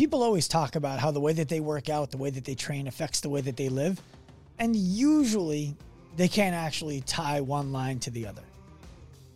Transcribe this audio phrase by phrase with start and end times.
[0.00, 2.54] people always talk about how the way that they work out, the way that they
[2.54, 4.00] train affects the way that they live.
[4.58, 5.76] And usually
[6.16, 8.40] they can't actually tie one line to the other.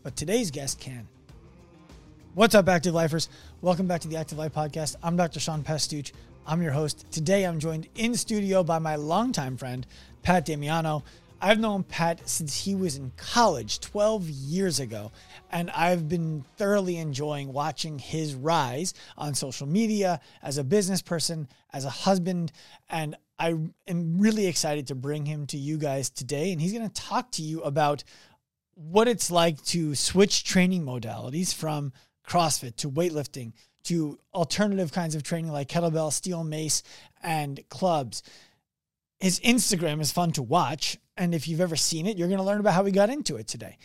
[0.02, 1.06] But today's guest can.
[2.32, 3.28] What's up, Active Lifers?
[3.60, 4.96] Welcome back to the Active Life Podcast.
[5.02, 5.38] I'm Dr.
[5.38, 6.12] Sean Pastuch.
[6.46, 7.04] I'm your host.
[7.12, 9.86] Today I'm joined in studio by my longtime friend,
[10.22, 11.04] Pat Damiano.
[11.44, 15.12] I've known Pat since he was in college 12 years ago,
[15.52, 21.46] and I've been thoroughly enjoying watching his rise on social media as a business person,
[21.70, 22.50] as a husband,
[22.88, 23.48] and I
[23.86, 26.50] am really excited to bring him to you guys today.
[26.50, 28.04] And he's going to talk to you about
[28.72, 31.92] what it's like to switch training modalities from
[32.26, 36.82] CrossFit to weightlifting to alternative kinds of training like kettlebell, steel mace,
[37.22, 38.22] and clubs.
[39.20, 40.96] His Instagram is fun to watch.
[41.16, 43.36] And if you've ever seen it, you're going to learn about how we got into
[43.36, 43.78] it today.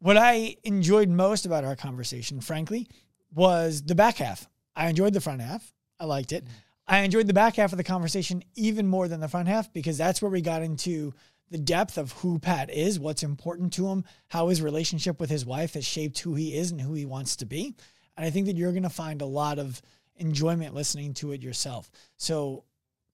[0.00, 2.88] What I enjoyed most about our conversation, frankly,
[3.32, 4.48] was the back half.
[4.74, 5.72] I enjoyed the front half.
[5.98, 6.44] I liked it.
[6.44, 6.50] Mm.
[6.88, 9.96] I enjoyed the back half of the conversation even more than the front half because
[9.96, 11.12] that's where we got into
[11.50, 15.44] the depth of who Pat is, what's important to him, how his relationship with his
[15.44, 17.76] wife has shaped who he is and who he wants to be.
[18.16, 19.82] And I think that you're going to find a lot of
[20.16, 21.90] enjoyment listening to it yourself.
[22.16, 22.64] So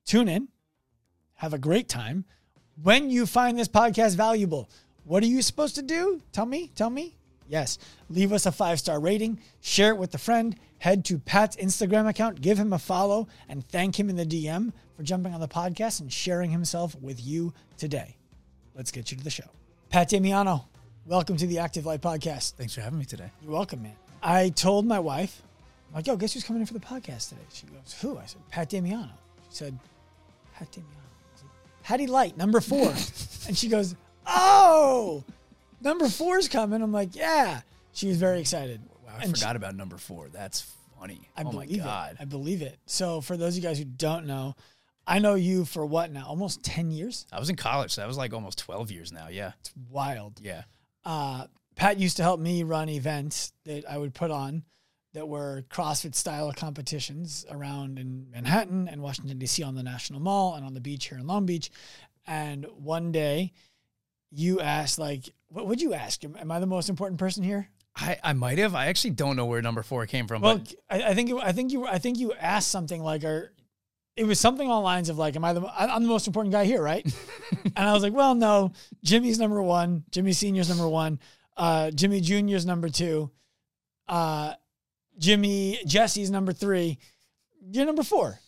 [0.04, 0.48] tune in,
[1.34, 2.24] have a great time.
[2.82, 4.68] When you find this podcast valuable,
[5.04, 6.20] what are you supposed to do?
[6.32, 7.16] Tell me, tell me.
[7.48, 7.78] Yes,
[8.10, 12.06] leave us a five star rating, share it with a friend, head to Pat's Instagram
[12.06, 15.48] account, give him a follow, and thank him in the DM for jumping on the
[15.48, 18.16] podcast and sharing himself with you today.
[18.74, 19.48] Let's get you to the show.
[19.88, 20.66] Pat Damiano,
[21.06, 22.56] welcome to the Active Life Podcast.
[22.56, 23.30] Thanks for having me today.
[23.40, 23.96] You're welcome, man.
[24.22, 25.40] I told my wife,
[25.88, 27.40] I'm like, yo, guess who's coming in for the podcast today?
[27.54, 28.18] She goes, who?
[28.18, 29.12] I said, Pat Damiano.
[29.48, 29.78] She said,
[30.54, 31.05] Pat Damiano.
[31.86, 32.88] Patty Light, number four.
[33.46, 33.94] and she goes,
[34.26, 35.22] oh,
[35.80, 36.82] number four's coming.
[36.82, 37.60] I'm like, yeah.
[37.92, 38.80] She was very excited.
[39.06, 40.28] Wow, I And forgot about number four.
[40.28, 40.66] That's
[40.98, 41.20] funny.
[41.36, 42.14] I oh my believe god.
[42.14, 42.16] it.
[42.20, 42.76] I believe it.
[42.86, 44.54] So for those of you guys who don't know,
[45.06, 46.26] I know you for what now?
[46.26, 47.24] Almost 10 years?
[47.32, 49.28] I was in college, so that was like almost twelve years now.
[49.28, 49.52] Yeah.
[49.60, 50.40] It's wild.
[50.42, 50.64] Yeah.
[51.04, 54.64] Uh, Pat used to help me run events that I would put on
[55.16, 59.62] that were CrossFit style competitions around in Manhattan and Washington, D.C.
[59.62, 61.70] on the National Mall and on the beach here in Long Beach.
[62.26, 63.54] And one day
[64.30, 66.22] you asked, like, what would you ask?
[66.22, 67.70] Am, am I the most important person here?
[67.96, 68.74] I, I might have.
[68.74, 71.40] I actually don't know where number four came from, Well, but I, I think you,
[71.40, 73.54] I think you, I think you asked something like, "Are
[74.16, 75.66] it was something on lines of like, "Am I the?
[75.80, 77.10] I'm the most important guy here, right?"
[77.64, 78.72] and I was like, "Well, no.
[79.02, 80.04] Jimmy's number one.
[80.10, 81.20] Jimmy Senior's number one.
[81.56, 83.30] Uh, Jimmy Junior's number two.
[84.06, 84.52] Uh,
[85.18, 86.98] Jimmy Jesse's number three.
[87.70, 88.38] You're number four.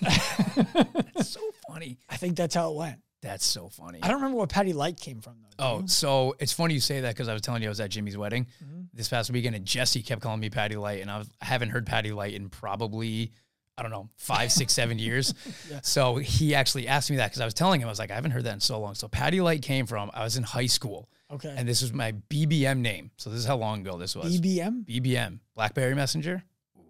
[0.00, 1.98] that's so funny.
[2.08, 3.00] I think that's how it went.
[3.22, 4.00] That's so funny.
[4.02, 5.64] I don't remember what Patty Light came from though.
[5.64, 5.88] Oh, you?
[5.88, 8.16] so it's funny you say that because I was telling you I was at Jimmy's
[8.16, 8.88] wedding Mhm.
[8.92, 11.70] this past weekend, and Jesse kept calling me Patty Light, and I, was, I haven't
[11.70, 13.32] heard Patty Light in probably
[13.78, 15.32] I don't know five, six, seven years.
[15.70, 15.80] Yeah.
[15.82, 18.14] So he actually asked me that because I was telling him I was like I
[18.14, 18.94] haven't heard that in so long.
[18.94, 21.54] So Patty Light came from I was in high school, okay.
[21.56, 23.10] and this was my BBM name.
[23.16, 24.40] So this is how long ago this was.
[24.40, 24.84] BBM.
[24.84, 26.42] BBM, BlackBerry Messenger.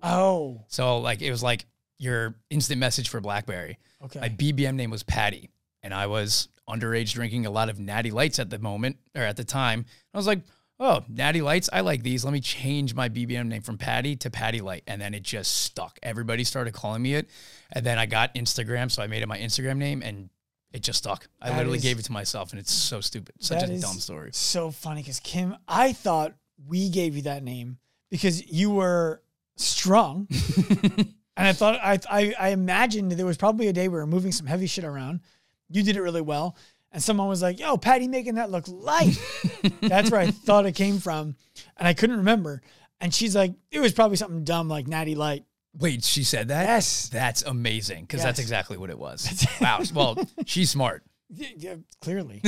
[0.02, 1.66] Oh, So like it was like
[1.98, 3.78] your instant message for BlackBerry.
[4.04, 4.18] okay.
[4.20, 5.50] My BBM name was Patty,
[5.84, 9.36] and I was underage drinking a lot of Natty Lights at the moment or at
[9.36, 9.84] the time.
[10.12, 10.40] I was like,
[10.82, 12.24] oh, Natty Lights, I like these.
[12.24, 15.62] Let me change my BBM name from Patty to Patty Light, and then it just
[15.62, 15.98] stuck.
[16.02, 17.30] Everybody started calling me it,
[17.70, 20.28] and then I got Instagram, so I made it my Instagram name, and
[20.72, 21.28] it just stuck.
[21.40, 23.36] I That literally is- gave it to myself, and it's so stupid.
[23.40, 24.30] Such a dumb story.
[24.32, 26.34] So funny because Kim, I thought
[26.66, 27.78] we gave you that name
[28.10, 29.22] because you were
[29.56, 30.26] strong,
[30.80, 31.06] and
[31.36, 34.46] I thought I, I I imagined there was probably a day we were moving some
[34.46, 35.20] heavy shit around.
[35.68, 36.56] You did it really well,
[36.92, 39.16] and someone was like, "Yo, Patty, making that look light."
[39.80, 41.36] That's where I thought it came from,
[41.76, 42.62] and I couldn't remember.
[43.00, 45.44] And she's like, "It was probably something dumb like Natty Light."
[45.78, 46.66] Wait, she said that?
[46.66, 47.08] Yes.
[47.08, 49.46] That's amazing because that's exactly what it was.
[49.60, 49.80] wow.
[49.94, 51.02] Well, she's smart.
[51.34, 52.42] Yeah, yeah, clearly.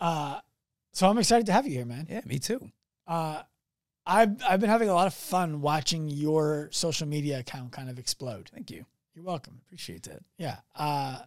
[0.00, 0.40] uh,
[0.92, 2.08] so I'm excited to have you here, man.
[2.10, 2.68] Yeah, me too.
[3.06, 3.42] uh,
[4.04, 7.98] I've I've been having a lot of fun watching your social media account kind of
[8.00, 8.50] explode.
[8.52, 8.84] Thank you.
[9.14, 9.60] You're welcome.
[9.66, 10.24] Appreciate that.
[10.38, 10.56] Yeah.
[10.74, 11.18] Uh,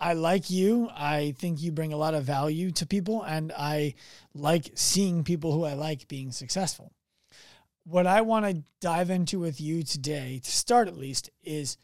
[0.00, 0.88] I like you.
[0.94, 3.94] I think you bring a lot of value to people, and I
[4.34, 6.92] like seeing people who I like being successful.
[7.84, 11.76] What I want to dive into with you today, to start at least, is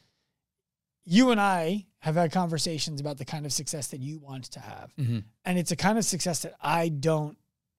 [1.05, 4.61] you and I have had conversations about the kind of success that you want to
[4.61, 4.93] have.
[4.97, 5.19] Mm-hmm.
[5.45, 7.37] And it's a kind of success that I don't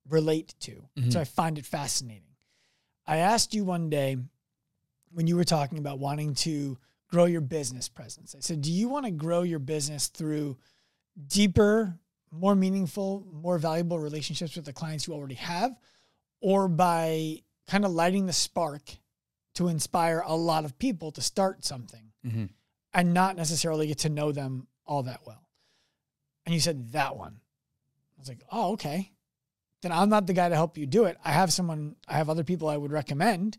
[0.09, 0.83] relate to.
[0.97, 1.13] Mhm.
[1.13, 2.35] So I find it fascinating.
[3.05, 4.17] I asked you one day
[5.11, 6.77] when you were talking about wanting to
[7.09, 8.35] grow your business presence.
[8.35, 10.57] I said, Do you want to grow your business through
[11.27, 11.97] deeper,
[12.31, 15.77] more meaningful, more valuable relationships with the clients you already have,
[16.41, 18.83] or by kind of lighting the spark
[19.55, 22.49] to inspire a lot of people to start something Mhm.
[22.93, 25.49] and not necessarily get to know them all that well.
[26.45, 27.41] And you said that one.
[28.15, 29.11] I was like, oh, okay.
[29.81, 31.17] Then I'm not the guy to help you do it.
[31.23, 33.57] I have someone, I have other people I would recommend.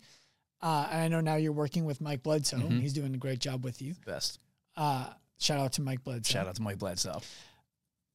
[0.61, 2.57] Uh, and I know now you're working with Mike Bledsoe.
[2.59, 2.81] Mhm.
[2.81, 3.95] He's doing a great job with you.
[4.05, 4.41] Best.
[4.77, 6.33] Uh, shout out to Mike Bledsoe.
[6.33, 7.21] Shout out to Mike Bledsoe.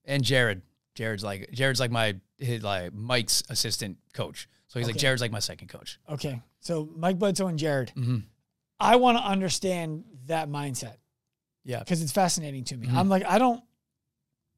[0.05, 0.61] And Jared.
[0.95, 4.47] Jared's like Jared's like my his, like Mike's assistant coach.
[4.67, 5.99] So he's like Jared's like my second coach.
[6.09, 6.41] Okay.
[6.59, 7.89] So Mike Bledsoe and Jared.
[7.91, 8.19] hmm
[8.79, 10.97] I want to understand that mindset
[11.63, 11.79] Yeah.
[11.79, 12.87] because it's fascinating to me.
[12.87, 12.93] Mhm.
[12.95, 13.63] I'm like, I don't,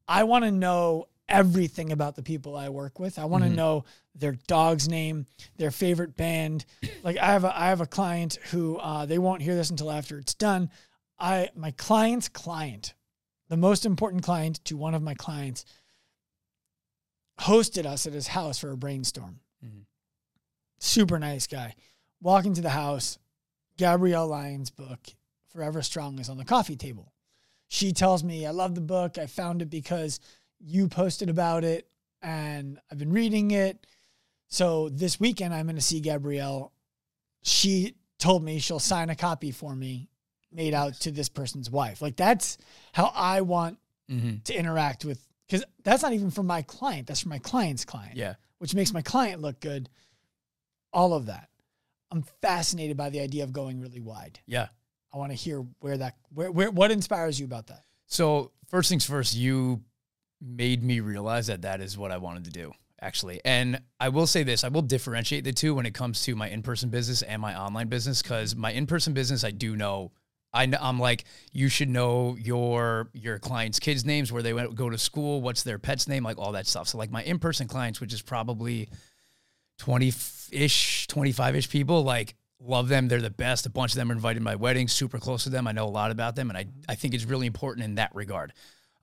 [0.08, 3.18] I want to know everything about the people I work with.
[3.18, 3.54] I want to Mhm.
[3.56, 3.84] know
[4.14, 5.26] their dog's name,
[5.56, 6.64] their favorite band.
[7.02, 9.90] Like I have a, I have a client who uh, they won't hear this until
[9.90, 10.70] after it's done.
[11.18, 12.94] I my client's client,
[13.48, 15.64] the most important client to one of my clients,
[17.40, 19.40] hosted us at his house for a brainstorm.
[19.64, 19.84] Mhm.
[20.78, 21.74] Super nice guy.
[22.20, 23.18] Walk into the house,
[23.76, 25.00] Gabrielle Lyon's book,
[25.48, 27.12] Forever Strong, is on the coffee table.
[27.68, 29.18] She tells me, I love the book.
[29.18, 30.20] I found it because
[30.60, 31.88] you posted about it
[32.22, 33.86] and I've been reading it.
[34.48, 36.72] So this weekend, I'm going to see Gabrielle.
[37.42, 40.08] She told me she'll sign a copy for me
[40.52, 42.00] made out to this person's wife.
[42.00, 42.58] Like that's
[42.92, 47.20] how I want hmm to interact with, because that's not even for my client, that's
[47.22, 48.34] for my client's client Yeah.
[48.58, 49.88] which makes my client look good.
[50.92, 51.48] All of that.
[52.12, 54.38] I'm fascinated by the idea of going really wide.
[54.46, 54.68] Yeah.
[55.12, 57.82] I want to hear where that where, where what inspires you about that.
[58.06, 59.82] So first things first, you
[60.40, 63.40] made me realize that that is what I wanted to do actually.
[63.44, 66.48] And I will say this, I will differentiate the two when it comes to my
[66.48, 68.34] in-person business and my online business mm-hmm.
[68.34, 70.12] cuz my in-person business I do know
[70.54, 74.88] I I'm like you should know your your clients' kids' names, where they went go
[74.88, 76.88] to school, what's their pet's name, like all that stuff.
[76.88, 78.88] So like my in-person clients, which is probably
[79.80, 83.08] 20-ish, 25-ish people, like love them.
[83.08, 83.66] They're the best.
[83.66, 85.66] A bunch of them are invited to my wedding, super close to them.
[85.66, 86.48] I know a lot about them.
[86.48, 86.80] And I, mm-hmm.
[86.88, 88.52] I think it's really important in that regard.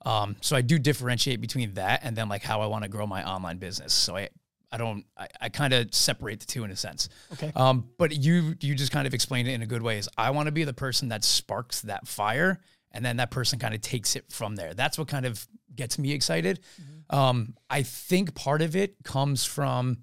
[0.05, 3.07] Um, so I do differentiate between that and then like how I want to grow
[3.07, 3.93] my online business.
[3.93, 4.29] So I,
[4.71, 7.09] I don't, I, I kind of separate the two in a sense.
[7.33, 7.51] Okay.
[7.55, 10.31] Um, but you, you just kind of explained it in a good way is I
[10.31, 12.59] want to be the person that sparks that fire
[12.91, 14.73] and then that person kind of takes it from there.
[14.73, 16.59] That's what kind of gets me excited.
[17.09, 19.99] Um, I think part of it comes from,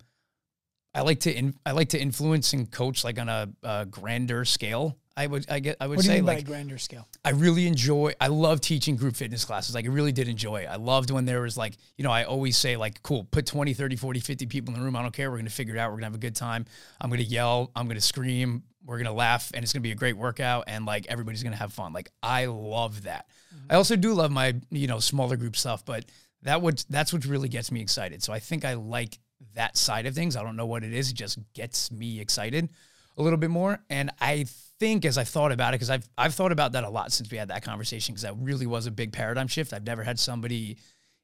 [0.94, 4.44] I like to in, I like to influence and coach like on a, a grander
[4.44, 4.98] scale.
[5.20, 7.06] I would I get I would What say like grander scale?
[7.22, 9.74] I really enjoy I love teaching group fitness classes.
[9.74, 10.66] Like I really did enjoy it.
[10.66, 13.74] I loved when there was like, you know, I always say like, cool, put 20,
[13.74, 14.96] 30, 40, 50 people in the room.
[14.96, 15.30] I don't care.
[15.30, 15.90] We're going to figure it out.
[15.90, 16.64] We're going to have a good time.
[16.98, 19.82] I'm going to yell, I'm going to scream, we're going to laugh and it's going
[19.82, 21.92] to be a great workout and like everybody's going to have fun.
[21.92, 23.26] Like I love that.
[23.54, 23.72] Mm-hmm.
[23.72, 26.06] I also do love my, you know, smaller group stuff, but
[26.44, 28.22] that would that's what really gets me excited.
[28.22, 29.18] So I think I like
[29.54, 30.34] that side of things.
[30.34, 31.10] I don't know what it is.
[31.10, 32.70] It just gets me excited
[33.18, 33.78] a little bit more.
[33.90, 34.46] And I
[34.80, 37.30] think as I thought about it, because I've I've thought about that a lot since
[37.30, 39.72] we had that conversation, because that really was a big paradigm shift.
[39.72, 40.78] I've never had somebody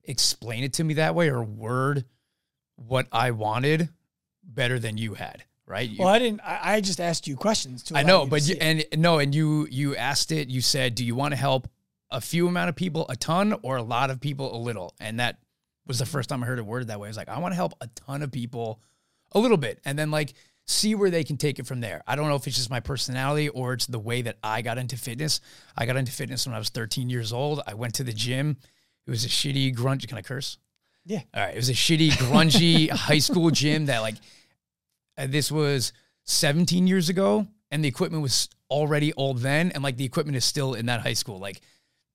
[0.04, 2.04] explain it to me that way or word
[2.76, 3.88] what I wanted
[4.44, 5.42] better than you had.
[5.66, 5.88] Right?
[5.88, 6.40] You- Well, I didn't.
[6.44, 7.82] I, I just asked you questions.
[7.84, 10.48] To I know, but you, and no, and you you asked it.
[10.48, 11.66] You said, "Do you want to help
[12.10, 15.18] a few amount of people, a ton, or a lot of people, a little?" And
[15.18, 15.38] that
[15.84, 17.08] was the first time I heard it worded that way.
[17.08, 18.80] I was like, "I want to help a ton of people,
[19.32, 20.34] a little bit, and then like
[20.66, 22.80] see where they can take it from there." I don't know if it's just my
[22.80, 25.40] personality or it's the way that I got into fitness.
[25.76, 27.62] I got into fitness when I was 13 years old.
[27.66, 28.56] I went to the gym.
[29.06, 30.06] It was a shitty grunge.
[30.08, 30.58] Can I curse?
[31.04, 31.22] Yeah.
[31.32, 31.54] All right.
[31.54, 34.16] It was a shitty, grungy high school gym that like
[35.16, 35.92] uh, this was
[36.24, 40.44] 17 years ago and the equipment was already old then and like the equipment is
[40.44, 41.60] still in that high school like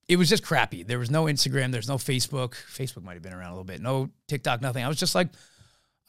[0.07, 3.33] it was just crappy there was no instagram there's no facebook facebook might have been
[3.33, 5.29] around a little bit no tiktok nothing i was just like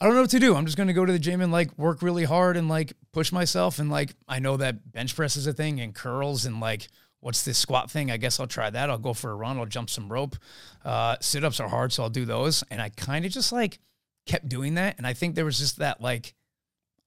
[0.01, 0.55] i don't know what to do.
[0.55, 2.93] I'm just going to go to the gym and like work really hard and like
[3.11, 3.79] push myself.
[3.79, 6.87] And like i know that bench press is a thing and curls and like
[7.19, 8.11] what's this squat thing?
[8.11, 8.89] I guess i'll try that.
[8.89, 9.57] I'll go for a run.
[9.57, 10.35] I'll jump some rope.
[10.83, 12.63] Uh, sit-ups are hard so i'll do those.
[12.69, 13.79] And i kind of just like
[14.25, 14.97] kept doing that.
[14.97, 16.33] And i think there was just that like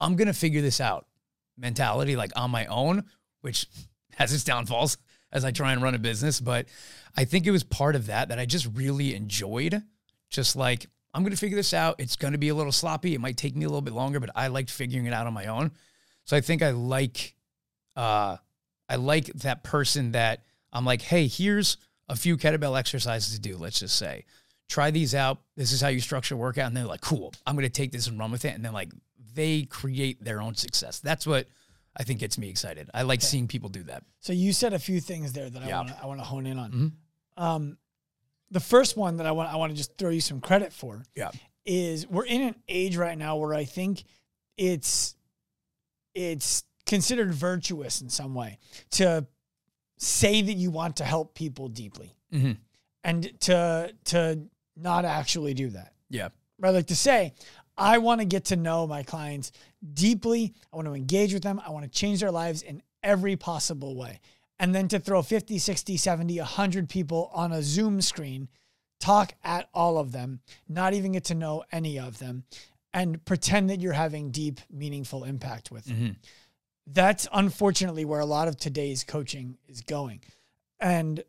[0.00, 1.06] I'm gonna figure this out
[1.56, 3.04] mentality, like on my own,
[3.40, 3.66] which
[4.16, 4.98] has its downfalls
[5.32, 6.40] as I try and run a business.
[6.40, 6.66] But
[7.16, 9.82] I think it was part of that that I just really enjoyed.
[10.28, 11.96] Just like, I'm gonna figure this out.
[11.98, 13.14] It's gonna be a little sloppy.
[13.14, 15.32] It might take me a little bit longer, but I liked figuring it out on
[15.32, 15.72] my own.
[16.24, 17.34] So I think I like
[17.96, 18.36] uh
[18.88, 21.76] I like that person that I'm like, hey, here's
[22.08, 24.24] a few kettlebell exercises to do, let's just say.
[24.68, 25.38] Try these out.
[25.56, 26.66] This is how you structure a workout.
[26.66, 28.54] And they're like, cool, I'm going to take this and run with it.
[28.54, 28.90] And then, like,
[29.34, 30.98] they create their own success.
[31.00, 31.46] That's what
[31.96, 32.90] I think gets me excited.
[32.92, 34.02] I like seeing people do that.
[34.20, 35.76] So you said a few things there that I Yeah.
[35.78, 36.72] want to I want to hone in on.
[36.72, 37.42] Mhm.
[37.42, 37.78] Um,
[38.50, 41.02] the first one that I want I want to just throw you some credit for
[41.14, 41.30] Yeah.
[41.64, 44.04] is we're in an age right now where I think
[44.56, 45.16] it's
[46.14, 48.58] it's considered virtuous in some way
[48.92, 49.26] to
[49.98, 52.52] say that you want to help people deeply hmm
[53.04, 54.40] and to to
[54.76, 55.92] not actually do that.
[56.10, 56.28] Yeah.
[56.58, 56.70] Right?
[56.74, 57.32] Like to say,
[57.78, 59.52] I want to get to know my clients
[59.94, 60.52] deeply.
[60.72, 61.60] I want to engage with them.
[61.64, 64.20] I want to change their lives in every possible way.
[64.58, 68.48] And then to throw 50, 60, 70, 100 people on a Zoom screen,
[69.00, 72.44] talk at all of them, not even get to know any of them,
[72.94, 75.96] and pretend that you're having deep, meaningful impact with them.
[75.96, 76.10] hmm
[76.86, 80.20] That's unfortunately where a lot of today's coaching is going.
[80.80, 81.22] And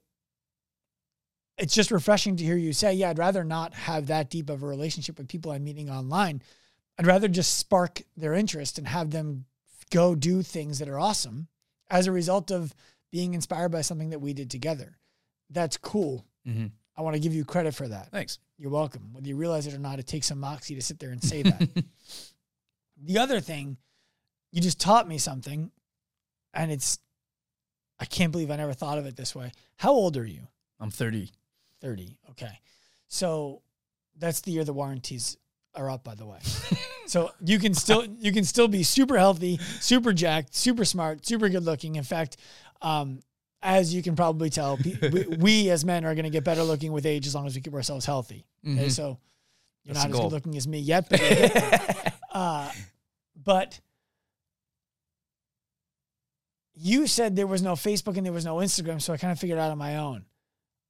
[1.58, 4.64] it's just refreshing to hear you say, yeah, I'd rather not have that deep of
[4.64, 6.42] a relationship with people I'm meeting online.
[7.00, 9.46] I'd rather just spark their interest and have them
[9.90, 11.48] go do things that are awesome
[11.90, 12.74] as a result of
[13.12, 14.98] being inspired by something that we did together.
[15.50, 16.26] That's cool.
[16.46, 18.10] hmm I want to give you credit for that.
[18.10, 18.40] Thanks.
[18.58, 19.14] You're welcome.
[19.14, 21.44] Whether you realize it or not, it takes some moxie to sit there and say
[21.44, 21.70] that.
[23.04, 23.78] the other thing,
[24.52, 25.70] you just taught me something,
[26.56, 26.98] and it's,
[28.00, 29.52] I can't believe I never thought of it this way.
[29.76, 30.48] How old are you?
[30.80, 31.30] I'm 30.
[31.82, 32.18] 30.
[32.32, 32.60] Okay.
[33.08, 33.62] So
[34.18, 35.38] that's the year the warranties
[35.76, 36.40] are up, by the way.
[37.06, 41.50] so you can still you can still be super healthy, super jacked, super smart, super
[41.50, 41.96] good looking.
[41.96, 42.38] In fact,
[42.82, 43.20] um,
[43.62, 46.92] as you can probably tell, we, we as men are going to get better looking
[46.92, 48.46] with age as long as we keep ourselves healthy.
[48.66, 48.92] Okay, Mhm.
[48.92, 49.18] so
[49.84, 52.14] you're That's not as good looking as me yet, but, you'll get there.
[52.32, 52.72] uh,
[53.44, 53.80] but
[56.76, 59.40] you said there was no Facebook and there was no Instagram, so I kind of
[59.40, 60.26] figured it out on my own.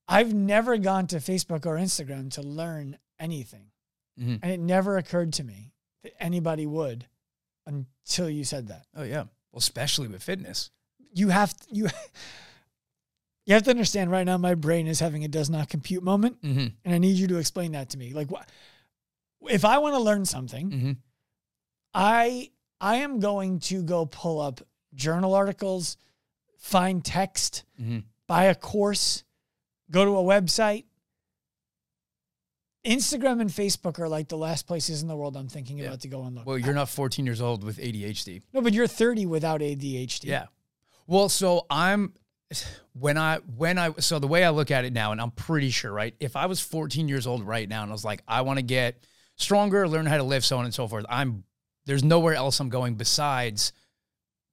[0.07, 3.71] I've never gone to Facebook or Instagram to learn anything,
[4.19, 4.39] Mhm.
[4.41, 7.07] and it never occurred to me that anybody would
[7.65, 8.85] until you said that.
[8.95, 9.23] Oh yeah.
[9.51, 10.71] Well, especially with fitness.
[11.13, 11.87] You have to, you.
[13.45, 16.37] You have to understand right now my brain is having a does not compute moment
[16.41, 18.13] hmm and I need you to explain that to me.
[18.13, 18.49] Like what
[19.49, 20.91] if I want to learn something, hmm
[21.93, 24.59] I I am going to go pull up
[24.93, 25.95] journal articles,
[26.57, 29.23] find text, hmm buy a course,
[29.89, 30.83] go to a website.
[32.85, 35.87] Instagram and Facebook are like the last places in the world I'm thinking Yeah.
[35.87, 36.45] about to go and look.
[36.45, 38.41] Well, you're not 14 years old with ADHD.
[38.53, 40.25] no, but you're 30 without ADHD.
[40.25, 40.45] Yeah.
[41.07, 42.13] Well, so I'm
[42.93, 45.69] when I when I so the way I look at it now, and I'm pretty
[45.69, 46.13] sure, right?
[46.19, 48.63] If I was 14 years old right now and I was like, I want to
[48.63, 51.45] get stronger, learn how to live, so on and so forth, I'm
[51.85, 53.71] there's nowhere else I'm going besides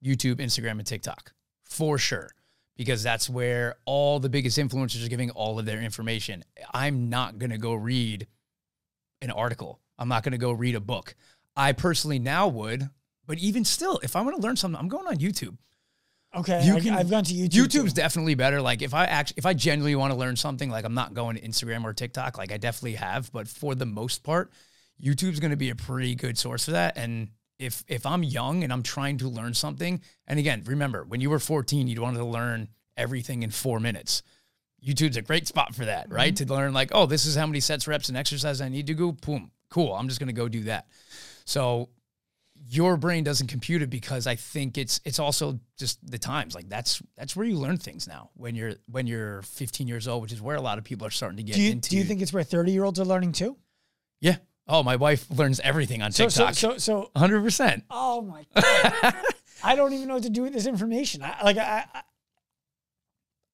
[0.03, 1.33] YouTube, Instagram, and TikTok
[1.63, 2.29] for sure.
[2.77, 6.43] Because that's where all the biggest influencers are giving all of their information.
[6.73, 8.27] I'm not gonna go read
[9.21, 9.81] an article.
[9.97, 11.15] I'm not gonna go read a book.
[11.55, 12.89] I personally now would,
[13.25, 15.57] but even still, if I want to learn something, I'm going on YouTube.
[16.37, 16.65] Okay.
[16.65, 17.67] You I, can- have gone to YouTube.
[17.67, 18.01] YouTube's too.
[18.01, 18.61] definitely better.
[18.61, 21.37] Like if I actually, if I genuinely want to learn something, like I'm not going
[21.37, 22.37] to Instagram or TikTok.
[22.37, 24.51] Like I definitely have, but for the most part,
[25.01, 26.97] YouTube's going to be a pretty good source for that.
[26.97, 31.21] And if if I'm young and I'm trying to learn something, and again, remember when
[31.21, 34.23] you were 14, you wanted to learn everything in four minutes.
[34.85, 36.33] YouTube's a great spot for that, right?
[36.33, 36.45] Mm-hmm.
[36.45, 38.93] To learn like, oh, this is how many sets, reps, and exercise I need to
[38.93, 39.13] go.
[39.13, 39.93] Boom, cool.
[39.93, 40.87] I'm just going to go do that.
[41.45, 41.89] So
[42.67, 46.55] your brain doesn't compute it because I think it's it's also just the times.
[46.55, 50.21] Like that's that's where you learn things now when you're when you're 15 years old,
[50.23, 51.89] which is where a lot of people are starting to get Do you, into.
[51.91, 53.57] do you think it's where 30 year olds are learning too?
[54.21, 54.37] Yeah.
[54.67, 56.55] Oh, my wife learns everything on So, so, TikTok.
[56.55, 57.43] so, so, 100.
[57.43, 59.13] percent oh my God.
[59.63, 61.21] I don't even know what to do with this information.
[61.23, 62.01] I, like, I, I,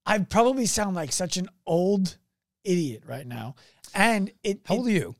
[0.05, 2.17] I probably sound like such an old
[2.63, 3.55] idiot right now.
[3.93, 5.15] And it, How it- old are you?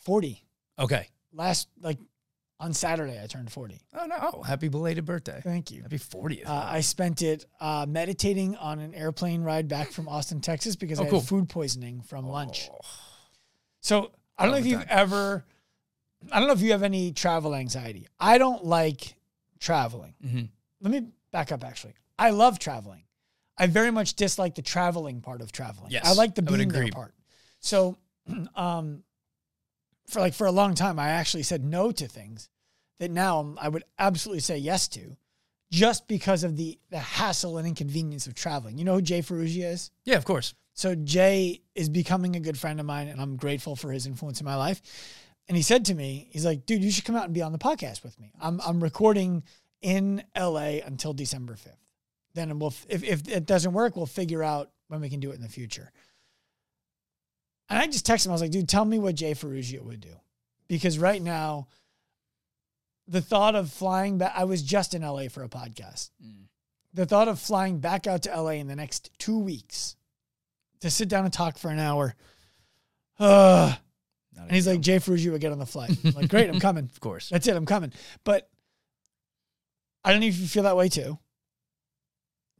[0.00, 0.44] 40.
[0.78, 1.08] Okay.
[1.32, 1.98] Last, like,
[2.60, 3.80] on Saturday, I turned 40.
[3.94, 4.42] Oh no!
[4.42, 5.40] Happy belated birthday.
[5.44, 5.82] Thank you.
[5.82, 6.46] Happy 40th.
[6.46, 10.98] Uh, I spent it uh, meditating on an airplane ride back from Austin, Texas, because
[10.98, 11.20] Oh, I had cool.
[11.20, 12.68] food poisoning from lunch.
[12.72, 12.78] Oh.
[13.80, 14.88] So I don't know if you've time.
[14.90, 15.44] ever,
[16.32, 18.08] I don't know if you have any travel anxiety.
[18.18, 19.14] I don't like
[19.60, 20.14] traveling.
[20.24, 20.48] Mhm.
[20.80, 21.62] Let me back up.
[21.64, 23.04] Actually, I love traveling.
[23.56, 25.90] I very much dislike the traveling part of traveling.
[25.90, 27.14] Yes, I like the being there part.
[27.60, 27.98] So,
[28.54, 29.02] um,
[30.08, 32.48] for like for a long time, I actually said no to things
[32.98, 35.16] that now I would absolutely say yes to,
[35.70, 38.78] just because of the the hassle and inconvenience of traveling.
[38.78, 39.90] You know who Jay Ferruggia is?
[40.04, 40.54] Yeah, of course.
[40.74, 44.40] So Jay is becoming a good friend of mine, and I'm grateful for his influence
[44.40, 44.80] in my life.
[45.48, 47.52] And he said to me, he's like, dude, you should come out and be on
[47.52, 48.32] the podcast with me.
[48.40, 49.42] I'm I'm recording
[49.82, 51.76] in LA until December 5th.
[52.34, 55.34] Then we'll if if it doesn't work, we'll figure out when we can do it
[55.34, 55.92] in the future.
[57.68, 58.32] And I just texted him.
[58.32, 60.14] I was like, dude, tell me what Jay Ferruggia would do.
[60.68, 61.68] Because right now,
[63.06, 66.10] the thought of flying back, I was just in LA for a podcast.
[66.24, 66.44] Mm.
[66.94, 69.96] The thought of flying back out to LA in the next two weeks
[70.80, 72.14] to sit down and talk for an hour.
[73.20, 73.74] Uh,
[74.42, 75.90] and he's like, Jay Ferruggia would get on the flight.
[76.04, 76.84] I'm like, great, I'm coming.
[76.84, 77.28] of course.
[77.28, 77.92] That's it, I'm coming.
[78.22, 78.48] But
[80.04, 81.18] I don't know if you feel that way too.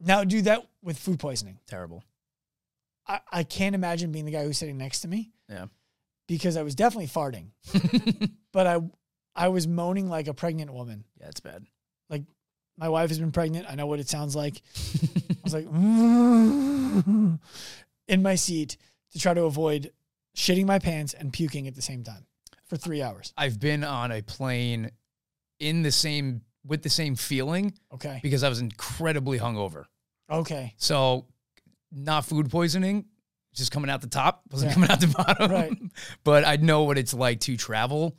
[0.01, 1.59] Now do that with food poisoning.
[1.65, 2.03] Terrible.
[3.09, 5.31] I, I can't imagine being the guy who's sitting next to me.
[5.49, 5.65] Yeah.
[6.27, 7.47] Because I was definitely farting,
[8.53, 8.79] but I
[9.35, 11.03] I was moaning like a pregnant woman.
[11.19, 11.65] Yeah, it's bad.
[12.07, 12.21] Like
[12.77, 13.65] my wife has been pregnant.
[13.67, 14.61] I know what it sounds like.
[14.77, 15.65] I was like
[18.07, 18.77] in my seat
[19.13, 19.91] to try to avoid
[20.35, 22.27] shitting my pants and puking at the same time
[22.67, 23.33] for three hours.
[23.35, 24.91] I've been on a plane
[25.59, 28.19] in the same with the same feeling Okay.
[28.21, 29.85] because I was incredibly hungover.
[30.29, 30.75] Okay.
[30.77, 31.25] So
[31.91, 33.05] not food poisoning,
[33.53, 34.73] just coming out the top, wasn't Yeah.
[34.75, 35.51] coming out the bottom.
[35.51, 35.71] Right.
[36.23, 38.15] But I know what it's like to travel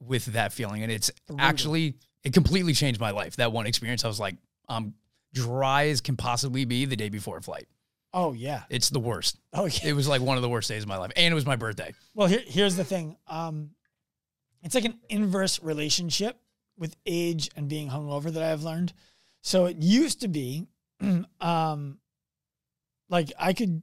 [0.00, 0.82] with that feeling.
[0.82, 1.44] And it's Brutal.
[1.44, 3.36] actually it completely changed my life.
[3.36, 4.36] That one experience, I was like,
[4.68, 4.94] I'm
[5.32, 7.66] dry as can possibly be the day before a flight.
[8.12, 8.62] Oh yeah.
[8.70, 9.38] It's the worst.
[9.52, 9.88] Oh yeah.
[9.88, 11.12] It was like one of the worst days of my life.
[11.16, 11.92] And it was my birthday.
[12.14, 13.16] Well, here, here's the thing.
[13.26, 13.70] Um,
[14.62, 16.36] it's like an inverse relationship
[16.78, 18.92] with age and being hungover that I've learned.
[19.42, 20.66] So it used to be,
[21.40, 21.98] um,
[23.10, 23.82] like I could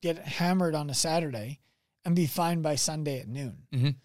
[0.00, 1.60] get hammered on a Saturday
[2.06, 3.58] and be fine by Sunday at noon.
[3.72, 3.96] Mhm.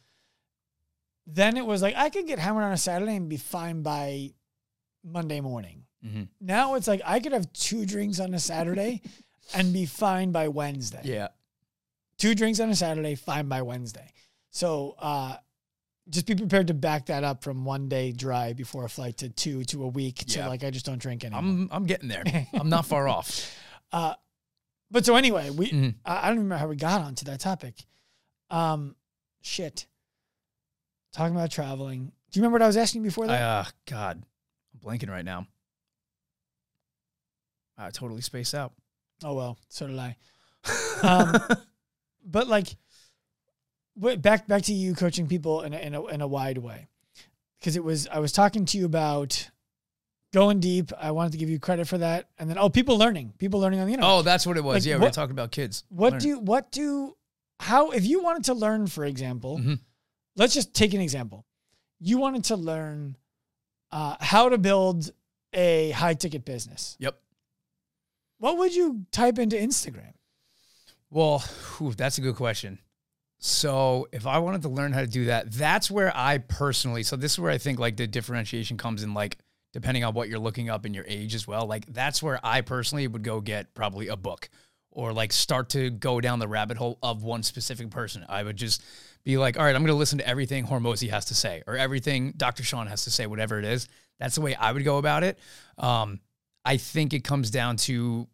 [1.27, 4.31] Then it was like I could get hammered on a Saturday and be fine by
[5.03, 5.85] Monday morning.
[6.05, 6.27] Mhm.
[6.39, 9.01] Now it's like I could have two drinks on a Saturday
[9.53, 11.29] and be fine by Wednesday Yeah.
[12.17, 14.11] two drinks on a Saturday, fine by Wednesday.
[14.51, 15.37] So uh,
[16.09, 19.29] just be prepared to back that up from one day dry before a flight to
[19.29, 21.39] two to a week to like I just don't drink anymore.
[21.39, 22.23] I'm I'm getting there.
[22.53, 23.51] I'm not far off.
[23.91, 24.13] uh,
[24.91, 25.95] but so anyway, we Mhm.
[26.05, 27.75] I, I don't remember how we got onto that topic.
[28.49, 28.95] Um,
[29.41, 29.87] shit.
[31.13, 32.11] Talking about traveling.
[32.31, 33.41] Do you remember what I was asking you before that?
[33.41, 34.23] uh, God,
[34.73, 35.47] I'm blanking right now.
[37.77, 38.73] I totally spaced out.
[39.23, 40.15] oh well, so did I.
[41.03, 41.35] Um,
[42.25, 42.75] but like
[43.97, 46.87] back back to you coaching people in a, in a in a wide way
[47.59, 49.49] because it was I was talking to you about
[50.35, 50.91] going deep.
[50.99, 53.79] I wanted to give you credit for that, and then oh, people learning, people learning
[53.79, 54.11] on the internet.
[54.11, 54.75] oh, that's what it was.
[54.75, 55.83] Like, yeah, we were talking about kids.
[55.89, 56.27] what Learning.
[56.27, 57.15] do what do
[57.59, 59.79] how if you wanted to learn, for example, Mhm.
[60.35, 61.45] let's just take an example.
[61.99, 63.17] You wanted to learn
[63.91, 65.11] uh, how to build
[65.53, 66.97] a high ticket business.
[66.99, 67.17] Yep.
[68.39, 70.11] What would you type into Instagram?
[71.09, 71.39] Well,
[71.77, 72.79] whew, that's a good question.
[73.39, 77.15] So, if I wanted to learn how to do that, that's where I personally, so
[77.15, 79.37] this is where I think like the differentiation comes in, like,
[79.75, 81.67] depending on what you're looking up in your age as well.
[81.67, 84.47] Like, that's where I personally would go get probably a book
[84.89, 88.25] or like start to go down the rabbit hole of one specific person.
[88.29, 88.81] I would just
[89.25, 91.75] be like, all right, I'm going to listen to everything Hormozi has to say or
[91.75, 92.63] everything Dr.
[92.63, 93.89] Sean has to say, whatever it is.
[94.17, 95.37] That's the way I would go about it.
[95.77, 96.21] Um,
[96.63, 98.29] I think it comes down to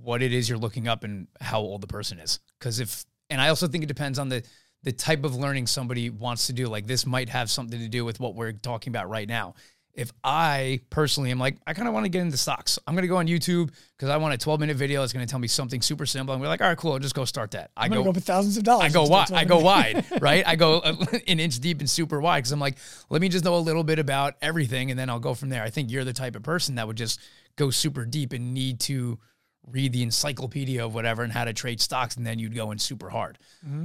[0.00, 2.40] what it is you're looking up and how old the person is.
[2.58, 4.42] Because if, and I also think it depends on the
[4.86, 6.68] the type of learning somebody wants to do.
[6.68, 9.54] Like this might have something to do with what we're talking about right now.
[9.96, 13.06] If I personally am like, I kind of want to get into stocks, I'm gonna
[13.06, 15.80] go on YouTube because I want a 12 minute video that's gonna tell me something
[15.80, 16.34] super simple.
[16.34, 17.70] I'm gonna be like, all right, cool, I'll just go start that.
[17.76, 18.84] I go, go for thousands of dollars.
[18.84, 19.32] I go wide.
[19.32, 20.46] I go wide, right?
[20.46, 20.80] I go
[21.26, 22.76] an inch deep and super wide because I'm like,
[23.08, 25.62] let me just know a little bit about everything, and then I'll go from there.
[25.62, 27.18] I think you're the type of person that would just
[27.56, 29.18] go super deep and need to
[29.66, 32.78] read the encyclopedia of whatever and how to trade stocks, and then you'd go in
[32.78, 33.38] super hard.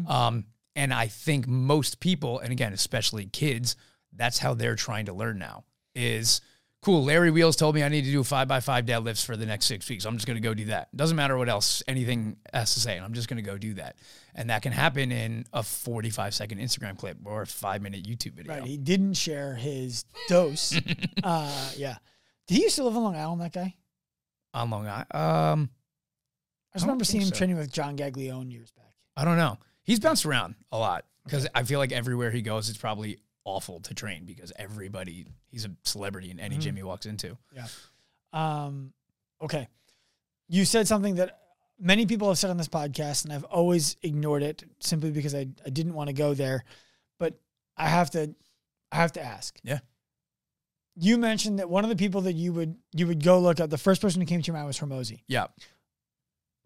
[0.07, 0.45] Um,
[0.75, 3.77] and I think most people, and again, especially kids,
[4.13, 5.63] that's how they're trying to learn now.
[5.95, 6.41] Is
[6.81, 7.03] cool.
[7.03, 9.65] Larry Wheels told me I need to do five by five deadlifts for the next
[9.65, 10.05] six weeks.
[10.05, 10.95] I'm just going to go do that.
[10.95, 12.97] Doesn't matter what else anything has to say.
[12.97, 13.97] I'm just going to go do that.
[14.35, 18.33] And that can happen in a 45 second Instagram clip or a five minute YouTube
[18.33, 18.53] video.
[18.53, 18.63] Right.
[18.63, 20.79] He didn't share his dose.
[21.23, 21.97] uh, yeah.
[22.47, 23.75] Did he used to live in Long Island, that guy?
[24.53, 25.13] On Long Island.
[25.13, 25.69] Um,
[26.73, 27.35] I just I remember seeing him so.
[27.35, 28.93] training with John Gaglione years back.
[29.15, 29.57] I don't know.
[29.83, 33.79] He's bounced around a lot because I feel like everywhere he goes, it's probably awful
[33.81, 36.61] to train because everybody, he's a celebrity in any Mhm.
[36.61, 37.37] gym he walks into.
[37.53, 37.67] Yeah.
[38.33, 38.93] Um,
[39.41, 39.67] okay.
[40.47, 41.39] You said something that
[41.79, 45.47] many people have said on this podcast, and I've always ignored it simply because I,
[45.65, 46.63] I didn't want to go there.
[47.19, 47.39] But
[47.77, 48.35] I have to
[48.91, 49.57] I have to ask.
[49.63, 49.79] Yeah.
[50.95, 53.69] You mentioned that one of the people that you would you would go look up,
[53.69, 55.21] the first person who came to your mind was Hormozi.
[55.27, 55.47] Yeah.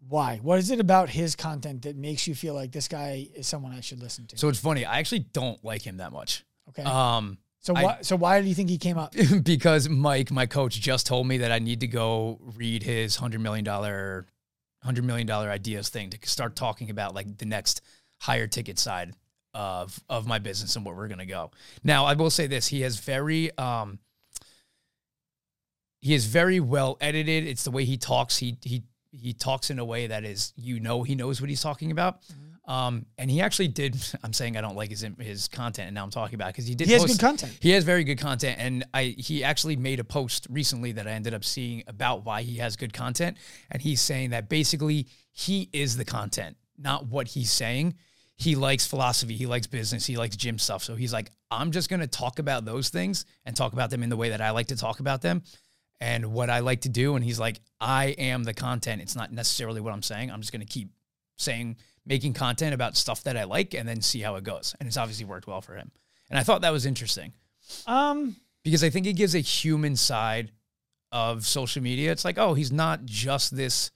[0.08, 0.38] Why?
[0.42, 3.72] What is it about his content that makes you feel like this guy is someone
[3.72, 4.38] I should listen to?
[4.38, 4.84] So it's funny.
[4.84, 6.44] I actually don't like him that much.
[6.70, 6.82] Okay.
[6.82, 9.14] Um, so I- why so why do you think he came up?
[9.42, 13.40] because Mike, my coach, just told me that I need to go read his hundred
[13.40, 14.26] million dollar,
[14.82, 17.80] hundred million dollar ideas thing to start talking about like the next
[18.18, 19.14] higher ticket side
[19.52, 21.50] of of my business and where we're gonna go.
[21.82, 23.98] Now, I will say this: he has very, um,
[26.00, 27.46] he is very well edited.
[27.46, 28.36] It's the way he talks.
[28.38, 31.62] He he he talks in a way that is you know he knows what he's
[31.62, 32.20] talking about.
[32.66, 33.96] Um, and he actually did.
[34.24, 36.74] I'm saying I don't like his his content, and now I'm talking about because he
[36.74, 36.88] did.
[36.88, 37.58] He has post- good content.
[37.60, 41.12] He has very good content, and I he actually made a post recently that I
[41.12, 43.36] ended up seeing about why he has good content,
[43.70, 47.94] and he's saying that basically he is the content, not what he's saying.
[48.38, 50.82] He likes philosophy, he likes business, he likes gym stuff.
[50.82, 54.10] So he's like, I'm just gonna talk about those things and talk about them in
[54.10, 55.42] the way that I like to talk about them
[56.00, 57.16] and what I like to do.
[57.16, 59.00] And he's like, I am the content.
[59.00, 60.30] It's not necessarily what I'm saying.
[60.30, 60.90] I'm just gonna keep
[61.38, 61.76] saying
[62.06, 64.74] making content about stuff that I like and then see how it goes.
[64.78, 65.90] And it's obviously worked well for him.
[66.30, 67.32] And I thought that was interesting
[67.86, 70.52] Um, because I think it gives a human side
[71.12, 72.12] of social media.
[72.12, 73.90] It's like, oh, he's not just this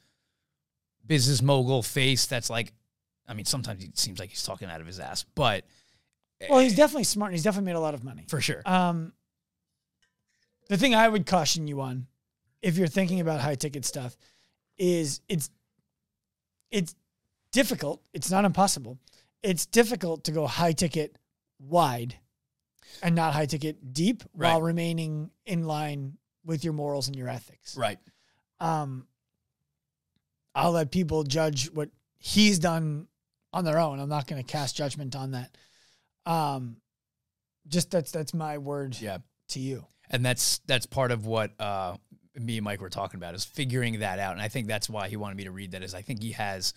[1.06, 2.72] business mogul face that's like,
[3.28, 5.64] I mean, sometimes it seems like he's talking out of his ass, but
[6.48, 7.30] well, he's definitely smart.
[7.30, 8.24] and He's definitely made a lot of money.
[8.28, 8.62] for sure.
[8.64, 9.12] Um,
[10.68, 12.06] the thing I would caution you on,
[12.62, 14.16] if you're thinking about high ticket stuff,
[14.78, 15.50] is it's
[16.70, 16.94] it's
[17.52, 18.02] difficult.
[18.12, 18.98] It's not impossible.
[19.42, 21.16] It's difficult to go high ticket
[21.58, 22.16] wide
[23.02, 27.76] and not high ticket deep while remaining in line with your morals and your ethics.
[27.76, 27.98] Right.
[28.58, 29.06] Um,
[30.54, 33.06] I'll let people judge what he's done
[33.52, 34.00] on their own.
[34.00, 35.56] I'm not going to cast judgment on that.
[36.26, 36.76] Um,
[37.68, 39.18] just that's that's my word Yeah.
[39.48, 39.86] to you.
[40.10, 41.96] And that's that's part of what uh,
[42.34, 44.32] me and Mike were talking about is figuring that out.
[44.32, 46.32] And I think that's why he wanted me to read that is I think he
[46.32, 46.74] has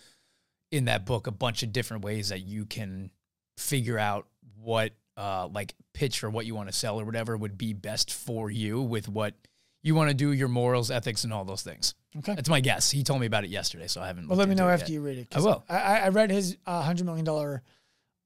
[0.73, 3.11] in that book a bunch of different ways that you can
[3.57, 4.25] figure out
[4.59, 8.11] what uh, like pitch or what you want to sell or whatever would be best
[8.11, 9.35] for you with what
[9.83, 11.93] you want to do, your morals, ethics, and all those things.
[12.17, 12.33] Okay.
[12.33, 12.89] That's my guess.
[12.89, 14.27] He told me about it yesterday, so I haven't.
[14.27, 14.93] Well, let me know after yet.
[14.93, 15.27] you read it.
[15.35, 15.63] I will.
[15.69, 17.61] I, I read his uh, hundred million dollar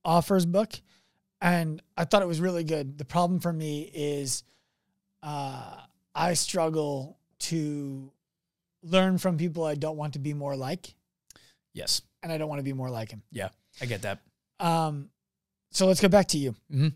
[0.05, 0.71] offers book,
[1.41, 2.97] and I thought it was really good.
[2.97, 4.43] The problem for me is,
[5.21, 5.81] uh,
[6.15, 8.09] I struggle to
[8.83, 10.93] learn from people I don't want to be more like,
[11.77, 12.01] Yes.
[12.27, 13.23] And I don't want to be more like him.
[13.31, 13.49] Yeah.
[13.81, 14.19] I get that.
[14.59, 15.09] Um,
[15.71, 16.55] so let's go back to you.
[16.71, 16.93] Mhm.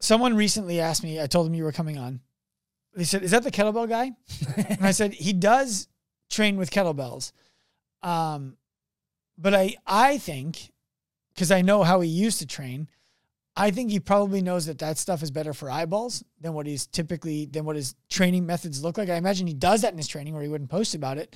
[0.00, 1.20] Someone recently asked me.
[1.20, 2.20] I told them you were coming on.
[2.94, 4.12] They said, "Is that the kettlebell guy?"
[4.56, 5.88] and I said, "He does
[6.30, 7.32] train with kettlebells."
[8.02, 8.56] Um,
[9.36, 10.72] but I I think
[11.34, 12.88] because I know how he used to train,
[13.56, 16.86] I think he probably knows that that stuff is better for eyeballs than what he's
[16.86, 19.08] typically than what his training methods look like.
[19.08, 21.34] I imagine he does that in his training, or he wouldn't post about it.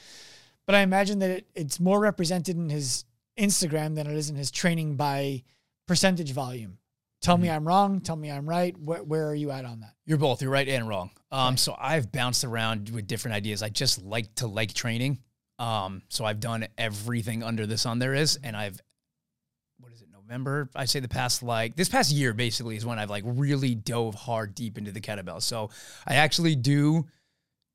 [0.66, 3.05] But I imagine that it, it's more represented in his
[3.38, 5.42] Instagram than it is in his training by
[5.87, 6.79] percentage volume.
[7.22, 8.01] Tell me I'm wrong.
[8.01, 8.77] Tell me I'm right.
[8.77, 9.94] Where, where are you at on that?
[10.05, 10.42] You're both.
[10.42, 11.11] You're right and wrong.
[11.31, 13.62] Um, so I've bounced around with different ideas.
[13.62, 15.20] I just like to like training.
[15.59, 18.81] Um, so I've done everything under the sun there is, and I've
[19.79, 20.68] what is it, November?
[20.75, 24.16] I say the past like this past year basically is when I've like really dove
[24.16, 25.40] hard deep into the kettlebell.
[25.40, 25.70] So
[26.07, 27.07] I actually do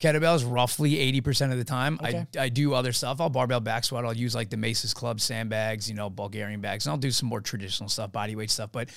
[0.01, 1.99] kettlebells roughly 80% of the time.
[2.03, 2.25] Okay.
[2.37, 3.19] I, I do other stuff.
[3.19, 4.05] I'll barbell back squat.
[4.05, 7.29] I'll use like the Maces Club sandbags, you know, Bulgarian bags, and I'll do some
[7.29, 8.71] more traditional stuff, body weight stuff.
[8.71, 8.89] But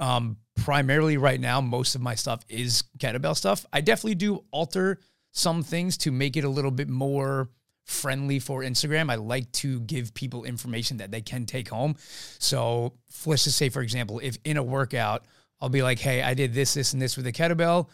[0.00, 3.64] um, primarily right now, most of my stuff is kettlebell stuff.
[3.72, 4.98] I definitely do alter
[5.32, 7.48] some things to make it a little bit more
[7.84, 9.10] friendly for Instagram.
[9.10, 11.96] I like to give people information that they can take home.
[12.38, 12.94] So
[13.26, 15.24] let's just say, for example, if in a workout,
[15.60, 17.88] I'll be like, hey, I did this, this, and this with a kettlebell,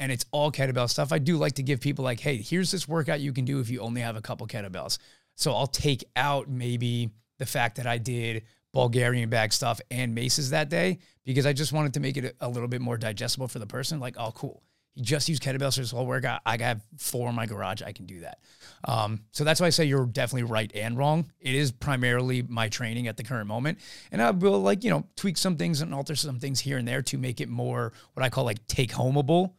[0.00, 1.12] and it's all kettlebell stuff.
[1.12, 3.70] I do like to give people like, hey, here's this workout you can do if
[3.70, 4.98] you only have a couple kettlebells.
[5.36, 10.50] So I'll take out maybe the fact that I did Bulgarian bag stuff and maces
[10.50, 13.58] that day because I just wanted to make it a, little bit more digestible for
[13.58, 14.00] the person.
[14.00, 14.62] Like, oh, cool.
[15.00, 16.40] Just use kettlebells for his whole workout.
[16.44, 17.82] I have four in my garage.
[17.82, 18.38] I can do that.
[18.84, 21.30] Um, so that's why I say you're definitely right and wrong.
[21.40, 23.78] It is primarily my training at the current moment.
[24.12, 26.86] And I will like, you know, tweak some things and alter some things here and
[26.88, 29.52] there to make it more what I call like take homeable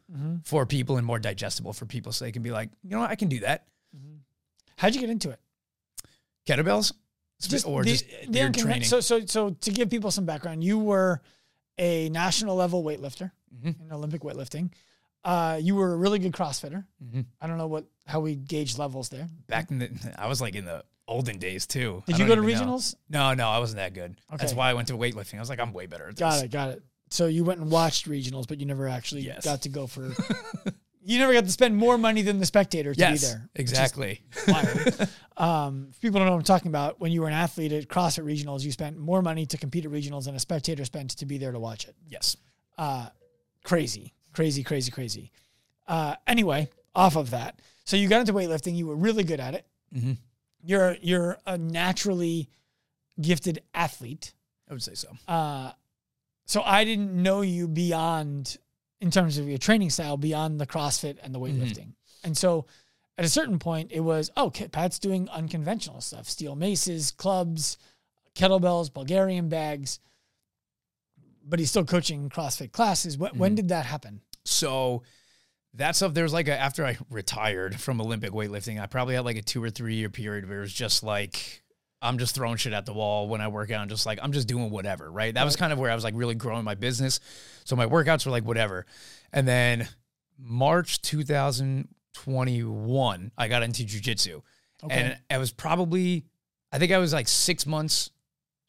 [0.44, 2.12] for people and more digestible for people.
[2.12, 3.10] So they can be like, you know, what?
[3.10, 3.66] I can do that.
[4.76, 5.38] How'd you get into it?
[6.46, 6.92] Kettlebells
[7.66, 8.84] or the- just the your training.
[8.84, 11.20] So, so, so to give people some background, you were
[11.78, 13.80] a national level weightlifter Mhm.
[13.80, 14.70] in Olympic weightlifting.
[15.24, 16.84] Uh, you were a really good CrossFitter.
[17.04, 17.26] Mhm.
[17.40, 19.28] I don't know what how we gauge levels there.
[19.46, 22.02] Back in the, I was like in the olden days too.
[22.06, 22.74] Did I you go to even know.
[22.74, 22.94] regionals?
[23.08, 24.16] No, no, I wasn't that good.
[24.36, 25.36] That's why I went to weightlifting.
[25.36, 26.20] I was like, I'm way better at this.
[26.20, 26.82] Got it, got it.
[27.10, 29.44] So you went and watched regionals, but you never actually Yes.
[29.44, 30.12] got to go for.
[31.04, 33.48] you never got to spend more money than the spectator to Yes, be there.
[33.54, 34.22] exactly.
[35.36, 37.88] um, if people don't know what I'm talking about, when you were an athlete at
[37.88, 41.26] CrossFit regionals, you spent more money to compete at regionals than a spectator spent to
[41.26, 41.94] be there to watch it.
[42.08, 42.36] yes.
[42.78, 43.08] uh,
[43.64, 45.30] crazy, crazy, crazy, crazy.
[45.86, 48.76] Uh, anyway, off of that, so you got into weightlifting.
[48.76, 49.66] You were really good at it.
[49.94, 50.16] Mhm.
[50.64, 52.48] You're you're a naturally
[53.20, 54.32] gifted athlete.
[54.68, 55.08] I would say so.
[55.28, 55.72] Uh,
[56.46, 58.56] so I didn't know you beyond,
[59.00, 61.92] in terms of your training style, beyond the CrossFit and the weightlifting.
[62.24, 62.66] And so,
[63.18, 67.76] at a certain point, it was oh, Pat's doing unconventional stuff: steel maces, clubs,
[68.34, 69.98] kettlebells, Bulgarian bags,
[71.46, 73.18] but he's still coaching CrossFit classes.
[73.18, 73.56] When, when mm-hmm.
[73.56, 74.20] did that happen?
[74.44, 75.02] So
[75.74, 79.36] that stuff, there's like a, after I retired from Olympic weightlifting, I probably had like
[79.36, 81.62] a two or three year period where it was just like,
[82.02, 84.32] I'm just throwing shit at the wall when I work out and just like, I'm
[84.32, 85.32] just doing whatever, right?
[85.32, 87.20] That was kind of where I was like really growing my business.
[87.64, 88.86] So my workouts were like whatever.
[89.32, 89.88] And then
[90.36, 94.42] March 2021, I got into jujitsu.
[94.84, 94.94] Okay.
[94.94, 96.24] And it was probably,
[96.72, 98.10] I think I was like six months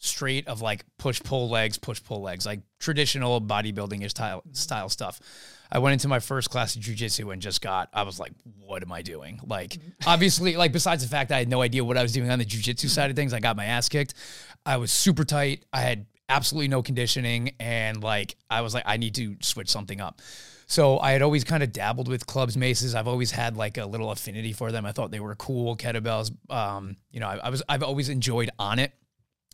[0.04, 5.20] straight of like push pull legs, push pull legs, like traditional bodybuilding style style stuff.
[5.72, 8.84] I went into my first class of jujitsu and just got, I was like, what
[8.84, 9.40] am I doing?
[9.44, 12.38] Like, obviously, like, besides the fact I had no idea what I was doing on
[12.38, 14.14] the jujitsu side of things, I got my ass kicked.
[14.68, 15.66] I was super tight.
[15.74, 17.56] I had absolutely no conditioning.
[17.60, 20.22] And like, I was like, I need to switch something up.
[20.68, 22.94] So I had always kind of dabbled with clubs, maces.
[22.94, 24.86] I've always had like a little affinity for them.
[24.86, 26.32] I thought they were cool kettlebells.
[26.52, 28.92] Um, you know, I, I was I've always enjoyed Onnit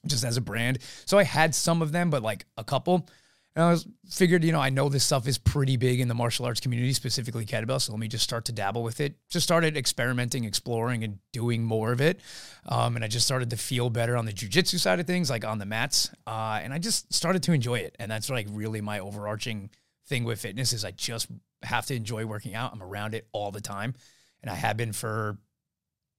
[0.06, 0.80] just as a brand.
[1.06, 3.08] So I had some of them, but like a couple.
[3.56, 6.14] And I was figured, you know, I know this stuff is pretty big in the
[6.14, 7.82] martial arts community, specifically kettlebell.
[7.82, 9.16] So let me just start to dabble with it.
[9.28, 12.20] Just started experimenting, exploring, and doing more of it.
[12.68, 15.46] Um, and I just started to feel better on the jujitsu side of things, like
[15.46, 16.12] on the mats.
[16.28, 17.96] Uh, and I just started to enjoy it.
[18.00, 19.72] And that's like really my overarching
[20.08, 21.28] thing with fitness is I just
[21.64, 22.72] have to enjoy working out.
[22.72, 23.94] I'm around it all the time,
[24.42, 25.38] and I have been for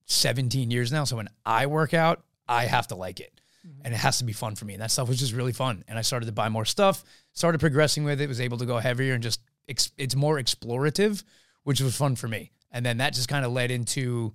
[0.07, 1.05] 17 years now.
[1.05, 3.40] So when I work out, I have to like it
[3.85, 4.75] and it has to be fun for me.
[4.75, 5.85] And that stuff was just really fun.
[5.89, 8.79] And I started to buy more stuff, started progressing with it, was able to go
[8.79, 11.23] heavier and just ex- it's more explorative,
[11.65, 12.53] which was fun for me.
[12.71, 14.35] And then that just kind of led into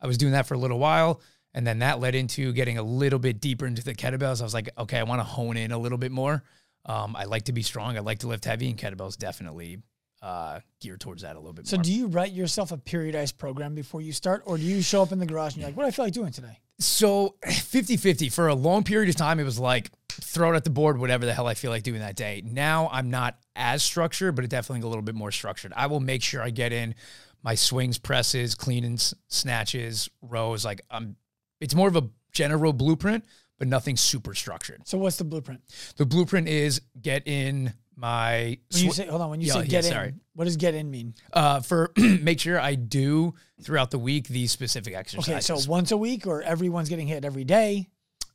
[0.00, 1.20] I was doing that for a little while.
[1.54, 4.40] And then that led into getting a little bit deeper into the kettlebells.
[4.42, 6.42] I was like, okay, I want to hone in a little bit more.
[6.84, 7.96] Um, I like to be strong.
[7.96, 9.78] I like to lift heavy, and kettlebells definitely
[10.22, 11.84] uh, geared towards that a little bit So more.
[11.84, 15.12] do you write yourself a periodized program before you start, or do you show up
[15.12, 16.58] in the garage and you're like, what do I feel like doing today?
[16.78, 20.64] So 50 50 for a long period of time, it was like throw it at
[20.64, 22.42] the board, whatever the hell I feel like doing that day.
[22.44, 25.72] Now I'm not as structured, but it definitely a little bit more structured.
[25.76, 26.94] I will make sure I get in
[27.42, 28.98] my swings, presses, clean and
[29.28, 30.64] snatches, rows.
[30.64, 31.16] Like I'm,
[31.60, 33.24] it's more of a general blueprint,
[33.58, 34.82] but nothing super structured.
[34.86, 35.60] So what's the blueprint?
[35.96, 39.52] The blueprint is get in my When you sw- say hold on, when you Yeah,
[39.54, 40.14] say yeah, get in, sorry.
[40.34, 41.14] what does get in mean?
[41.32, 45.50] uh, for make sure I do throughout the week these specific exercises.
[45.50, 47.88] Okay, so once a week, or everyone's getting hit every day.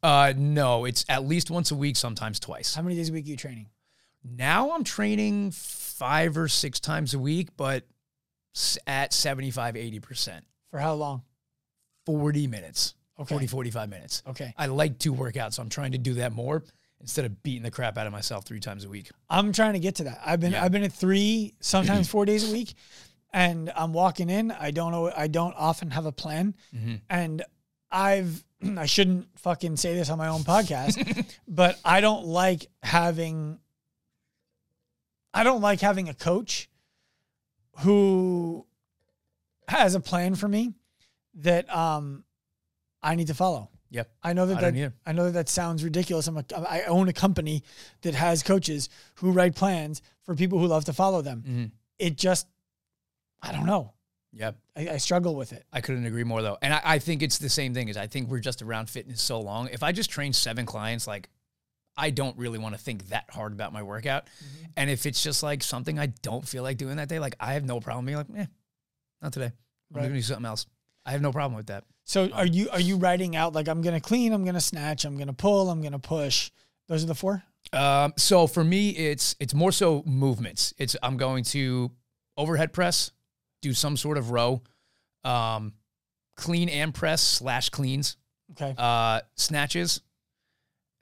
[0.04, 2.74] uh, no, it's at least once a week, sometimes twice.
[2.76, 3.68] How many days a week are you training?
[4.24, 7.86] Now I'm training five or six times a week, but
[8.88, 11.24] at 75, 80%, For how long?
[12.06, 13.36] 40 minutes, Okay.
[13.36, 14.24] 40, 45 minutes.
[14.28, 14.54] Okay.
[14.58, 16.64] I like to work out, so I'm trying to do that more
[17.02, 19.10] instead of beating the crap out of myself three times a week.
[19.30, 20.22] I'm trying to get to that.
[20.26, 20.64] I've been Yeah.
[20.64, 22.74] I've been at three, sometimes four days a week,
[23.34, 24.52] and I'm walking in.
[24.52, 25.12] I don't know.
[25.16, 26.96] I don't often have a plan, Mm-hmm.
[27.10, 27.44] and
[27.92, 28.44] I've
[28.78, 33.60] I shouldn't fucking say this on my own podcast, but I don't like having.
[35.34, 36.70] I don't like having a coach
[37.80, 38.66] who
[39.68, 40.74] has a plan for me
[41.36, 42.24] that um
[43.02, 43.70] I need to follow.
[43.92, 44.10] Yep.
[44.24, 44.94] I know that I that.
[45.06, 46.26] I know that that sounds ridiculous.
[46.28, 47.64] I'm a, I own a company
[48.02, 51.44] that has coaches who write plans for people who love to follow them.
[51.46, 51.66] Mm-hmm.
[52.00, 52.48] It just,
[53.42, 53.94] I don't know.
[54.34, 54.58] Yep.
[54.78, 55.66] I, I struggle with it.
[55.74, 56.58] I couldn't agree more though.
[56.62, 59.22] And I, I think it's the same thing as I think we're just around fitness
[59.22, 59.68] so long.
[59.74, 61.30] If I just train seven clients, like
[61.98, 64.30] I don't really want to think that hard about my workout.
[64.78, 67.54] And if it's just like something I don't feel like doing that day, like I
[67.54, 68.46] have no problem being like, eh,
[69.22, 69.48] not today.
[69.48, 70.04] I'm Right.
[70.04, 70.66] gonna do something else.
[71.06, 71.84] I have no problem with that.
[72.06, 75.18] So are you are you writing out like I'm gonna clean, I'm gonna snatch, I'm
[75.18, 76.52] gonna pull, I'm gonna push?
[76.88, 77.44] Those are the four.
[77.74, 80.74] Um, so for me, it's it's more so movements.
[80.78, 81.92] It's I'm going to
[82.38, 83.12] overhead press,
[83.62, 84.62] do some sort of row,
[85.24, 85.74] um,
[86.38, 88.18] clean and press slash cleans,
[88.54, 88.74] Okay.
[88.78, 90.02] uh, snatches,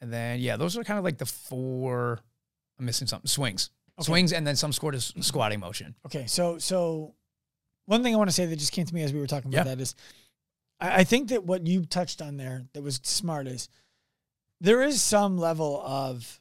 [0.01, 2.19] and then yeah, those are kind of like the four.
[2.77, 3.27] I'm missing something.
[3.27, 4.05] Swings, Okay.
[4.05, 5.95] swings, and then some sort of squatting motion.
[6.05, 7.15] Okay, so so
[7.89, 9.51] one thing I want to say that just came to me as we were talking
[9.53, 9.75] about Yeah.
[9.75, 9.95] that is,
[10.79, 13.67] I, I think that what you touched on there that was smart is
[14.61, 16.39] there is some level of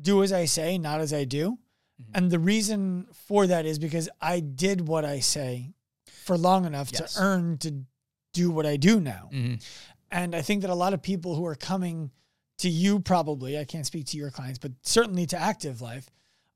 [0.00, 1.58] do as I say, not as I do,
[2.00, 2.06] Mhm.
[2.14, 5.72] and the reason for that is because I did what I say
[6.06, 7.14] for long enough Yes.
[7.14, 7.84] to earn to
[8.32, 9.28] do what I do now.
[9.32, 9.62] Mhm.
[10.10, 12.10] And I think that a lot of people who are coming
[12.58, 16.10] to you, probably, I can't speak to your clients, but certainly to active life,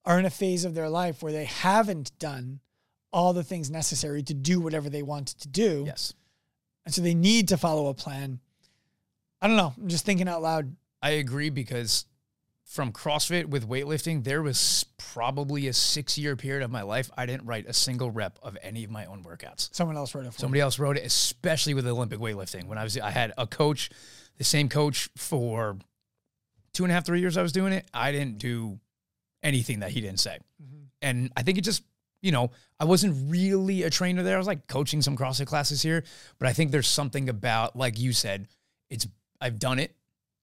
[0.04, 2.60] are in a phase of their life where they haven't done
[3.16, 5.84] all the things necessary to do whatever they want to do.
[5.86, 6.12] Yes,
[6.84, 8.40] And so they need to follow a plan.
[9.40, 9.72] I don't know.
[9.74, 10.76] I'm just thinking out loud.
[11.00, 12.04] I agree because
[12.66, 17.24] from CrossFit with weightlifting, there was probably a six year period of my life I
[17.24, 19.74] didn't write a single rep of any of my own workouts.
[19.74, 20.42] Someone else wrote it for me.
[20.42, 22.66] Somebody else wrote it, especially with Olympic weightlifting.
[22.66, 23.88] When I was, I had a coach,
[24.36, 25.78] the same coach for
[26.74, 28.78] two and a half, three years I was doing it, I didn't do
[29.42, 30.38] anything that he didn't say.
[30.62, 30.82] Mm-hmm.
[31.00, 31.82] And I think it just,
[32.22, 32.50] you know,
[32.80, 34.34] I wasn't really a trainer there.
[34.36, 36.04] I was like coaching some CrossFit classes here,
[36.38, 38.48] but I think there's something about, like you said,
[38.90, 39.06] it's,
[39.40, 39.94] I've done it.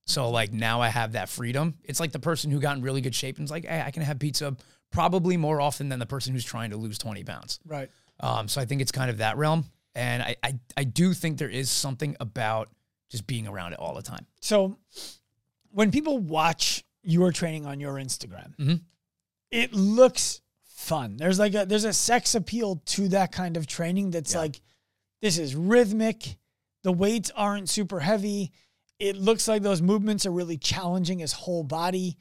[0.06, 1.76] So like now I have that freedom.
[1.84, 3.92] It's like the person who got in really good shape and is like, hey, I
[3.92, 4.56] can have pizza
[4.92, 7.60] probably more often than the person who's trying to lose 20 pounds.
[7.66, 7.90] Right.
[8.20, 9.66] Um, so I think it's kind of that realm.
[9.96, 12.70] And I, I, I do think there is something about
[13.12, 14.26] just being around it all the time.
[14.42, 14.78] So
[15.72, 18.82] when people watch your training on your Instagram, Mhm.
[19.52, 20.42] it looks
[20.84, 21.18] fun.
[21.18, 24.40] There's like a there's a sex appeal to that kind of training that's Yeah.
[24.42, 24.62] like
[25.22, 26.38] this is rhythmic.
[26.84, 28.52] The weights aren't super heavy.
[29.00, 32.18] It looks like those movements are really challenging his whole body.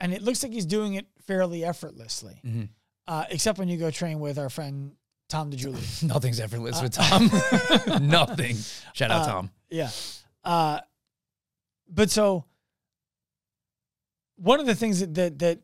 [0.00, 2.40] And it looks like he's doing it fairly effortlessly.
[2.46, 2.68] Mhm.
[3.06, 4.92] Uh, except when you go train with our friend
[5.28, 6.02] Tom DeJulie.
[6.08, 7.28] Nothing's effortless with Tom.
[8.08, 8.56] Nothing.
[8.94, 9.50] Shout out Uh, Tom.
[9.70, 9.90] Yeah.
[10.44, 10.80] Uh,
[11.88, 12.44] but so
[14.36, 15.58] one of the things that, that that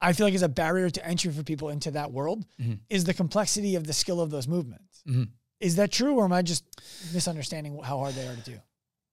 [0.00, 2.80] I feel like is a barrier to entry for people into that world Mhm.
[2.88, 5.02] is the complexity of the skill of those movements.
[5.06, 5.28] Mhm.
[5.60, 6.64] Is that true, or am I just
[7.12, 8.58] misunderstanding how hard they are to do?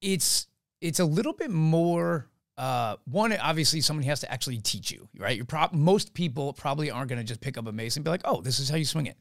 [0.02, 0.48] It's
[0.80, 2.30] it's a little bit more.
[2.56, 5.36] Uh, one, obviously, someone has to actually teach you, right?
[5.36, 8.10] You're prob- most people probably aren't going to just pick up a mace and be
[8.10, 9.18] like, "Oh, this is how you swing it."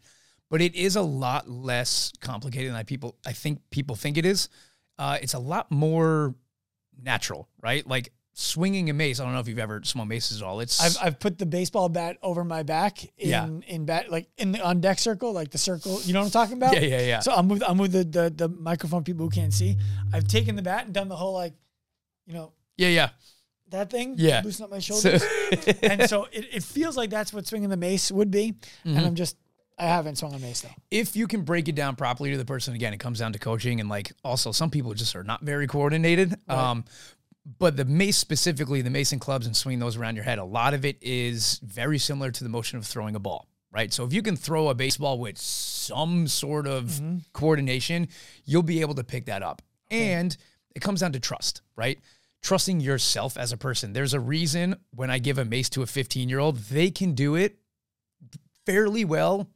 [0.51, 4.25] But it is a lot less complicated than I people I think people think it
[4.25, 4.49] is.
[4.99, 6.35] Uh, it's a lot more
[7.03, 7.87] natural, right?
[7.87, 9.19] Like swinging a mace.
[9.19, 10.61] I don't know if you've ever swung maces at all.
[10.61, 13.49] It's I've I've put the baseball bat over my back in Yeah.
[13.67, 16.01] in bat like in the on deck circle, like the circle.
[16.03, 16.75] You know what I'm talking about?
[16.81, 17.21] yeah, yeah, yeah.
[17.21, 19.77] So I'm with I'm with the, the the microphone people who can't see.
[20.13, 21.55] I've taken the bat and done the whole like,
[22.27, 23.09] you know, yeah, yeah.
[23.71, 24.17] that thing.
[24.19, 24.43] Yeah.
[24.45, 25.25] Loosen up my So- shoulders.
[25.83, 28.53] and so it, it feels like that's what swinging the mace would be.
[28.53, 28.97] Mm-hmm.
[28.99, 29.37] And I'm just,
[29.79, 30.71] I haven't swung a mace though.
[30.91, 33.39] if you can break it down properly to the person, again, it comes down to
[33.39, 36.35] coaching and like also some people just are not very coordinated.
[36.49, 36.85] Um,
[37.59, 40.75] but the mace specifically, the mason clubs and swinging those around your head, a lot
[40.75, 43.93] of it is very similar to the motion of throwing a ball, right?
[43.93, 47.19] So if you can throw a baseball with some sort of mm-hmm.
[47.33, 48.09] coordination,
[48.45, 49.63] you'll be able to pick that up.
[49.91, 50.37] And
[50.75, 52.01] it comes down to trust, right?
[52.43, 53.93] Trusting yourself as a person.
[53.93, 57.13] There's a reason when I give a mace to a 15 year old, they can
[57.13, 57.59] do it
[58.65, 59.49] fairly well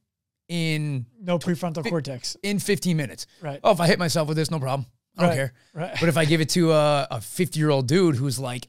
[0.48, 2.36] in No prefrontal cortex.
[2.42, 3.26] in 15 minutes.
[3.42, 3.58] Right.
[3.64, 4.86] Oh, if I hit myself with this, no problem.
[5.16, 5.52] I don't Right, care.
[5.74, 5.96] right.
[6.00, 8.68] But if I give it to a, a 50 year old dude who's like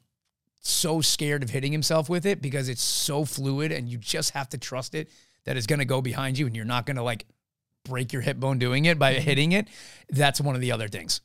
[0.59, 4.49] so scared of hitting himself with it because it's so fluid and you just have
[4.49, 5.09] to trust it
[5.45, 7.25] that it's going to go behind you and you're not going to like
[7.85, 8.99] break your hip bone doing it Mm-hmm.
[8.99, 9.67] by hitting it,
[10.09, 11.21] that's one of the other things.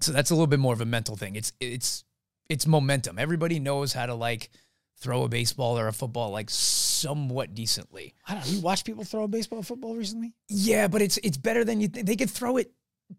[0.00, 1.36] So that's a little bit more of a mental thing.
[1.36, 2.04] It's it's
[2.48, 3.18] it's momentum.
[3.18, 4.50] Everybody knows how to like
[4.98, 8.14] throw a baseball or a football like somewhat decently.
[8.26, 8.52] I don't know.
[8.52, 10.34] You watch people throw a baseball, football recently?
[10.48, 12.06] Yeah, but it's it's better than you think.
[12.06, 12.72] They could throw it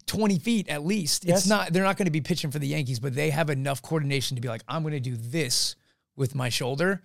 [0.05, 1.25] 20 feet at least.
[1.25, 1.39] Yes.
[1.39, 3.81] It's not they're not going to be pitching for the Yankees, but they have enough
[3.81, 5.75] coordination to be like, I'm going to do this
[6.15, 7.01] with my shoulder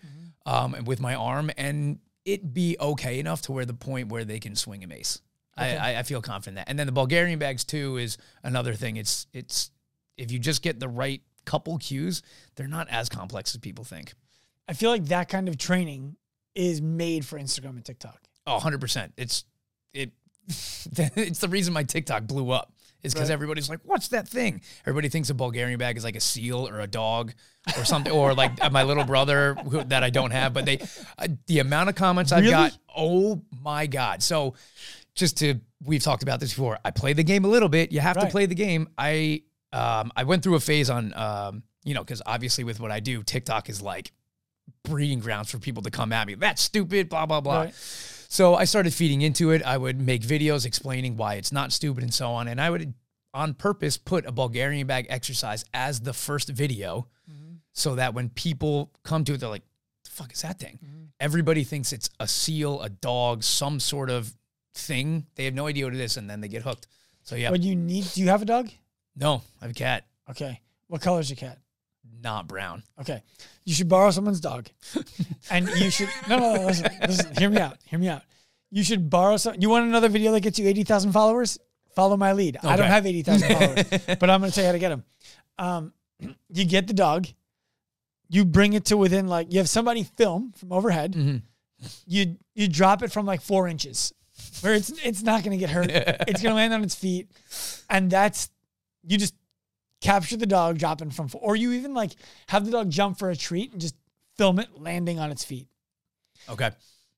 [0.46, 4.24] um, and with my arm, and it be okay enough to where the point where
[4.24, 5.20] they can swing a mace.
[5.56, 6.68] I, I, I feel confident in that.
[6.68, 8.96] And then the Bulgarian bags too is another thing.
[8.96, 9.70] It's it's
[10.16, 12.22] if you just get the right couple cues,
[12.56, 14.14] they're not as complex as people think.
[14.68, 16.16] I feel like that kind of training
[16.54, 18.20] is made for Instagram and TikTok.
[18.46, 19.12] Oh, 100%.
[19.16, 19.44] It's it
[20.48, 22.72] it's the reason my TikTok blew up.
[23.02, 23.34] Is because Right.
[23.34, 26.78] everybody's like, "What's that thing?" Everybody thinks a Bulgarian bag is like a seal or
[26.78, 27.32] a dog
[27.76, 30.52] or something, or like my little brother who, that I don't have.
[30.54, 30.78] But they,
[31.18, 32.52] uh, the amount of comments I've Really?
[32.52, 34.22] got, oh my god!
[34.22, 34.54] So,
[35.16, 36.78] just to we've talked about this before.
[36.84, 37.90] I play the game a little bit.
[37.90, 38.88] You have to play the game.
[38.96, 42.92] I um I went through a phase on um you know because obviously with what
[42.92, 44.12] I do, TikTok is like
[44.84, 46.34] breeding grounds for people to come at me.
[46.34, 47.08] That's stupid.
[47.08, 47.62] Blah blah blah.
[47.62, 47.74] Right.
[48.32, 49.62] So I started feeding into it.
[49.62, 52.48] I would make videos explaining why it's not stupid and so on.
[52.48, 52.94] And I would,
[53.34, 57.56] on purpose, put a Bulgarian bag exercise as the first video mm-hmm.
[57.74, 59.66] so that when people come to it, they're like,
[60.04, 60.78] the fuck is that thing?
[60.82, 61.02] Mm-hmm.
[61.20, 64.34] Everybody thinks it's a seal, a dog, some sort of
[64.72, 65.26] thing.
[65.34, 66.16] They have no idea what it is.
[66.16, 66.86] And then they get hooked.
[67.24, 68.70] So yeah, But you need, do you have a dog?
[69.14, 70.58] no, I have a cat, Okay.
[70.86, 71.58] What color is your cat?
[72.22, 72.82] Not brown.
[73.00, 73.22] Okay.
[73.64, 74.68] You should borrow someone's dog.
[75.50, 77.78] and you should, no, no, no, listen, listen, hear me out.
[77.84, 78.22] Hear me out.
[78.70, 81.58] You should borrow some, you want another video that gets you 80,000 followers?
[81.94, 82.58] Follow my lead.
[82.62, 85.04] I don't have 80,000 followers, but I'm going to tell you how to get them.
[85.58, 85.92] Um,
[86.48, 87.26] you get the dog,
[88.28, 91.12] you bring it to within like, you have somebody film from overhead.
[91.12, 91.42] Mhm.
[92.06, 94.14] You, you drop it from like four inches
[94.60, 95.90] where it's, it's not going to get hurt.
[95.90, 97.28] it's going to land on its feet.
[97.90, 98.48] And that's,
[99.04, 99.34] you just
[100.02, 102.12] capture the dog dropping from, or you even like
[102.48, 103.94] have the dog jump for a treat and just
[104.36, 105.68] film it landing on its feet.
[106.50, 106.70] Okay.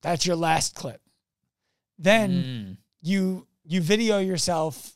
[0.02, 1.00] That's your last clip.
[1.98, 2.76] Then Mm.
[3.02, 4.92] you you video yourself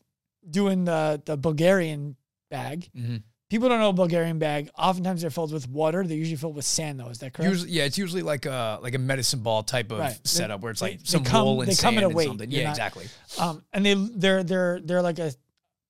[0.49, 2.17] doing the the Bulgarian
[2.51, 3.23] bag, Mhm.
[3.49, 4.69] people don't know a Bulgarian bag.
[4.79, 6.07] Oftentimes they're filled with water.
[6.07, 7.09] They're usually filled with sand, though.
[7.09, 7.51] Is that correct?
[7.51, 10.27] Usually, yeah, it's usually like a like a medicine ball type of Right.
[10.27, 12.07] Setup where it's they- like they some come- wool and they come sand at a
[12.09, 12.27] and weight.
[12.27, 12.51] something.
[12.51, 13.07] Yeah, not- exactly.
[13.39, 15.33] Um, and they they're they're they're like a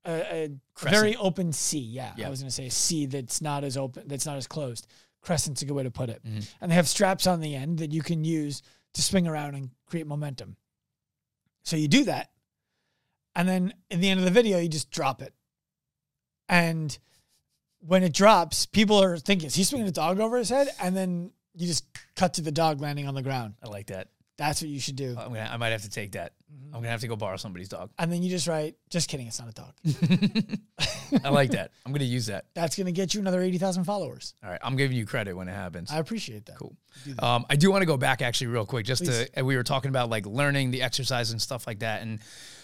[0.04, 0.10] a,
[0.44, 1.00] a Crescent.
[1.00, 1.78] very open C.
[1.78, 2.26] Yeah, Yeah.
[2.26, 4.86] I was gonna say a C that's not as open, that's not as closed.
[5.20, 6.22] Crescent's a good way to put it.
[6.24, 6.48] Mhm.
[6.60, 8.62] And they have straps on the end that you can use
[8.94, 10.56] to swing around and create momentum.
[11.64, 12.30] So you do that,
[13.36, 15.34] and then in the end of the video, you just drop it.
[16.48, 16.96] And
[17.80, 20.96] when it drops, people are thinking, "Is he swinging a dog over his head?" And
[20.96, 21.84] then you just
[22.14, 23.54] cut to the dog landing on the ground.
[23.62, 24.08] I like that.
[24.38, 25.16] That's what you should do.
[25.18, 26.32] I'm gonna, I might have to take that.
[26.50, 26.74] Mm-hmm.
[26.74, 27.90] I'm gonna have to go borrow somebody's dog.
[27.98, 29.72] And then you just write, "Just kidding, it's not a dog."
[31.24, 31.72] I like that.
[31.84, 32.44] I'm gonna use that.
[32.54, 34.34] that's going to get you another 80,000 followers.
[34.44, 35.90] All right, I'm giving you credit when it happens.
[35.90, 36.56] I appreciate that.
[36.56, 36.76] Cool.
[37.04, 37.24] Do that.
[37.24, 39.28] Um, I do want to go back actually real quick, just Please.
[39.30, 42.02] to we were talking about like learning the exercise and stuff like that.
[42.02, 42.20] And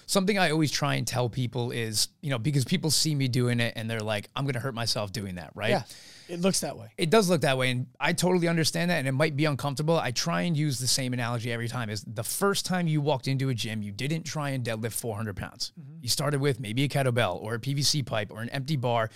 [0.06, 3.58] something I always try and tell people is, you know, because people see me doing
[3.58, 5.70] it and they're like, I'm gonna hurt myself doing that, right?
[5.70, 5.82] Yeah,
[6.28, 6.92] it looks that way.
[6.96, 9.98] It does look that way, and I totally understand that, and it might be uncomfortable.
[9.98, 11.90] I try and use the same analogy every time.
[11.90, 15.36] Is the first time you walked into a gym, you didn't try and deadlift 400
[15.36, 15.72] pounds.
[15.78, 15.98] Mm-hmm.
[16.02, 19.10] You started with maybe a kettlebell or a PVC pipe or an empty bar,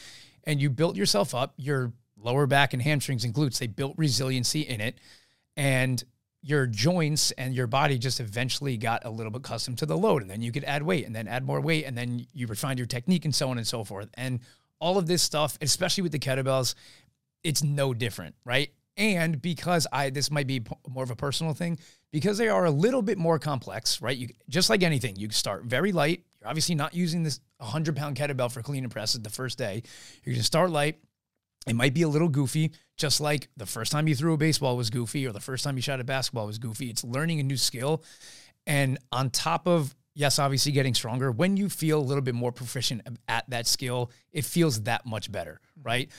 [0.44, 1.54] and you built yourself up.
[1.56, 4.98] Your lower back and hamstrings and glutes, they built resiliency in it,
[5.56, 6.02] and
[6.40, 10.22] your joints and your body just eventually got a little bit accustomed to the load,
[10.22, 12.78] and then you could add weight, and then add more weight, and then you refined
[12.78, 14.08] your technique, and so on and so forth.
[14.14, 14.40] And
[14.80, 16.74] all of this stuff, especially with the kettlebells,
[17.42, 18.70] it's no different, right?
[18.96, 21.78] And because I this might be more of a personal thing,
[22.12, 24.16] because they are a little bit more complex, right?
[24.16, 26.24] You just like anything, you start very light.
[26.40, 29.82] You're obviously not using this 100 pound kettlebell for clean and presses the first day.
[30.24, 30.98] You're gonna start light.
[31.66, 34.76] It might be a little goofy, just like the first time you threw a baseball
[34.76, 36.90] was goofy, or the first time you shot a basketball was goofy.
[36.90, 38.02] It's learning a new skill,
[38.66, 42.50] and on top of yes, obviously getting stronger, when you feel a little bit more
[42.50, 45.88] proficient at that skill, it feels that much better, mm-hmm.
[45.88, 46.10] right?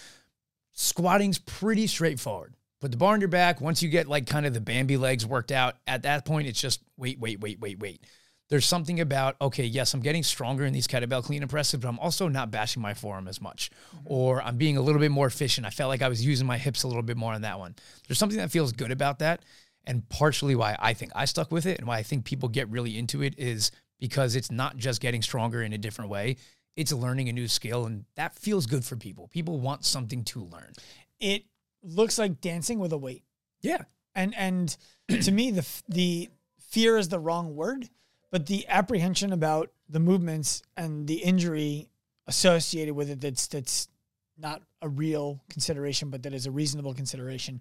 [0.73, 2.55] Squatting's pretty straightforward.
[2.79, 3.59] Put the bar on your back.
[3.59, 6.61] Once you get like kind of the Bambi legs worked out, at that point, it's
[6.61, 8.05] just wait, wait, wait, wait, wait.
[8.47, 11.89] There's something about, okay, yes, I'm getting stronger in these kettlebell clean and presses, but
[11.89, 13.69] I'm also not bashing my forearm as much.
[13.93, 14.05] Mm-hmm.
[14.05, 15.67] Or I'm being a little bit more efficient.
[15.67, 17.75] I felt like I was using my hips a little bit more on that one.
[18.07, 19.43] There's something that feels good about that.
[19.85, 22.69] And partially why I think I stuck with it and why I think people get
[22.69, 26.37] really into it is because it's not just getting stronger in a different way,
[26.75, 27.85] it's learning a new skill.
[27.85, 29.27] And that feels good for people.
[29.27, 30.73] People want something to learn.
[31.19, 31.43] It
[31.83, 33.23] looks like dancing with a weight.
[33.61, 33.83] Yeah.
[34.15, 34.75] And and
[35.09, 36.29] to me the the
[36.59, 37.89] fear is the wrong word,
[38.31, 41.89] but the apprehension about the movements and the injury
[42.27, 43.87] associated with it that's that's
[44.37, 47.59] not a real consideration but that is a reasonable consideration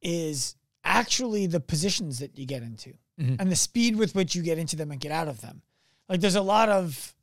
[0.00, 0.54] is
[0.84, 3.36] actually the positions that you get into Mhm.
[3.40, 5.62] and the speed with which you get into them and get out of them.
[6.08, 7.14] Like there's a lot of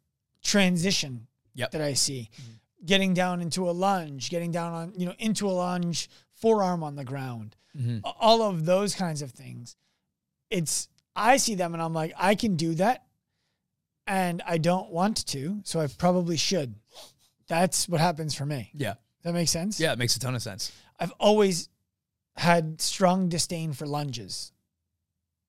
[0.44, 1.72] transition Yep.
[1.72, 2.30] that I see.
[2.86, 6.96] Getting down into a lunge, getting down on, you know, into a lunge, forearm on
[6.96, 7.56] the ground.
[7.76, 8.02] Mhm.
[8.04, 9.76] All of those kinds of things.
[10.50, 13.06] It's I see them and I'm like, I can do that.
[14.08, 16.76] And I don't want to, so I probably should.
[17.48, 18.70] That's what happens for me.
[18.74, 18.96] Yeah.
[19.24, 19.80] That makes sense?
[19.80, 19.94] Yeah.
[19.94, 20.72] It makes a ton of sense.
[21.00, 21.70] I've always
[22.36, 24.52] had strong disdain for lunges.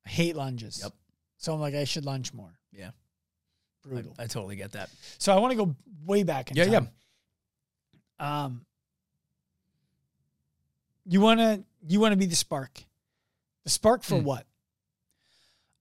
[0.06, 0.80] I hate lunges.
[0.82, 0.92] Yep.
[1.38, 2.58] So I'm like, I should lunge more.
[2.72, 2.90] Yeah.
[3.84, 4.14] I, Brutal.
[4.18, 4.88] I totally get that.
[5.18, 6.88] so I want to go way back in Yeah, time.
[8.20, 8.44] Yeah.
[8.44, 8.64] Um,
[11.04, 12.82] you want to you want to be the spark.
[13.64, 14.24] The spark for Hmm.
[14.24, 14.46] what?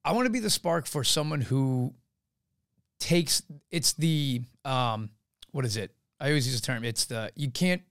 [0.03, 1.93] I want to be the spark for someone who
[2.99, 5.09] takes it's the um
[5.51, 5.91] what is it?
[6.19, 6.83] I always use the term.
[6.83, 7.81] It's the you can't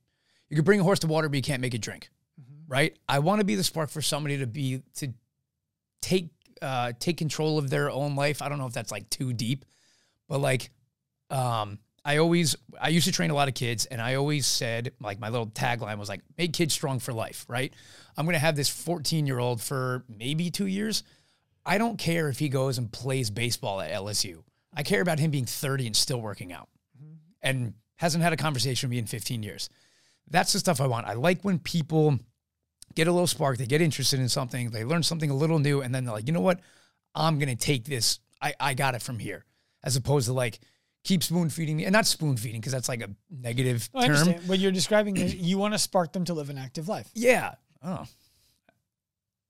[0.48, 2.10] you can bring a horse to water, but you can't make it drink.
[2.68, 2.96] Right?
[3.08, 5.12] I want to be the spark for somebody to be to
[6.04, 6.28] take
[6.60, 8.42] uh take control of their own life.
[8.42, 9.64] I don't know if that's like too deep,
[10.28, 10.70] but like
[11.30, 14.92] um I always I used to train a lot of kids and I always said
[15.00, 17.72] like my little tagline was like make kids strong for life, right?
[18.16, 21.02] I'm going to have this 14-year-old for maybe 2 years.
[21.66, 24.44] I don't care if he goes and plays baseball at LSU.
[24.72, 26.68] I care about him being 30 and still working out
[27.42, 29.70] and hasn't had a conversation with me in 15 years.
[30.30, 31.06] That's the stuff I want.
[31.06, 32.18] I like when people
[32.94, 35.80] get a little spark, they get interested in something, they learn something a little new,
[35.82, 36.60] and then they're like, you know what?
[37.14, 38.18] I'm to take this.
[38.42, 39.44] I, I got it from here.
[39.82, 40.60] As opposed to like,
[41.04, 41.84] keep spoon feeding me.
[41.84, 44.28] And not spoon feeding, because that's like a negative I term.
[44.46, 47.08] What you're describing is you want to spark them to live an active life.
[47.14, 47.54] Yeah.
[47.84, 48.04] Oh.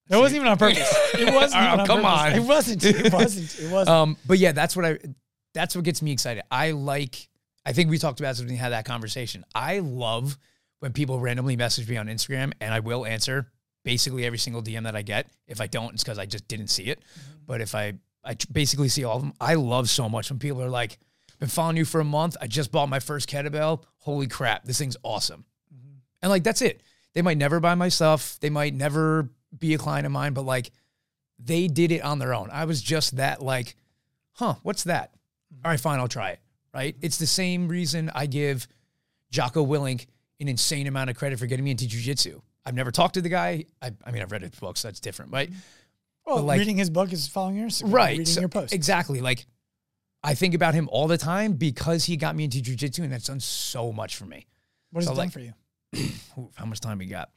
[0.09, 0.95] That wasn't even on purpose.
[1.15, 2.21] It wasn't Oh, on come purpose.
[2.21, 2.33] on.
[2.33, 2.85] It wasn't.
[2.85, 3.59] It wasn't.
[3.61, 3.89] It wasn't.
[3.97, 4.99] Um, but yeah, that's what I
[5.55, 6.43] that's what gets me excited.
[6.51, 7.29] I like
[7.65, 9.45] I think we talked about this when we had that conversation.
[9.55, 10.37] I love
[10.85, 13.51] when people randomly message me on Instagram and I will answer
[13.85, 15.31] basically every single DM that I get.
[15.47, 17.01] If I don't, it's because I just didn't see it.
[17.01, 17.33] Mm-hmm.
[17.47, 20.63] But if I I basically see all of them, I love so much when people
[20.63, 20.99] are like,
[21.39, 22.37] Been following you for a month.
[22.39, 23.83] I just bought my first kettlebell.
[23.97, 25.47] Holy crap, this thing's awesome.
[25.75, 25.95] Mm-hmm.
[26.21, 26.83] And like that's it.
[27.15, 28.37] They might never buy my stuff.
[28.41, 30.71] They might never be a client of mine, but like
[31.39, 32.51] they did it on their own.
[32.53, 33.75] I was just that like,
[34.33, 35.15] huh, what's that?
[35.15, 35.65] Mm-hmm.
[35.65, 36.41] All right, fine, I'll try it.
[36.75, 36.95] Right?
[37.01, 38.69] It's the same reason I give
[39.31, 40.09] Jocko Willink
[40.41, 42.41] an insane amount of credit for getting me into jujitsu.
[42.67, 43.65] I've never talked to the guy.
[43.83, 44.81] I, I mean, I've read his books.
[44.81, 45.51] So that's different, right?
[46.27, 48.11] Well, But, like- reading his book is following your Instagram, right.
[48.11, 48.73] Reading so- your post.
[48.73, 49.21] Exactly.
[49.21, 49.47] Like
[50.23, 53.27] I think about him all the time because he got me into jujitsu and that's
[53.27, 54.47] done so much for me.
[54.91, 55.53] what has so, it done like- for you?
[56.57, 57.31] How much time we got?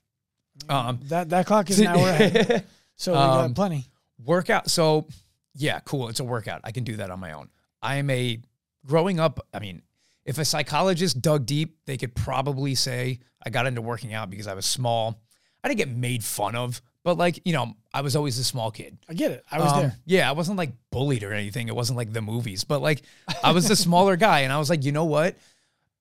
[0.70, 3.86] Um, That that clock is an hour ahead, so we Um, got plenty.
[4.24, 4.70] workout.
[4.72, 5.08] So
[5.54, 6.08] yeah, cool.
[6.10, 6.62] It's a workout.
[6.64, 7.50] I can do that on my own.
[7.82, 8.40] I am a
[8.86, 9.46] growing up.
[9.54, 9.82] I mean,
[10.28, 14.46] if a psychologist dug deep, they could probably say I got into working out because
[14.46, 15.20] I was small.
[15.64, 18.70] I didn't get made fun of, but like you know, I was always a small
[18.70, 18.98] kid.
[19.10, 19.44] I get it.
[19.52, 19.96] I was Um, there.
[20.06, 21.68] Yeah, I wasn't like bullied or anything.
[21.68, 23.02] It wasn't like the movies, but like
[23.44, 25.36] I was the smaller guy, and I was like, you know what?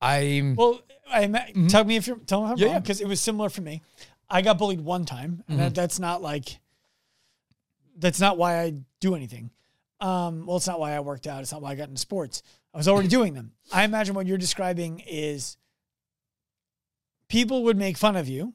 [0.03, 2.61] I'm Well, I ima- tell me if you're tell me I'm Mm-hmm.
[2.61, 2.81] Yeah, wrong yeah.
[2.81, 3.81] because it was similar for me.
[4.29, 5.65] I got bullied one time, and Mm-hmm.
[5.67, 6.59] that, that's not like
[7.97, 9.51] that's not why I do anything.
[10.01, 11.43] Um, well, it's not why I worked out.
[11.43, 12.43] It's not why I got into sports.
[12.75, 13.53] I was already doing them.
[13.73, 15.57] I imagine what you're describing is
[17.29, 18.55] people would make fun of you,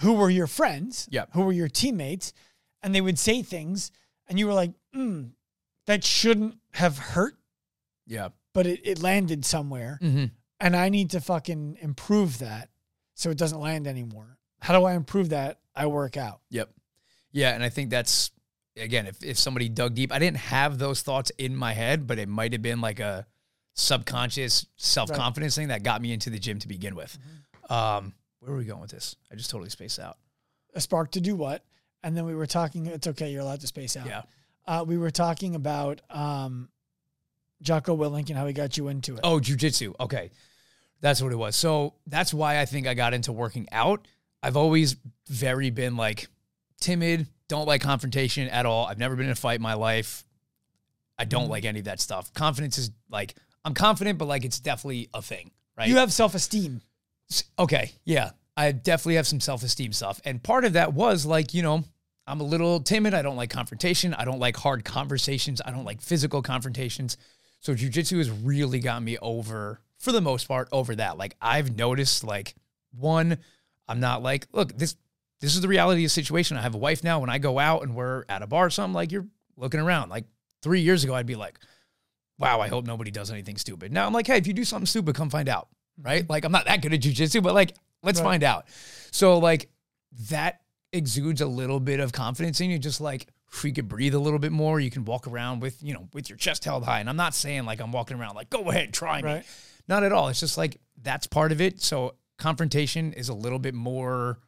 [0.00, 1.30] who were your friends, Yep.
[1.34, 2.32] who were your teammates,
[2.82, 3.90] and they would say things,
[4.28, 5.30] and you were like, mm,
[5.86, 7.36] "That shouldn't have hurt,
[8.06, 8.30] yeah.
[8.54, 10.24] but it, it landed somewhere." hmm
[10.64, 12.68] and I need to fucking improve that
[13.14, 14.38] so it doesn't land anymore.
[14.60, 15.58] How do I improve that?
[15.74, 16.40] I work out.
[16.50, 16.70] Yep.
[17.32, 18.30] Yeah, and I think that's
[18.76, 22.18] again, if if somebody dug deep, I didn't have those thoughts in my head, but
[22.18, 23.26] it might have been like a
[23.74, 27.16] subconscious self confidence thing that got me into the gym to begin with.
[27.68, 29.16] Um, where are we going with this?
[29.30, 30.18] I just totally spaced out.
[30.74, 31.64] A spark to do what?
[32.02, 32.86] And then we were talking.
[32.86, 33.30] It's okay.
[33.30, 34.06] You're allowed to space out.
[34.06, 34.22] Yeah.
[34.66, 36.68] Uh, we were talking about um,
[37.62, 39.20] Jocko Willink and how he got you into it.
[39.22, 39.94] Oh, jujitsu.
[40.00, 40.30] Okay.
[41.00, 41.56] That's what it was.
[41.56, 44.06] So that's why I think I got into working out.
[44.42, 44.96] I've always
[45.28, 46.28] very been like
[46.80, 48.86] timid, don't like confrontation at all.
[48.86, 50.24] I've never been in a fight in my life.
[51.18, 51.50] I don't mm.
[51.50, 52.32] like any of that stuff.
[52.32, 55.86] Confidence is like, I'm confident, but like it's definitely a thing, right?
[55.86, 56.80] You have self esteem.
[57.58, 61.52] Okay, yeah, I definitely have some self esteem stuff, and part of that was like
[61.52, 61.84] you know
[62.26, 63.12] I'm a little timid.
[63.12, 64.14] I don't like confrontation.
[64.14, 65.60] I don't like hard conversations.
[65.64, 67.18] I don't like physical confrontations.
[67.60, 71.18] So jujitsu has really got me over, for the most part, over that.
[71.18, 72.54] Like I've noticed, like
[72.98, 73.38] one,
[73.88, 74.96] I'm not like, look, this
[75.42, 76.56] this is the reality of the situation.
[76.56, 77.18] I have a wife now.
[77.18, 79.26] When I go out and we're at a bar or something, like you're
[79.56, 80.08] looking around.
[80.08, 80.24] Like
[80.62, 81.58] three years ago, I'd be like,
[82.38, 83.92] wow, I hope nobody does anything stupid.
[83.92, 85.68] Now I'm like, hey, if you do something stupid, come find out.
[86.00, 86.06] Mm-hmm.
[86.06, 86.30] Right?
[86.30, 88.26] Like I'm not that good at jujitsu, but like, let's Right.
[88.26, 88.66] find out.
[89.10, 89.68] So like
[90.30, 90.60] that
[90.92, 92.78] exudes a little bit of confidence in you.
[92.78, 95.82] Just like if you could breathe a little bit more, you can walk around with,
[95.82, 97.00] you know, with your chest held high.
[97.00, 99.28] And I'm not saying like I'm walking around like, go ahead, try me.
[99.28, 99.44] Right.
[99.88, 100.28] Not at all.
[100.28, 101.82] It's just like that's part of it.
[101.82, 104.38] So confrontation is a little bit more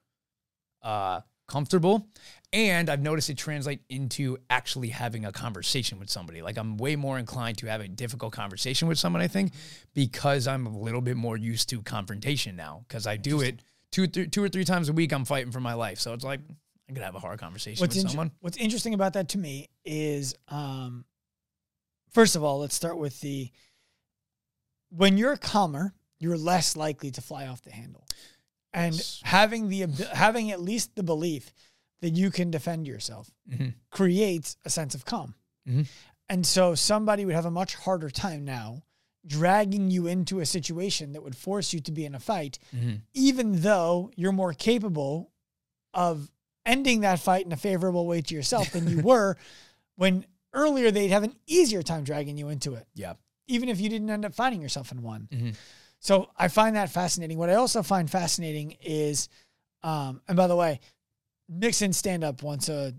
[0.85, 2.09] uh comfortable.
[2.53, 6.41] And I've noticed it translate into actually having a conversation with somebody.
[6.41, 9.53] Like I'm way more inclined to have a difficult conversation with someone, I think,
[9.93, 12.85] because I'm a little bit more used to confrontation now.
[12.87, 13.61] Because I do it
[13.91, 15.13] two, th- two or three times a week.
[15.13, 16.41] I'm fighting for my life, so it's like
[16.89, 18.31] I could have a hard conversation What's, with someone.
[18.41, 21.05] what's interesting about that to me is, um,
[22.13, 23.51] first of all, let's start with the
[24.91, 28.07] when you're calmer, you're less likely to fly off the handle,
[28.75, 29.21] and Yes.
[29.25, 31.53] having the having at least the belief
[32.03, 33.75] that you can defend yourself Mhm.
[33.91, 35.35] creates a sense of calm.
[35.67, 35.87] Mhm.
[36.29, 38.83] And so somebody would have a much harder time now
[39.27, 43.01] dragging you into a situation that would force you to be in a fight, Mhm.
[43.15, 45.33] even though you're more capable
[45.95, 46.31] of
[46.67, 49.37] ending that fight in a favorable way to yourself than you were
[49.97, 53.15] when earlier they'd have an easier time dragging you into it, Yeah.
[53.47, 55.29] even if you didn't end up finding yourself in one.
[56.05, 57.39] So I find that fascinating.
[57.39, 59.31] What I also find fascinating is,
[59.83, 60.81] um, and by the way,
[61.49, 62.93] mix in stand up once a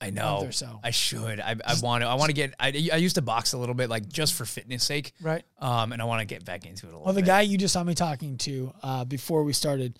[0.00, 0.46] I month know.
[0.46, 0.78] or so.
[0.82, 1.40] I should.
[1.40, 2.08] I, I want to.
[2.08, 2.54] I want to get.
[2.60, 5.12] I, I used to box a little bit, like just for fitness sake.
[5.20, 5.42] right?
[5.58, 7.26] Um, and I want to get back into it a little Well, the bit.
[7.26, 9.98] guy you just saw me talking to uh, before we started,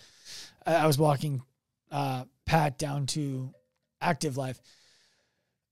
[0.65, 1.43] I I was walking
[1.91, 3.53] uh, Pat down to
[4.01, 4.61] Active Life,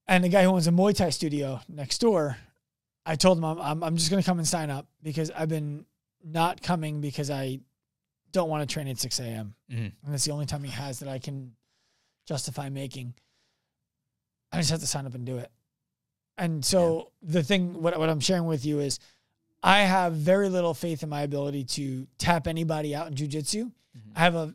[0.09, 2.37] and the guy who owns a Muay Thai studio next door,
[3.07, 5.87] I told him I'm I'm, I'm just gonna come and sign up because I've been
[6.25, 7.61] not coming because I
[8.33, 9.55] don't want to train at 6 a.m.
[9.71, 9.93] Mhm.
[10.05, 11.53] and that's the only time he has that I can
[12.27, 13.15] justify making.
[14.53, 15.51] I just have to sign up and do it.
[16.39, 18.99] And so the thing, what, what I'm sharing with you is,
[19.63, 23.71] I have very little faith in my ability to tap anybody out in jujitsu.
[24.17, 24.55] I have a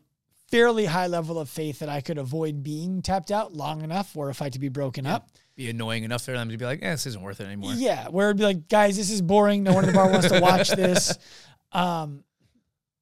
[0.50, 4.30] fairly high level of faith that I could avoid being tapped out long enough for
[4.30, 5.28] a fight to be broken up.
[5.54, 7.72] be annoying enough for them to be like, eh, this isn't worth it anymore.
[7.74, 9.62] Yeah, where it'd be like, guys, this is boring.
[9.62, 11.16] No one in the bar wants to watch this.
[11.76, 12.24] Um,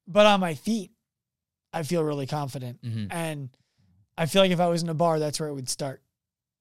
[0.07, 0.91] but on my feet,
[1.73, 2.81] I feel really confident.
[2.83, 3.07] Mhm.
[3.11, 3.49] And
[4.17, 6.01] I feel like if I was in a bar, that's where it would start.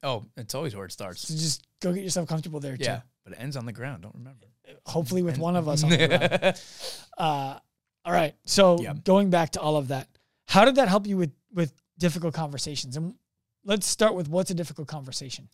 [0.03, 1.29] Oh, it's always where it starts.
[1.29, 3.03] So just go get yourself comfortable there Yeah, too.
[3.25, 4.03] but it ends on the ground.
[4.03, 4.47] Don't remember.
[4.87, 6.61] Hopefully with one of us on the ground.
[7.17, 7.59] Uh,
[8.05, 8.35] all right.
[8.45, 10.09] So going back to all of that,
[10.47, 12.97] how did that help you with with difficult conversations?
[12.97, 13.15] And
[13.65, 15.49] let's start with what's a difficult conversation.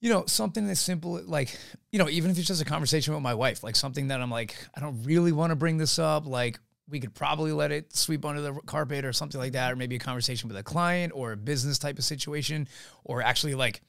[0.00, 1.56] You know, something as simple like,
[1.90, 4.30] you know, even if it's just a conversation with my wife, like something that I'm
[4.30, 6.26] like, I don't really want to bring this up.
[6.26, 9.76] Like, we could probably let it sweep under the carpet or something like that, or
[9.76, 12.66] maybe a conversation with a client or a business type of situation,
[13.04, 13.82] or actually like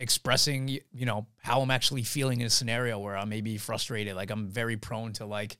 [0.00, 4.14] expressing, you know, how I'm actually feeling in a scenario where I may be frustrated.
[4.16, 5.58] Like, I'm very prone to like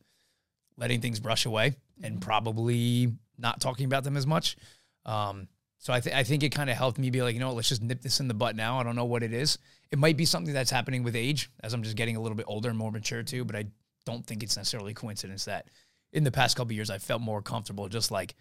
[0.79, 4.57] letting things brush away and probably not talking about them as much.
[5.05, 5.49] Um,
[5.79, 7.69] so I, th- I think it kind of helped me be like, you know, let's
[7.69, 8.79] just nip this in the butt now.
[8.79, 9.59] I don't know what it is.
[9.91, 12.47] It might be something that's happening with age as I'm just getting a little bit
[12.49, 13.67] older and more mature too, but I
[14.05, 15.69] don't think it's necessarily coincidence that
[16.13, 18.35] in the past couple years I felt more comfortable just like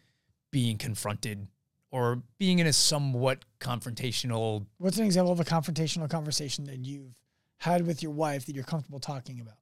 [0.51, 1.47] being confronted
[1.91, 7.15] or being in a somewhat confrontational What's an example of a confrontational conversation that you've
[7.57, 9.55] had with your wife that you're comfortable talking about?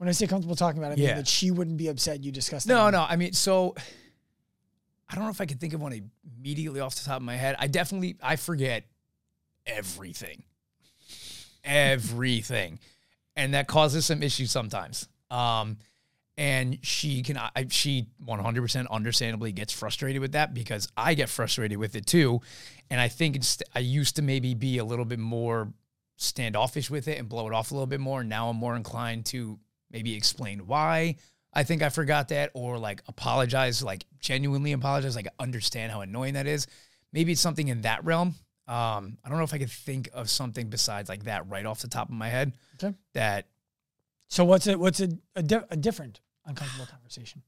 [0.00, 1.14] When I say comfortable talking about, it, I mean Yeah.
[1.16, 2.66] that she wouldn't be upset you discussed.
[2.66, 2.92] No, it.
[2.92, 3.02] no.
[3.06, 3.74] I mean, so
[5.06, 7.36] I don't know if I could think of one immediately off the top of my
[7.36, 7.54] head.
[7.58, 8.84] I definitely I forget
[9.66, 10.44] everything,
[11.62, 12.78] everything,
[13.36, 15.06] and that causes some issues sometimes.
[15.30, 15.76] Um,
[16.38, 21.76] and she can I, she 100% understandably gets frustrated with that because I get frustrated
[21.76, 22.40] with it too,
[22.88, 25.74] and I think it's I used to maybe be a little bit more
[26.16, 28.24] standoffish with it and blow it off a little bit more.
[28.24, 29.58] Now I'm more inclined to
[29.90, 31.16] maybe explain why
[31.52, 36.34] I think I forgot that or like apologize, like genuinely apologize, like understand how annoying
[36.34, 36.66] that is.
[37.12, 38.34] Maybe it's something in that realm.
[38.68, 41.80] Um, I don't know if I could think of something besides like that right off
[41.80, 42.94] the top of my head Okay.
[43.14, 43.48] that
[44.28, 47.42] So what's a what's a a, di- a different uncomfortable conversation?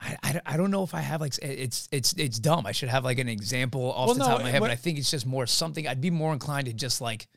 [0.00, 2.66] I, I, I don't know if I have like it's it's it's dumb.
[2.66, 4.68] I should have like an example off Well, the no, top of my head, what-
[4.68, 5.86] but I think it's just more something.
[5.88, 7.28] I'd be more inclined to just like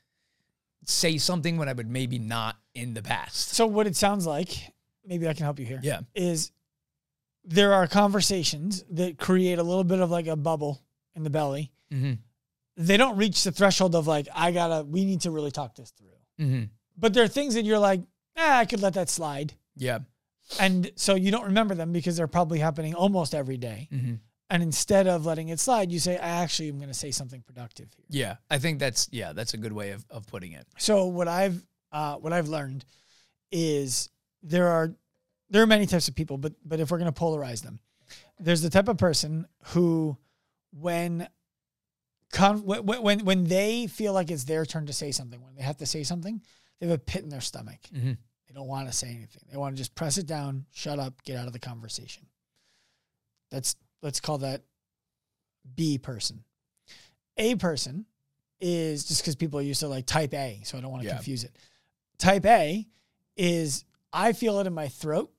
[0.86, 3.50] say something when I would maybe not in the past.
[3.54, 4.50] So what it sounds like,
[5.06, 5.80] maybe I can help you here.
[5.84, 6.02] Yeah.
[6.16, 6.52] Is
[7.44, 10.82] there are conversations that create a little bit of like a bubble
[11.16, 11.72] in the belly.
[11.94, 12.14] Mm-hmm.
[12.78, 14.84] They don't reach the threshold of like I gotta.
[14.84, 16.46] We need to really talk this through.
[16.46, 16.64] Mm-hmm.
[16.98, 18.02] But there are things that you're like,
[18.38, 19.54] ah, I could let that slide.
[19.76, 20.00] Yeah.
[20.60, 23.88] And so you don't remember them because they're probably happening almost every day.
[23.92, 24.16] Mm-hmm.
[24.50, 27.44] And instead of letting it slide, you say, I actually am going to say something
[27.46, 28.06] productive here.
[28.10, 28.36] Yeah.
[28.50, 30.66] I think that's yeah, that's a good way of, of putting it.
[30.80, 32.86] So what I've uh, what I've learned
[33.52, 34.10] is
[34.42, 34.94] there are
[35.50, 37.80] there are many types of people, but but if we're going to polarize them,
[38.40, 40.18] there's the type of person who
[40.72, 41.28] when
[42.32, 45.64] con- when when when they feel like it's their turn to say something, when they
[45.64, 46.42] have to say something,
[46.80, 47.80] they have a pit in their stomach.
[47.94, 48.14] Mm-hmm.
[48.48, 49.44] They don't want to say anything.
[49.52, 52.26] They want to just press it down, shut up, get out of the conversation.
[53.52, 54.64] That's let's call that
[55.76, 56.44] B person.
[57.38, 58.06] A person
[58.60, 61.08] is just because people are used to like type A, so I don't want to
[61.10, 61.16] Yeah.
[61.16, 61.56] confuse it.
[62.18, 62.86] Type A
[63.38, 65.32] is I feel it in my throat.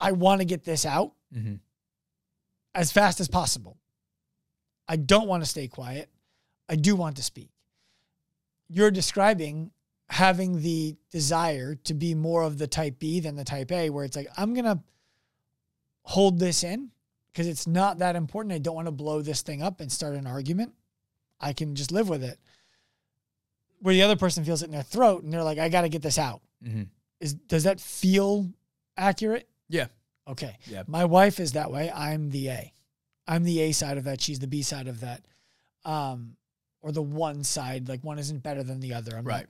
[0.00, 1.56] I want to get this out Mm-hmm.
[2.74, 3.76] as fast as possible.
[4.88, 6.08] I don't want to stay quiet.
[6.68, 7.50] I do want to speak.
[8.68, 9.72] You're describing
[10.10, 14.04] having the desire to be more of the type B than the type A, where
[14.04, 14.80] it's like, I'm going to
[16.02, 16.90] hold this in
[17.34, 18.54] because it's not that important.
[18.54, 20.72] I don't want to blow this thing up and start an argument.
[21.40, 22.38] I can just live with it.
[23.80, 25.88] Where the other person feels it in their throat and they're like, I got to
[25.88, 26.42] get this out.
[26.64, 26.84] Mm-hmm.
[27.20, 28.48] Is does that feel
[28.96, 29.48] accurate?
[29.68, 29.86] Yeah.
[30.28, 30.56] Okay.
[30.66, 30.84] Yeah.
[30.86, 31.90] My wife is that way.
[31.90, 32.72] I'm the A.
[33.26, 34.20] I'm the A side of that.
[34.20, 35.26] She's the B side of that.
[35.84, 36.36] Um,
[36.82, 39.16] or the one side, like one isn't better than the other.
[39.16, 39.46] I'm Right.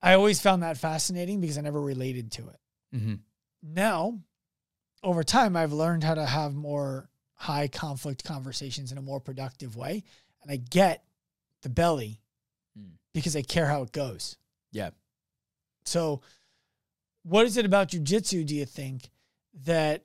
[0.00, 2.60] I always found that fascinating because I never related to it.
[2.94, 3.14] Mm-hmm.
[3.62, 4.18] Now,
[5.04, 9.76] over time, I've learned how to have more high conflict conversations in a more productive
[9.76, 10.02] way.
[10.42, 11.04] And I get
[11.62, 12.20] the belly
[12.78, 12.92] Mm.
[13.12, 14.36] because I care how it goes.
[14.72, 14.90] Yeah.
[15.84, 16.22] So,
[17.22, 19.10] what is it about jujitsu, do you think,
[19.64, 20.04] that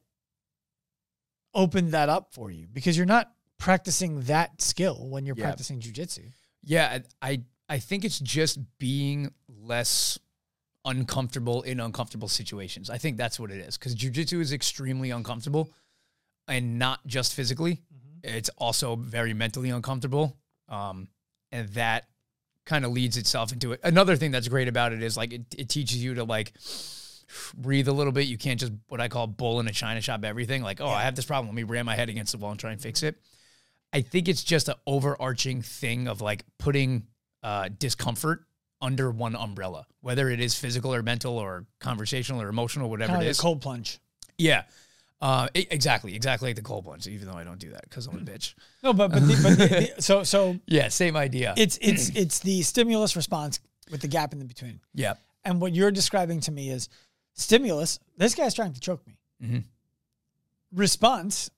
[1.54, 2.68] opened that up for you?
[2.68, 5.46] Because you're not practicing that skill when you're Yeah.
[5.46, 6.32] practicing jujitsu.
[6.62, 10.18] Yeah, I I- I think it's just being less
[10.86, 12.90] uncomfortable in uncomfortable situations.
[12.90, 15.72] I think that's what it is because jujitsu is extremely uncomfortable,
[16.48, 17.82] and not just physically.
[18.24, 21.08] It's also very mentally uncomfortable, um,
[21.52, 22.06] and that
[22.66, 23.80] kind of leads itself into it.
[23.84, 26.54] Another thing that's great about it is like it, it teaches you to like
[27.58, 28.28] breathe a little bit.
[28.28, 30.62] You can't just what I call bull in a china shop everything.
[30.64, 30.94] Like, oh, Yeah.
[30.94, 31.48] I have this problem.
[31.48, 33.16] Let me ram my head against the wall and try and fix it.
[33.92, 37.08] I think it's just an overarching thing of like putting
[37.42, 38.44] uh, discomfort
[38.82, 43.24] under one umbrella, whether it is physical or mental or conversational or emotional, whatever Kind
[43.24, 43.40] it of is.
[43.40, 44.00] cold plunge.
[44.38, 44.64] Yeah.
[45.22, 47.06] Uh, e- exactly, exactly like the cold plunge.
[47.08, 48.54] Even though I don't do that because I'm a bitch.
[48.82, 51.54] No, but but, the, but the, the- so so Yeah, same idea.
[51.58, 53.60] it's it's it's the stimulus response
[53.92, 54.80] with the gap in the between.
[54.94, 56.88] yeah, And what you're describing to me is
[57.34, 58.00] stimulus.
[58.18, 59.18] This guy's trying to choke me.
[59.44, 59.64] Mhm.
[60.72, 61.50] Response,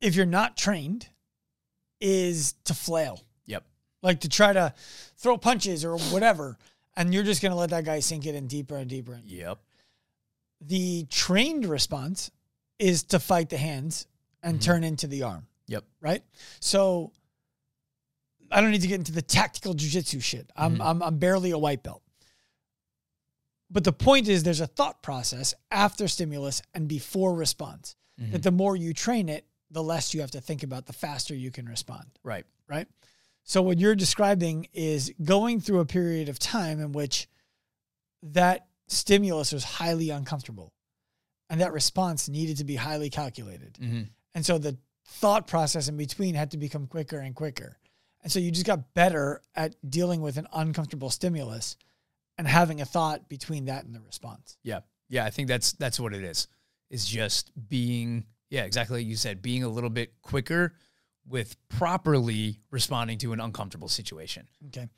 [0.00, 1.08] if you're not trained,
[2.00, 3.20] is to flail,
[4.04, 4.72] like to try to
[5.16, 6.56] throw punches or whatever,
[6.96, 9.14] and you're just gonna let that guy sink it in deeper and deeper.
[9.14, 9.58] And yep,
[10.60, 12.30] the trained response
[12.78, 14.06] is to fight the hands
[14.42, 14.64] and mm-hmm.
[14.64, 15.46] turn into the arm.
[15.66, 15.84] yep.
[16.00, 16.22] right?
[16.60, 17.12] So
[18.50, 20.50] I don't need to get into the tactical jujitsu shit.
[20.54, 20.82] I'm, mm-hmm.
[20.82, 22.02] I'm I'm barely a white belt.
[23.70, 27.96] But the point is, there's a thought process after stimulus and before response.
[28.18, 28.40] That mm-hmm.
[28.42, 31.50] the more you train it, the less you have to think about, the faster you
[31.50, 32.44] can respond, Right.
[32.68, 32.86] right?
[33.44, 37.28] So what you're describing is going through a period of time in which
[38.22, 40.72] that stimulus was highly uncomfortable,
[41.50, 43.76] and that response needed to be highly calculated.
[43.78, 44.02] hmm
[44.34, 47.78] And so the thought process in between had to become quicker and quicker.
[48.22, 51.76] And so you just got better at dealing with an uncomfortable stimulus
[52.38, 54.56] and having a thought between that and the response.
[54.62, 54.80] Yeah.
[55.10, 55.26] Yeah.
[55.26, 56.48] I think that's that's what it is.
[56.90, 60.74] Is just being yeah, exactly like you said, being a little bit quicker
[61.28, 64.46] with properly responding to an uncomfortable situation.
[64.68, 64.88] Okay.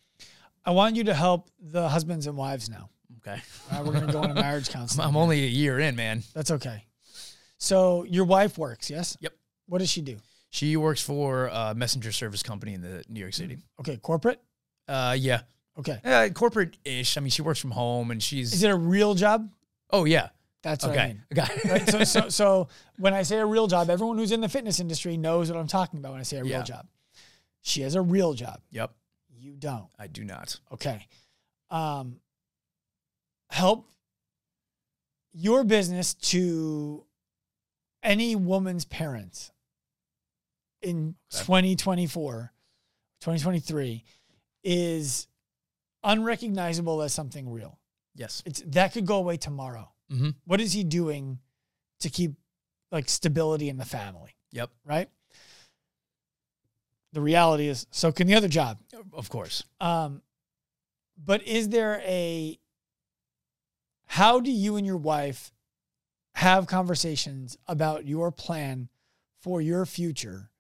[0.65, 2.91] I want you to help the husbands and wives now.
[3.19, 3.41] Okay.
[3.71, 5.07] All right, we're going to go into marriage I'm, counseling.
[5.07, 6.23] I'm only a year in, man.
[6.35, 6.85] That's okay.
[7.59, 9.17] So your wife works, yes?
[9.21, 9.33] Yep.
[9.67, 10.17] What does she do?
[10.51, 13.35] She works for a messenger service company in the New York.
[13.35, 13.59] City.
[13.81, 14.41] Okay, corporate?
[14.89, 15.43] Uh, yeah,
[15.79, 16.01] Okay.
[16.05, 17.17] uh, corporate ish.
[17.17, 18.53] I mean, she works from home and she's.
[18.53, 19.51] Is it a real job?
[19.91, 20.29] oh yeah.
[20.63, 21.07] That's what I Okay.
[21.09, 21.23] mean.
[21.39, 21.69] Okay.
[21.71, 21.89] right?
[21.89, 25.17] So, so, so when I say a real job, everyone who's in the fitness industry
[25.17, 26.63] knows what I'm talking about when I say a real Yeah.
[26.63, 26.87] job.
[27.63, 28.61] She has a real job.
[28.71, 28.93] yep.
[29.39, 29.89] You don't.
[29.99, 30.59] I do not.
[30.73, 31.07] Okay.
[31.71, 32.21] Um,
[33.51, 33.89] help
[35.33, 37.05] your business to
[38.03, 39.51] any woman's parents
[40.81, 41.45] in Okay.
[41.45, 42.53] 2024,
[43.21, 44.05] 2023
[44.65, 45.29] is
[46.03, 47.79] unrecognizable as something real.
[48.15, 48.43] Yes.
[48.47, 49.93] It's that could go away tomorrow.
[50.13, 50.31] Mm-hmm.
[50.45, 51.39] What is he doing
[52.01, 52.33] to keep
[52.93, 54.37] like stability in the family?
[54.53, 54.71] Yep.
[54.85, 55.09] Right?
[57.13, 58.79] The reality is so can the other job.
[59.13, 59.65] Of course.
[59.81, 60.23] Um,
[61.23, 62.59] but is there a
[64.07, 65.51] how do you and your wife
[66.35, 68.89] have conversations about your plan
[69.41, 70.51] for your future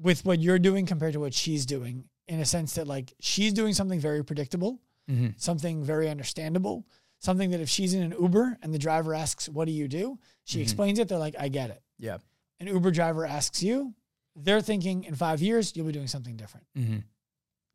[0.00, 3.52] with what you're doing compared to what she's doing in a sense that like she's
[3.52, 5.28] doing something very predictable, Mm-hmm.
[5.38, 6.86] something very understandable,
[7.20, 10.18] something that if she's in an Uber and the driver asks, What do you do?
[10.44, 10.62] She Mhm.
[10.62, 11.82] explains it, they're like, I get it.
[11.98, 12.18] Yeah.
[12.58, 13.94] An Uber driver asks you,
[14.36, 16.66] they're thinking in five years, you'll be doing something different.
[16.76, 16.98] Mm-hmm.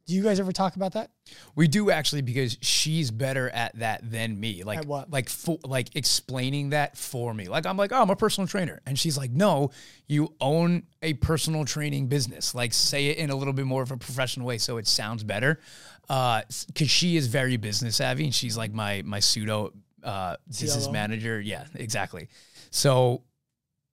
[0.05, 1.09] Do you guys ever talk about that?
[1.55, 4.63] We do actually because she's better at that than me.
[4.63, 5.09] Like At what?
[5.09, 7.47] like for, like explaining that for me.
[7.47, 9.71] Like I'm like, "Oh, I'm a personal trainer." And she's like, "No,
[10.07, 12.53] you own a personal training business.
[12.53, 15.23] Like say it in a little bit more of a professional way so it sounds
[15.23, 15.59] better."
[16.07, 16.43] Uh
[16.75, 21.41] cuz she is very business savvy and she's like my my pseudo uh business manager.
[21.41, 22.27] Yeah, exactly.
[22.69, 23.23] So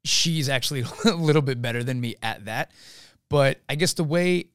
[0.04, 2.70] she's actually a little bit better than me at that.
[3.30, 4.50] But I guess the way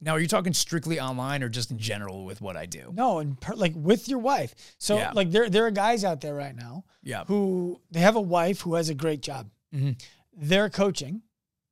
[0.00, 2.92] now, are you talking strictly online or just in general with what I do?
[2.94, 4.54] No, and per, like with your wife.
[4.78, 5.12] So Yeah.
[5.12, 7.24] like there there are guys out there right now Yeah.
[7.24, 9.50] who they have a wife who has a great job.
[9.74, 10.00] Mhm.
[10.34, 11.22] They're coaching,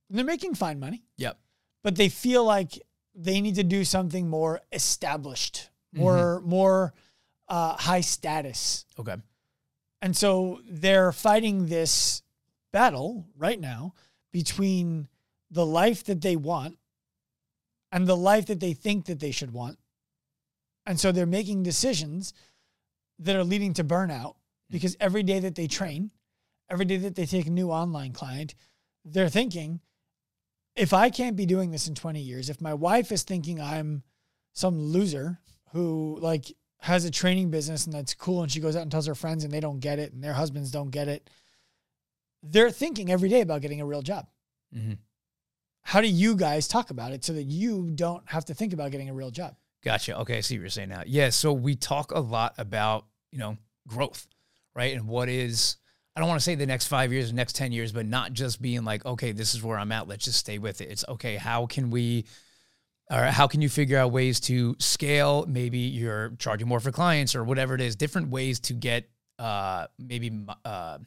[0.09, 1.39] and they're making fine money, Yep.
[1.83, 2.81] but they feel like
[3.15, 6.03] they need to do something more established, Mm-hmm.
[6.03, 6.95] more more
[7.47, 9.17] uh, high status, Okay.
[10.01, 12.23] and so they're fighting this
[12.73, 13.95] battle right now
[14.33, 15.09] between
[15.51, 16.79] the life that they want
[17.95, 19.79] and the life that they think that they should want.
[20.85, 22.35] And so they're making decisions
[23.21, 24.35] that are leading to burnout
[24.69, 26.11] because every day that they train,
[26.69, 28.57] every day that they take a new online client,
[29.05, 29.81] they're thinking,
[30.75, 34.03] if I can't be doing this in 20 years, if my wife is thinking I'm
[34.55, 35.39] some loser
[35.73, 39.07] who like has a training business and that's cool and she goes out and tells
[39.07, 41.31] her friends and they don't get it and their husbands don't get it,
[42.43, 44.27] they're thinking every day about getting a real job.
[44.73, 44.95] hmm
[45.85, 48.91] How do you guys talk about it so that you don't have to think about
[48.91, 49.55] getting a real job?
[49.85, 50.19] Gotcha.
[50.21, 50.39] Okay.
[50.39, 51.03] I see what you're saying now.
[51.07, 51.31] Yeah.
[51.31, 54.27] So we talk a lot about, you know, growth,
[54.75, 54.95] right?
[54.95, 55.77] And what is,
[56.17, 58.33] I don't want to say the next five years, the next 10 years, but not
[58.33, 60.09] just being like, okay, this is where I'm at.
[60.09, 60.91] Let's just stay with it.
[60.91, 61.37] It's okay.
[61.37, 62.25] How can we
[63.11, 65.45] or how can you figure out ways to scale?
[65.47, 67.97] Maybe you're charging more for clients or whatever it is.
[67.97, 70.99] Different ways to get uh, maybe uh,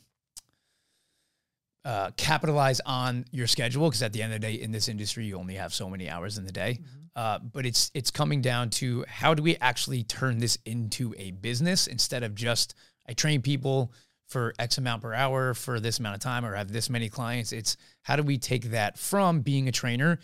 [1.88, 5.26] uh, capitalize on your schedule because at the end of the day, in this industry,
[5.26, 6.80] you only have so many hours in the day.
[6.82, 7.06] Mm-hmm.
[7.16, 11.32] Uh, but it's it's coming down to how do we actually turn this into a
[11.32, 12.76] business instead of just
[13.08, 13.94] I train people
[14.28, 17.54] for X amount per hour for this amount of time or have this many clients.
[17.54, 20.20] It's how do we take that from being a trainer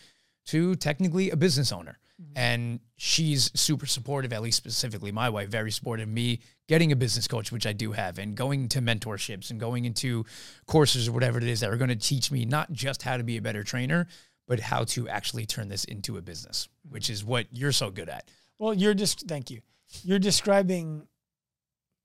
[0.47, 1.97] to technically a business owner?
[2.21, 2.33] Mm-hmm.
[2.35, 6.95] And she's super supportive, at least specifically my wife, very supportive of me getting a
[6.95, 10.25] business coach, which I do have, and going to mentorships and going into
[10.67, 13.23] courses or whatever it is that are going to teach me not just how to
[13.23, 14.07] be a better trainer,
[14.47, 18.09] but how to actually turn this into a business, which is what you're so good
[18.09, 18.29] at.
[18.59, 19.61] Well, you're just, thank you.
[20.03, 21.07] You're describing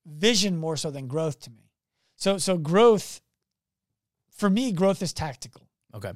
[0.06, 1.70] vision more so than growth to me.
[2.16, 3.20] So, so growth,
[4.30, 5.68] for me, growth is tactical.
[5.94, 6.12] Okay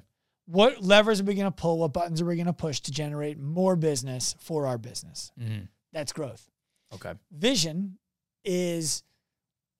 [0.46, 1.78] what levers are we going to pull?
[1.78, 5.32] What buttons are we going to push to generate more business for our business?
[5.40, 5.64] Mm-hmm.
[5.92, 6.48] That's growth.
[6.94, 7.14] Okay.
[7.30, 7.98] Vision
[8.44, 9.02] is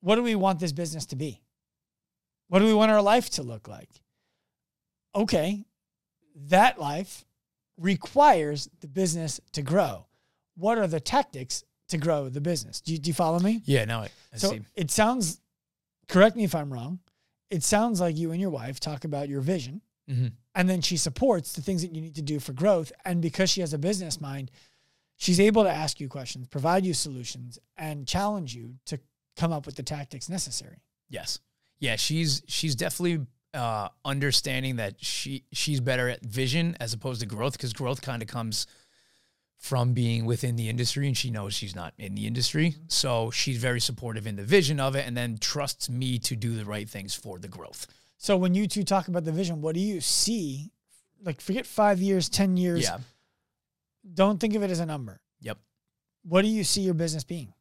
[0.00, 1.40] what do we want this business to be?
[2.48, 3.88] What do we want our life to look like?
[5.14, 5.64] Okay,
[6.48, 7.24] that life
[7.78, 10.06] requires the business to grow.
[10.56, 12.80] What are the tactics to grow the business?
[12.80, 13.62] Do you, do you follow me?
[13.64, 14.60] Yeah, no, I, I so see.
[14.74, 15.40] It sounds,
[16.08, 17.00] correct me if I'm wrong,
[17.50, 20.28] it sounds like you and your wife talk about your vision Mm-hmm.
[20.54, 22.92] And then she supports the things that you need to do for growth.
[23.04, 24.50] And because she has a business mind,
[25.16, 29.00] she's able to ask you questions, provide you solutions, and challenge you to
[29.36, 30.78] come up with the tactics necessary.
[31.08, 31.40] Yes.
[31.78, 37.26] Yeah, she's she's definitely uh, understanding that she she's better at vision as opposed to
[37.26, 38.66] growth because growth kind of comes
[39.58, 42.70] from being within the industry and she knows she's not in the industry.
[42.70, 42.82] Mm-hmm.
[42.88, 46.56] So she's very supportive in the vision of it and then trusts me to do
[46.56, 47.86] the right things for the growth.
[48.22, 50.70] So when you two talk about the vision, what do you see?
[51.24, 52.84] Like forget five years, ten years.
[52.84, 52.98] Yeah.
[54.14, 55.20] Don't think of it as a number.
[55.40, 55.58] Yep.
[56.22, 57.52] What do you see your business being?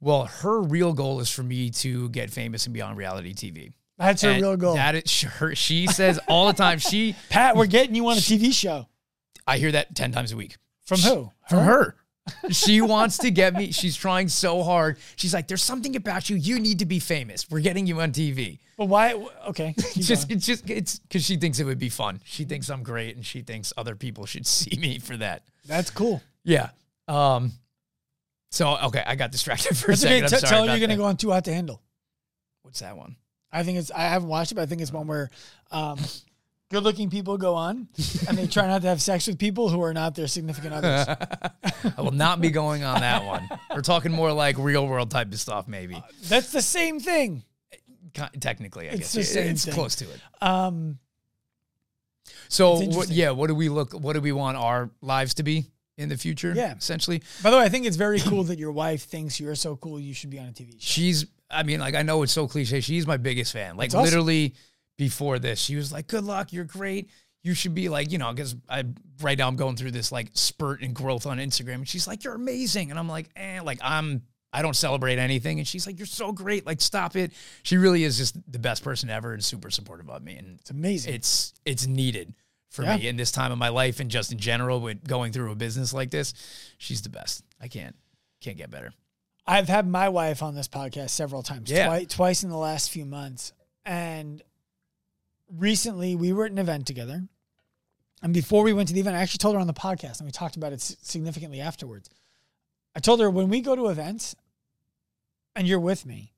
[0.00, 3.74] Well, her real goal is for me to get famous and be on reality TV.
[3.98, 4.76] That's her and real goal.
[4.76, 5.54] That is her.
[5.54, 6.78] She says all the time.
[6.78, 8.88] She Pat, we're getting you on a TV show.
[9.46, 10.56] I hear that ten times a week.
[10.86, 11.30] From who?
[11.46, 11.64] From her.
[11.66, 11.96] her
[12.52, 13.70] she wants to get me.
[13.70, 14.96] She's trying so hard.
[15.16, 16.36] She's like, "There's something about you.
[16.36, 17.50] You need to be famous.
[17.50, 19.14] We're getting you on TV." But why?
[19.48, 22.20] Okay, it's just it's just it's because she thinks it would be fun.
[22.24, 25.44] She thinks I'm great, and she thinks other people should see me for that.
[25.66, 26.22] That's cool.
[26.44, 26.70] Yeah.
[27.08, 27.52] Um.
[28.50, 30.24] So okay, I got distracted for That's a second.
[30.26, 30.36] Okay.
[30.36, 31.82] T- tell her you're gonna go on Too Hot to Handle.
[32.62, 33.16] What's that one?
[33.50, 33.90] I think it's.
[33.90, 35.30] I haven't watched it, but I think it's one where
[35.70, 35.98] um,
[36.70, 37.88] good looking people go on
[38.28, 41.16] and they try not to have sex with people who are not their significant others.
[41.96, 43.48] I will not be going on that one.
[43.74, 45.94] We're talking more like real world type of stuff, maybe.
[45.94, 47.44] Uh, that's the same thing.
[48.40, 49.74] Technically, I it's guess the same it's thing.
[49.74, 50.20] close to it.
[50.40, 50.98] Um,
[52.48, 53.92] so what, yeah, what do we look?
[53.92, 56.52] What do we want our lives to be in the future?
[56.54, 57.22] Yeah, essentially.
[57.42, 60.00] By the way, I think it's very cool that your wife thinks you're so cool.
[60.00, 60.76] You should be on a TV show.
[60.80, 61.26] She's.
[61.50, 62.80] I mean, like I know it's so cliche.
[62.80, 63.76] She's my biggest fan.
[63.76, 64.54] Like literally
[64.96, 65.60] before this.
[65.60, 67.10] She was like, "Good luck, you're great.
[67.42, 68.84] You should be like, you know, because I
[69.22, 72.24] right now I'm going through this like spurt and growth on Instagram." And she's like,
[72.24, 74.22] "You're amazing," and I'm like, "Eh, like I'm."
[74.56, 75.58] I don't celebrate anything.
[75.58, 76.64] And she's like, You're so great.
[76.64, 77.32] Like, stop it.
[77.62, 80.36] She really is just the best person ever and super supportive of me.
[80.36, 81.12] And it's amazing.
[81.12, 82.32] It's it's needed
[82.70, 82.96] for yeah.
[82.96, 85.54] me in this time of my life and just in general with going through a
[85.54, 86.32] business like this.
[86.78, 87.44] She's the best.
[87.60, 87.94] I can't
[88.40, 88.94] can't get better.
[89.46, 91.86] I've had my wife on this podcast several times, yeah.
[91.86, 93.52] twice, twice in the last few months.
[93.84, 94.42] And
[95.54, 97.22] recently we were at an event together.
[98.22, 100.26] And before we went to the event, I actually told her on the podcast and
[100.26, 102.08] we talked about it significantly afterwards.
[102.94, 104.34] I told her when we go to events
[105.56, 106.32] and you're with me,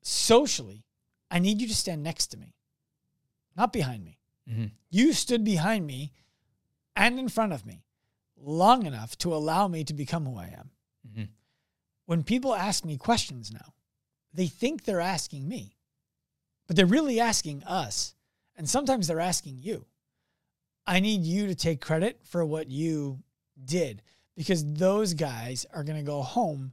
[0.00, 0.86] socially,
[1.30, 2.54] I need you to stand next to me,
[3.54, 4.18] not behind me.
[4.50, 4.66] Mm-hmm.
[4.88, 6.12] You stood behind me
[6.94, 7.84] and in front of me
[8.38, 10.70] long enough to allow me to become who I am.
[11.06, 11.24] Mm-hmm.
[12.06, 13.74] When people ask me questions now,
[14.32, 15.76] they think they're asking me
[16.66, 18.14] but they're really asking us.
[18.56, 19.86] And sometimes they're asking you.
[20.86, 23.20] I need you to take credit for what you
[23.64, 24.02] did
[24.36, 26.72] because those guys are going to go home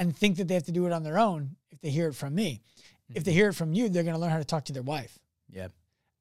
[0.00, 2.14] and think that they have to do it on their own if they hear it
[2.14, 2.62] from me.
[2.82, 3.18] Mm-hmm.
[3.18, 4.82] If they hear it from you, they're going to learn how to talk to their
[4.82, 5.18] wife.
[5.50, 5.68] Yeah.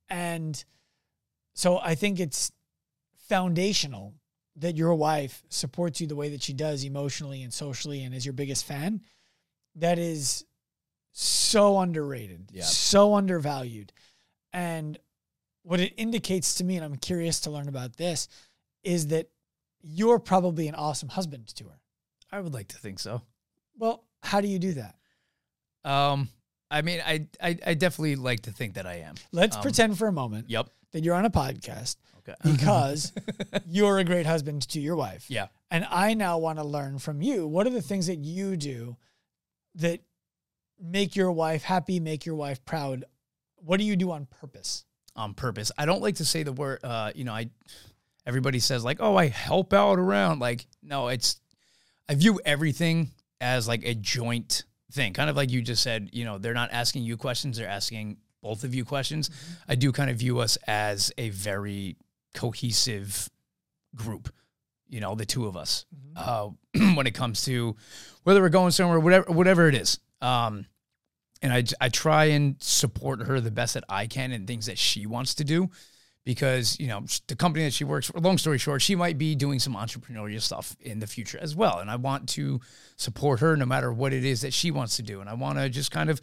[0.10, 0.62] And
[1.54, 2.52] so I think it's
[3.30, 4.16] foundational
[4.58, 8.26] that your wife supports you the way that she does emotionally and socially and is
[8.26, 9.00] your biggest fan.
[9.76, 10.44] That is
[11.14, 12.64] so underrated, yeah.
[12.64, 13.94] so undervalued.
[14.52, 15.00] And
[15.64, 18.28] what it indicates to me, and I'm curious to learn about this,
[18.84, 19.30] is that
[19.82, 21.80] you're probably an awesome husband to her.
[22.30, 23.22] I would like to think so.
[23.80, 24.96] Well, how do you do that?
[25.84, 26.30] Um,
[26.70, 29.16] I mean, I, I, I definitely like to think that I am.
[29.32, 30.50] Let's um, pretend for a moment.
[30.50, 30.70] Yep.
[30.92, 32.36] that you're on a podcast Okay.
[32.52, 33.12] because
[33.66, 35.26] you're a great husband to your wife.
[35.30, 35.48] yeah.
[35.72, 37.48] And I now want to learn from you.
[37.48, 38.98] What are the things that you do
[39.76, 40.02] that
[40.80, 43.06] make your wife happy, make your wife proud?
[43.56, 44.86] What do you do on purpose?
[45.16, 45.72] on purpose.
[45.78, 46.80] I don't like to say the word.
[46.84, 47.50] Uh, you know, I
[48.26, 51.40] everybody says like, "Oh, I help out around." Like, no, it's
[52.08, 53.10] I view everything
[53.42, 55.14] as like a joint thing.
[55.14, 56.10] Kind of like you just said.
[56.14, 59.30] You know, they're not asking you questions; they're asking both of you questions.
[59.68, 61.98] I do kind of view us as a very
[62.34, 63.30] cohesive
[63.96, 64.34] group.
[64.88, 65.86] You know, the two of us
[66.16, 66.50] uh,
[66.96, 67.76] when it comes to
[68.24, 70.00] whether we're going somewhere, whatever, whatever it is.
[70.22, 70.66] Um,
[71.42, 74.78] and I, I try and support her the best that I can in things that
[74.78, 75.70] she wants to do
[76.26, 79.36] because you know the company that she works for long story short she might be
[79.36, 82.60] doing some entrepreneurial stuff in the future as well and I want to
[82.98, 85.58] support her no matter what it is that she wants to do and I want
[85.58, 86.22] to just kind of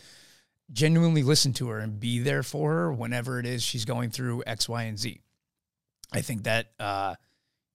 [0.71, 4.45] genuinely listen to her and be there for her whenever it is she's going through
[4.47, 5.21] X Y and Z
[6.13, 7.15] I think that uh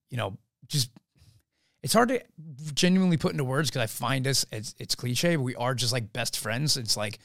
[0.10, 0.92] you know just
[1.84, 2.22] it's hard to
[2.74, 5.92] genuinely put into words because I find us it's, it's cliche, but we are just
[5.92, 6.78] like best friends.
[6.78, 7.20] It's like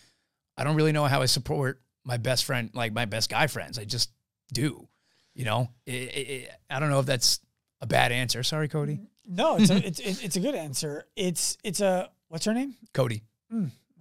[0.57, 3.79] I don't really know how I support my best friend, like my best guy friends.
[3.79, 4.11] I just
[4.53, 4.89] do,
[5.35, 5.69] you know.
[5.87, 7.41] It, it, I don't know if that's
[7.81, 8.43] a bad answer.
[8.43, 9.01] Sorry, Cody.
[9.27, 11.05] No, it's a, it's it's a good answer.
[11.17, 12.75] It's it's a what's her name?
[12.95, 13.23] Cody.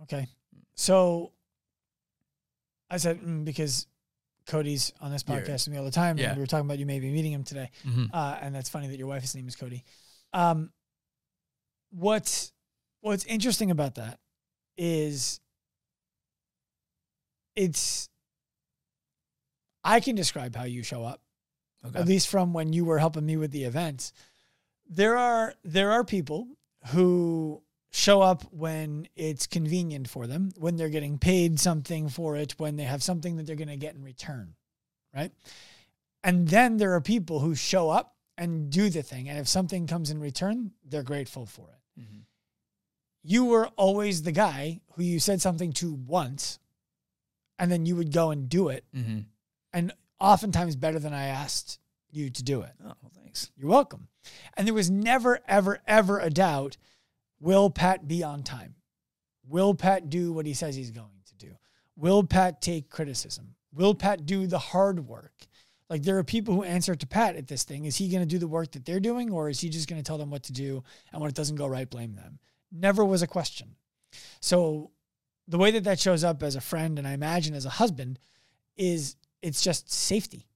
[0.04, 0.28] Okay,
[0.76, 1.32] so
[2.90, 3.88] I said mm, because
[4.48, 5.36] Cody's on this Yeah.
[5.40, 6.28] podcast with me all the time, Yeah.
[6.30, 8.10] and we were talking about you maybe meeting him today, Mhm.
[8.14, 9.84] uh, and that's funny that your wife's name is Cody.
[10.34, 10.72] Um,
[11.92, 12.52] what's
[13.02, 14.20] what's interesting about that
[14.78, 15.40] is
[17.56, 18.10] it's
[19.86, 21.22] I can describe how you show up
[21.86, 22.00] Okay.
[22.00, 24.12] at least from when you were helping me with the events.
[24.90, 26.48] There are there are people
[26.88, 27.62] who
[27.92, 32.76] show up when it's convenient for them, when they're getting paid something for it, when
[32.76, 34.56] they have something that they're going to get in return,
[35.16, 35.32] right?
[36.24, 39.88] And then there are people who show up and do the thing, and if something
[39.88, 42.02] comes in return, they're grateful for it.
[42.02, 42.26] Mhm.
[43.24, 46.60] You were always the guy who you said something to once,
[47.58, 49.26] and then you would go and do it, Mhm.
[49.76, 52.72] And oftentimes better than I asked you to do it.
[52.82, 53.52] Oh, well, thanks.
[53.58, 54.08] You're welcome.
[54.56, 56.78] And there was never, ever, ever a doubt
[57.42, 58.76] will Pat be on time?
[59.48, 61.52] Will Pat do what he says he's going to do?
[61.98, 63.56] Will Pat take criticism?
[63.74, 65.34] Will Pat do the hard work?
[65.90, 67.86] Like there are people who answer to Pat at this thing.
[67.86, 70.02] Is he going to do the work that they're doing or is he just going
[70.02, 72.40] to tell them what to do and when it doesn't go right, blame them?
[72.72, 73.76] Never was a question.
[74.40, 74.92] So
[75.48, 78.18] the way that that shows up as a friend and I imagine as a husband
[78.78, 79.16] is
[79.46, 80.48] it's just safety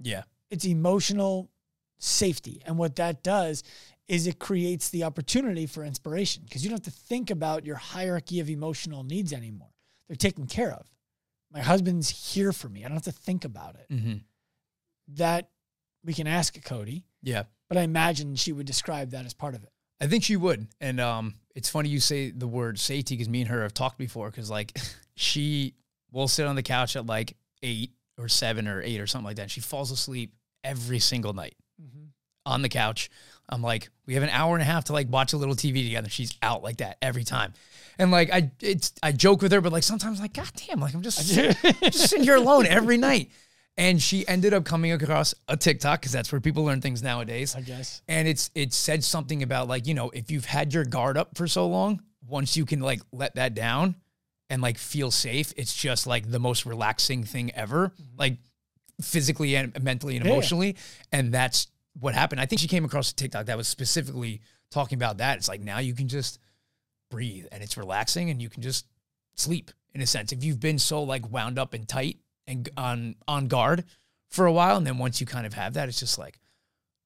[0.00, 0.22] Yeah.
[0.50, 1.50] it's emotional
[1.98, 2.62] safety.
[2.64, 3.62] And what that does
[4.08, 7.76] is it creates the opportunity for inspiration because you don't have to think about your
[7.76, 9.68] hierarchy of emotional needs anymore.
[10.08, 10.86] They're taken care of.
[11.52, 12.80] My husband's here for me.
[12.84, 13.86] I don't have to think about it.
[13.90, 14.14] hmm
[15.08, 15.50] That
[16.04, 17.44] we can ask Cody, Yeah.
[17.68, 19.70] but I imagine she would describe that as part of it.
[20.00, 20.66] I think she would.
[20.80, 23.98] And um, it's funny you say the word safety because me and her have talked
[23.98, 24.30] before.
[24.30, 24.78] Because like
[25.14, 25.74] she
[26.10, 29.36] will sit on the couch at like eight or seven or eight or something like
[29.36, 29.42] that.
[29.42, 32.06] And She falls asleep every single night mm-hmm.
[32.46, 33.10] on the couch.
[33.48, 35.84] I'm like, we have an hour and a half to like watch a little TV
[35.84, 36.08] together.
[36.08, 37.52] She's out like that every time.
[37.98, 40.94] And like I it's I joke with her, but like sometimes like, God damn, like
[40.94, 41.28] I'm just,
[41.82, 43.30] just sitting here alone every night.
[43.76, 47.56] And she ended up coming across a TikTok because that's where people learn things nowadays
[47.56, 48.02] I guess.
[48.08, 51.36] and it's it said something about like you know if you've had your guard up
[51.36, 53.94] for so long once you can like let that down
[54.50, 58.18] and like feel safe it's just like the most relaxing thing ever mm-hmm.
[58.18, 58.36] like
[59.00, 60.32] physically and mentally and Yeah.
[60.32, 60.76] emotionally
[61.12, 62.40] and that's what happened.
[62.40, 64.40] I think she came across a tiktok that was specifically
[64.70, 65.38] talking about that.
[65.38, 66.38] It's like now you can just
[67.10, 68.86] breathe and it's relaxing and you can just
[69.34, 70.32] sleep in a sense.
[70.32, 73.84] If you've been so like wound up and tight and on on guard
[74.28, 76.38] for a while and then once you kind of have that it's just like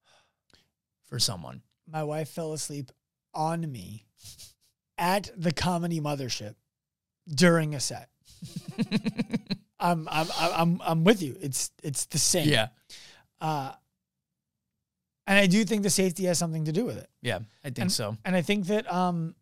[1.09, 1.61] for someone.
[1.91, 2.91] My wife fell asleep
[3.33, 4.05] on me
[4.97, 6.55] at the comedy mothership
[7.33, 8.09] during a set.
[9.79, 11.35] I'm, I'm, I'm, I'm, with you.
[11.41, 12.47] It's, it's the same.
[12.47, 12.67] yeah
[13.41, 13.71] Uh,
[15.27, 17.09] and I do think the safety has something to do with it.
[17.21, 19.35] yeah i think And- so And I think that um,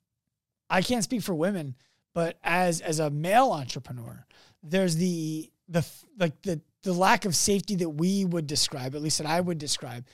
[0.69, 1.75] I can't speak for women,
[2.15, 4.25] but as as a male entrepreneur,
[4.63, 5.85] there's the the
[6.17, 9.57] like the the lack of safety that we would describe, at least that I would
[9.57, 10.05] describe,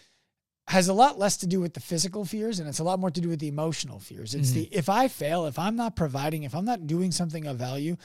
[0.70, 3.09] has a lot less to do with the physical fears and it's a lot more
[3.09, 4.36] to do with the emotional fears.
[4.36, 7.57] It's the if I fail, if I'm not providing, if I'm not doing something of
[7.57, 7.97] value,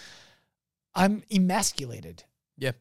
[0.94, 2.24] I'm emasculated.
[2.56, 2.72] Yeah.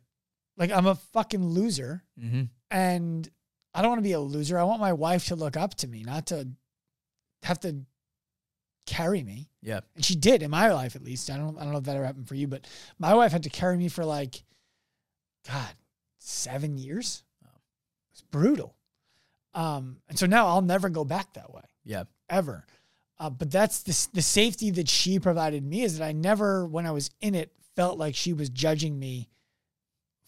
[0.55, 2.43] Like I'm a fucking loser mm-hmm.
[2.71, 3.29] and
[3.73, 4.57] I don't want to be a loser.
[4.57, 6.47] I want my wife to look up to me, not to
[7.43, 7.81] have to
[8.85, 9.49] carry me.
[9.61, 11.29] yeah And she did in my life, at least.
[11.29, 12.67] I don't, I don't know if that ever happened for you, but
[12.99, 14.43] my wife had to carry me for like,
[15.45, 15.73] God,
[16.19, 17.23] seven years.
[18.13, 18.75] It's brutal.
[19.53, 22.03] Um, and so now I'll never go back that way Yeah.
[22.29, 22.65] ever.
[23.19, 26.85] Uh, but that's the, the safety that she provided me is that I never, when
[26.85, 29.29] I was in it, felt like she was judging me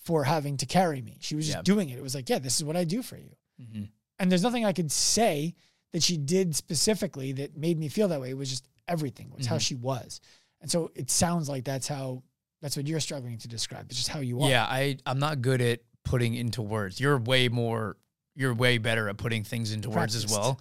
[0.03, 1.17] for having to carry me.
[1.19, 1.61] She was just Yeah.
[1.63, 1.97] doing it.
[1.97, 3.35] It was like, yeah, this is what I do for you.
[3.59, 3.83] hmm
[4.19, 5.55] And there's nothing I could say
[5.91, 8.29] that she did specifically that made me feel that way.
[8.29, 9.31] It was just everything.
[9.35, 9.61] Was how Mhm.
[9.61, 10.21] she was.
[10.61, 12.23] And so it sounds like that's how
[12.61, 13.85] that's what you're struggling to describe.
[13.89, 14.49] It's just how you are.
[14.49, 16.99] Yeah, I I'm not good at putting into words.
[16.99, 17.97] You're way more
[18.35, 20.59] you're way better at putting things into words as well.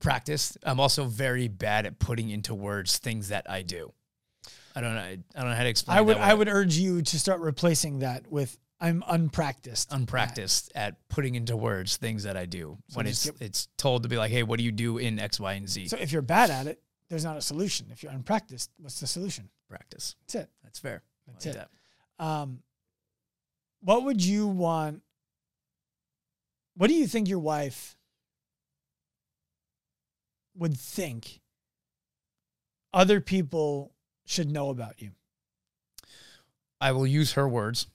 [0.00, 0.56] Practiced.
[0.62, 3.92] I'm also very bad at putting into words things that I do.
[4.74, 5.00] I don't know.
[5.00, 5.98] I don't know how to explain.
[5.98, 9.92] I would that I would urge you to start replacing that with I'm unpracticed.
[9.92, 13.68] at." unpracticed at putting into words things that I do So when it's get- it's
[13.76, 15.88] told to be like, hey, what do you do in X, Y, and Z?
[15.88, 17.88] So if you're bad at it, there's not a solution.
[17.92, 19.50] If you're unpracticed, what's the solution?
[19.68, 20.16] Practice.
[20.22, 20.50] That's it.
[20.64, 21.02] That's fair.
[21.26, 21.68] That's like it.
[22.18, 22.24] that.
[22.24, 22.62] Um,
[23.82, 25.02] what would you want?
[26.76, 27.96] What do you think your wife
[30.56, 31.40] would think
[32.92, 33.92] other people
[34.26, 35.10] should know about you?
[36.80, 37.86] I will use her words.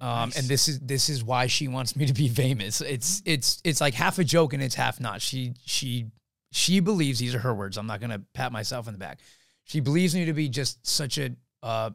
[0.00, 0.38] Um, Nice.
[0.38, 2.80] and this is this is why she wants me to be famous.
[2.80, 5.20] It's it's it's like half a joke and it's half not.
[5.20, 6.06] She she
[6.52, 7.76] she believes these are her words.
[7.76, 9.18] I'm not gonna pat myself in the back.
[9.64, 11.90] She believes me to be just such a uh,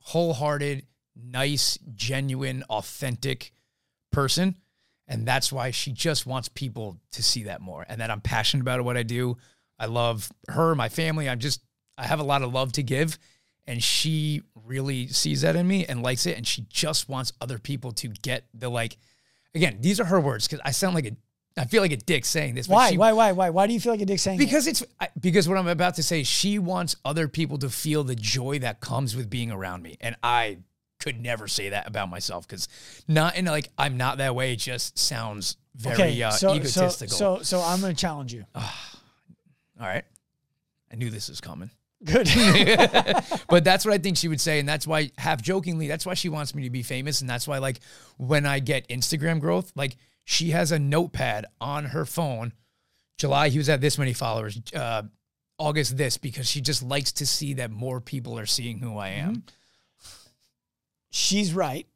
[0.00, 0.84] wholehearted,
[1.16, 3.52] nice, genuine, authentic
[4.12, 4.56] person,
[5.08, 7.84] and that's why she just wants people to see that more.
[7.88, 9.36] And that I'm passionate about what I do.
[9.78, 11.28] I love her, my family.
[11.28, 11.62] I'm just
[11.98, 13.18] I have a lot of love to give,
[13.66, 17.58] and she really sees that in me and likes it and she just wants other
[17.58, 18.96] people to get the like
[19.54, 21.12] again these are her words because i sound like a
[21.58, 22.90] i feel like a dick saying this Why?
[22.92, 23.12] she- why?
[23.12, 23.32] Why?
[23.32, 23.50] Why?
[23.50, 24.44] Why do you feel like a dick saying that?
[24.44, 28.04] because it's I- because what i'm about to say she wants other people to feel
[28.04, 30.58] the joy that comes with being around me and i
[31.04, 32.66] could never say that about myself because
[33.06, 36.54] not in like i'm not that way it just sounds very okay, uh, so, so
[36.54, 38.46] egotistical so so I'm going to challenge you.
[38.54, 38.62] all
[39.78, 40.04] right
[40.90, 41.70] i knew this was coming
[42.04, 42.28] Good.
[43.48, 44.58] but that's what I think she would say.
[44.58, 47.22] And that's why, half jokingly, that's why she wants me to be famous.
[47.22, 47.80] And that's why, like,
[48.18, 52.52] when I get Instagram growth, like, she has a notepad on her phone.
[53.16, 54.60] July, he was at this many followers.
[54.74, 55.04] Uh,
[55.58, 59.08] August, this, because she just likes to see that more people are seeing who I
[59.10, 59.44] am.
[61.16, 61.86] She's right.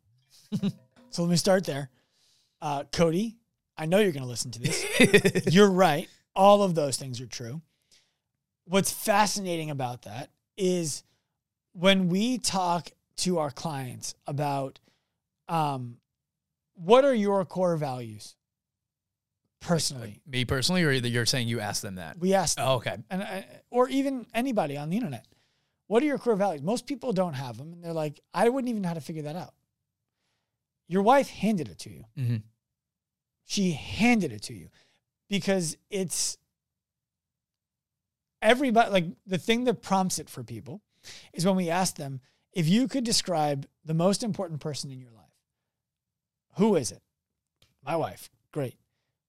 [1.11, 1.91] so let me start there.
[2.63, 3.37] Uh, Cody,
[3.77, 5.47] I know you're going to listen to this.
[5.53, 6.09] you're right.
[6.37, 7.61] All of those things are true.
[8.67, 11.03] What's fascinating about that is
[11.73, 14.79] when we talk to our clients about
[15.49, 15.97] um,
[16.77, 18.37] what are your core values
[19.59, 22.21] personally, Me personally, or you're saying you asked them that?
[22.21, 22.97] we ask them, Oh, okay.
[23.11, 23.41] and uh,
[23.71, 25.27] or even anybody on the internet,
[25.89, 26.63] what are your core values?
[26.63, 29.23] Most people don't have them, and they're like, I wouldn't even know how to figure
[29.25, 29.55] that out.
[30.87, 32.05] Your wife handed it to you.
[32.17, 32.37] hmm
[33.51, 34.69] she handed it to you
[35.31, 36.37] because it's
[38.43, 40.83] everybody like the thing that prompts it for people
[41.33, 42.21] is when we ask them
[42.53, 45.25] if you could describe the most important person in your life
[46.57, 47.01] who is it
[47.85, 48.77] my wife great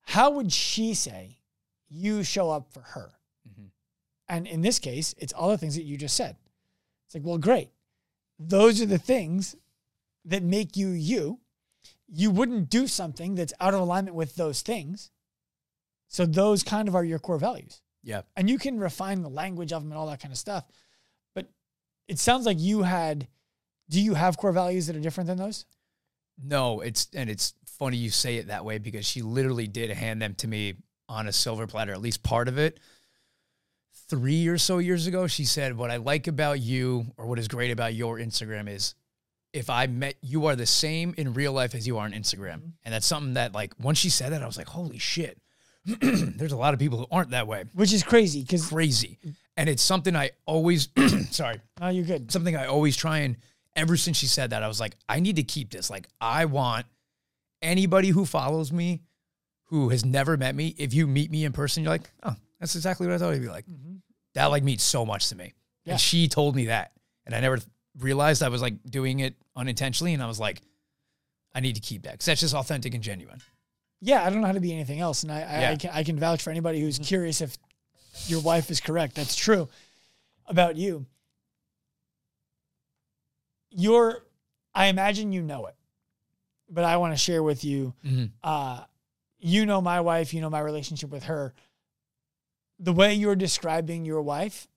[0.01, 1.38] how would she say
[1.88, 3.14] you show up for her
[3.49, 3.70] Mhm.
[4.28, 6.36] and in this case it's all the things that you just said
[7.10, 7.72] it's like well great
[8.39, 9.55] those are the things
[10.24, 11.39] that make you you
[12.12, 15.12] you wouldn't do something that's out of alignment with those things.
[16.07, 17.82] So those kind of are your core values.
[18.03, 18.22] Yeah.
[18.36, 20.66] And you can refine the language of them and all that kind of stuff.
[21.36, 21.47] But
[22.07, 23.28] it sounds like you had
[23.89, 25.66] do you have core values that are different than those?
[26.43, 30.22] No, it's and it's funny you say it that way because she literally did hand
[30.22, 30.76] them to me
[31.07, 32.80] on a silver platter, at least part of it.
[34.10, 37.47] Three or so years ago, she said, What I like about you, or what is
[37.47, 38.96] great about your Instagram is
[39.54, 42.58] if I met you are the same in real life as you are on Instagram.
[42.58, 42.70] Mm-hmm.
[42.86, 45.39] And that's something that like once she said that, I was like, holy shit.
[45.86, 47.63] There's a lot of people who aren't that way.
[47.74, 49.17] Which is crazy because Crazy.
[49.58, 50.89] And it's something I always
[51.32, 52.32] sorry no, you're good.
[52.32, 53.38] something I always try and
[53.75, 55.89] ever since she said that, I was like, I need to keep this.
[55.89, 56.86] Like, I want
[57.62, 59.01] anybody who follows me
[59.70, 62.75] who has never met me, if you meet me in person, you're like, oh, that's
[62.75, 63.67] exactly what I thought he'd be like.
[63.67, 63.96] Mm-hmm.
[64.36, 65.54] That like means so much to me.
[65.86, 65.93] Yeah.
[65.93, 66.92] And she told me that.
[67.26, 67.60] And I never
[67.97, 70.14] realized I was like doing it unintentionally.
[70.14, 70.62] And I was like,
[71.54, 73.42] I need to keep that because that's just authentic and genuine.
[74.01, 75.24] Yeah, I don't know how to be anything else.
[75.24, 77.58] And I, I, I, can, I can vouch for anybody who's curious if
[78.28, 79.16] your wife is correct.
[79.16, 79.68] That's true
[80.47, 81.06] about you.
[83.72, 84.24] You're,
[84.74, 85.76] I imagine you know it,
[86.70, 87.93] but I want to share with you.
[88.06, 88.32] Mhm.
[88.43, 88.84] Uh,
[89.39, 91.54] you know my wife, you know my relationship with her.
[92.80, 94.68] The way you're describing your wife,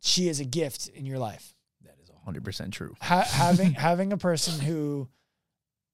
[0.00, 1.54] she is a gift in your life
[1.84, 2.94] That is 100% true.
[3.00, 5.08] ha- having having a person who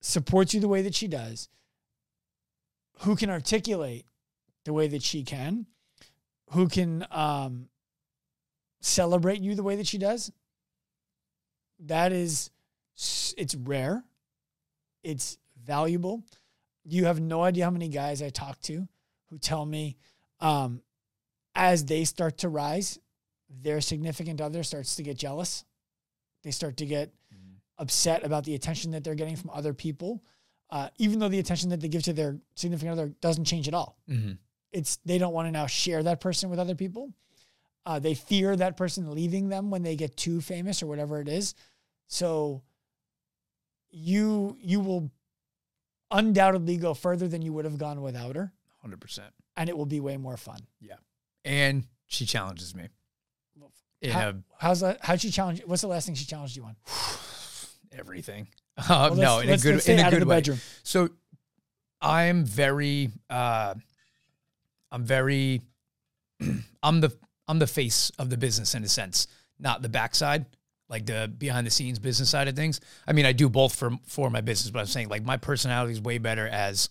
[0.01, 1.49] supports you the way that she does,
[3.01, 4.07] who can articulate
[4.65, 5.67] the way that she can,
[6.51, 7.69] who can um,
[8.81, 10.33] celebrate you the way that she does,
[11.81, 12.51] that is,
[13.37, 14.05] it's rare.
[15.03, 16.23] It's valuable.
[16.85, 18.87] You have no idea how many guys I talk to
[19.31, 19.97] who tell me
[20.41, 20.81] um,
[21.55, 22.99] as they start to rise,
[23.49, 25.65] their significant other starts to get jealous.
[26.43, 27.13] They start to get
[27.79, 30.23] upset about the attention that they're getting from other people,
[30.71, 33.75] uh, even though the attention that they give to their significant other doesn't change at
[33.75, 33.97] all.
[34.09, 34.33] Mm-hmm.
[34.73, 37.13] It's they don't want to now share that person with other people.
[37.85, 41.29] Uh, they fear that person leaving them when they get too famous or whatever it
[41.29, 41.55] is.
[42.07, 42.63] So
[43.91, 45.11] you you will
[46.11, 49.33] undoubtedly go further than you would have gone without her, Hundred percent.
[49.57, 50.61] and it will be way more fun.
[51.45, 52.89] And she challenges me.
[54.01, 54.99] In How- a, How's that?
[55.01, 55.61] How'd she challenge?
[55.61, 55.67] you?
[55.67, 56.77] What's the last thing she challenged you on?
[57.93, 58.49] everything.
[58.77, 60.37] Uh, Well, no, in a good in a good the way.
[60.37, 60.61] bedroom.
[60.83, 61.11] So
[62.01, 63.75] I'm very uh
[64.91, 65.61] I'm very
[66.83, 67.13] I'm the
[67.49, 69.27] I'm the face of the business in a sense,
[69.59, 70.47] not the backside,
[70.89, 72.81] like the behind the scenes business side of things.
[73.07, 75.93] I mean, I do both for for my business, but I'm saying like my personality
[75.93, 76.89] is way better as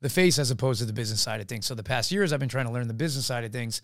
[0.00, 1.66] the face as opposed to the business side of things.
[1.66, 3.82] So the past years I've been trying to learn the business side of things.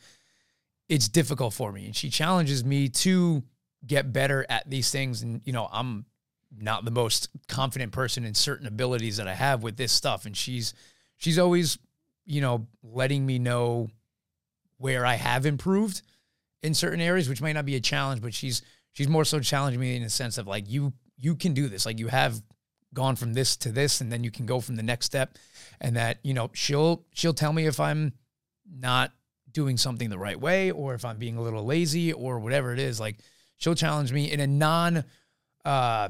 [0.89, 1.87] It's difficult for me.
[1.87, 3.43] And she challenges me to
[3.87, 5.23] get better at these things.
[5.23, 6.07] And, you know, I'm
[6.57, 10.27] not the most confident person in certain abilities that I have with this stuff.
[10.27, 10.75] And she's
[11.17, 11.79] she's always,
[12.25, 13.89] you know, letting me know
[14.79, 16.03] where I have improved
[16.63, 18.63] in certain areas, which might not be a challenge, but she's
[18.93, 21.85] she's more so challenging me in the sense of like you you can do this.
[21.85, 22.43] Like you have
[22.97, 25.39] gone from this to this and then you can go from the next step.
[25.81, 28.15] And that, you know, she'll she'll tell me if I'm
[28.69, 29.13] not
[29.53, 32.79] doing something the right way or if I'm being a little lazy or whatever it
[32.81, 32.99] is.
[32.99, 33.19] Like
[33.59, 35.05] she'll challenge me in a non
[35.65, 36.09] uh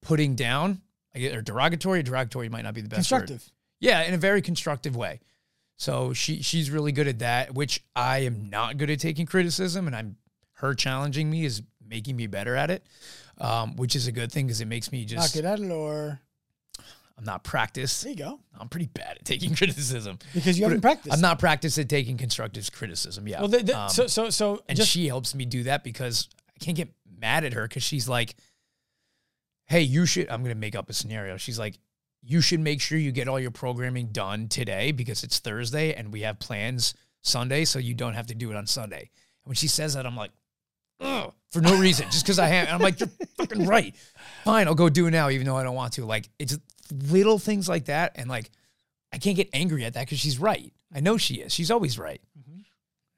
[0.00, 0.80] putting down
[1.14, 2.02] or derogatory.
[2.02, 3.26] Derogatory might not be the best word.
[3.26, 3.52] Constructive.
[3.80, 5.20] Yeah, in a very constructive way.
[5.76, 9.86] So she she's really good at that, which I am not good at taking criticism,
[9.86, 10.16] and I'm
[10.54, 12.86] her challenging me is making me better at it,
[13.38, 15.60] um, which is a good thing because it makes me Knock just it out of
[15.64, 16.20] the door.
[17.18, 18.02] I'm not practiced.
[18.02, 18.40] There you go.
[18.58, 20.18] I'm pretty bad at taking criticism.
[20.34, 21.14] Because you But haven't practiced.
[21.14, 23.26] I'm not practiced at taking constructive criticism.
[23.26, 23.40] Yeah.
[23.40, 26.28] Well, the, the, Um, so so so and just she helps me do that because
[26.60, 28.34] I can't get mad at her because she's like,
[29.64, 31.38] "Hey, you should." I'm gonna make up a scenario.
[31.38, 31.78] She's like,
[32.22, 36.12] "You should make sure you get all your programming done today because it's Thursday and
[36.12, 36.92] we have plans
[37.22, 39.10] Sunday, so you don't have to do it on Sunday."
[39.44, 40.32] And when she says that, I'm like,
[41.00, 42.66] "Ugh," for no reason, just because I have.
[42.68, 43.94] And I'm like, "You're fucking right.
[44.44, 46.58] Fine, I'll go do it now, even though I don't want to." Like, it's
[46.90, 48.50] little things like that, and like,
[49.12, 50.72] I can't get angry at that because she's right.
[50.94, 51.52] I know she is.
[51.52, 52.20] She's always right.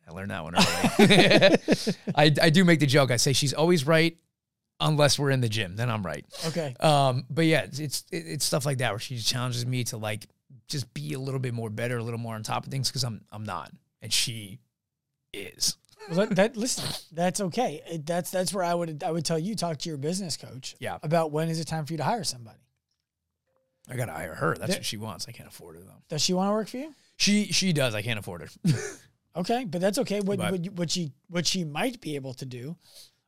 [0.09, 1.94] I learned that one early.
[2.16, 3.10] I, I do make the joke.
[3.10, 4.16] I say she's always right
[4.80, 5.76] unless we're in the gym.
[5.76, 6.24] Then I'm right.
[6.46, 6.74] okay.
[6.80, 10.26] Um, but yeah, it's, it's it's stuff like that where she challenges me to like
[10.66, 13.05] just be a little bit more better, a little more on top of things because
[13.05, 14.60] I'm I'm not, and she
[15.34, 15.76] is.
[16.10, 17.82] Well, that, that listen, that's okay.
[17.90, 20.74] It, that's that's where I would I would tell you talk to your business coach.
[20.78, 20.98] Yeah.
[21.02, 22.58] About when is it time for you to hire somebody?
[23.90, 24.54] I gotta hire her.
[24.54, 25.26] That's There- what she wants.
[25.28, 26.02] I can't afford her though.
[26.08, 26.94] Does she want to work for you?
[27.16, 27.94] She she does.
[27.94, 28.48] I can't afford her.
[29.36, 30.20] Okay, but that's okay.
[30.20, 32.76] What But- what, you- what she what she might be able to do,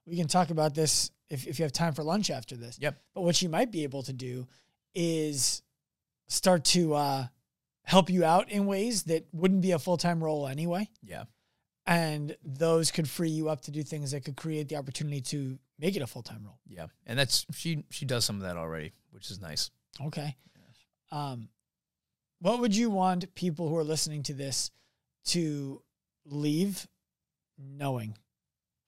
[0.07, 2.79] we can talk about this if, if you have time for lunch after this.
[2.81, 3.01] Yep.
[3.15, 4.49] But what she might be able to do
[4.93, 5.63] is
[6.27, 7.27] start to uh,
[7.85, 11.25] help you out in ways that wouldn't be a full time role anyway, yeah.
[11.87, 15.59] And those could free you up to do things that could create the opportunity to
[15.79, 16.59] make it a full time role.
[16.67, 16.87] Yeah.
[17.07, 19.71] And that's she she does some of that already, which is nice.
[20.07, 20.37] Okay.
[21.13, 21.49] Um,
[22.41, 24.71] what would you want people who are listening to this
[25.27, 25.83] to
[26.25, 26.87] leave
[27.59, 28.17] knowing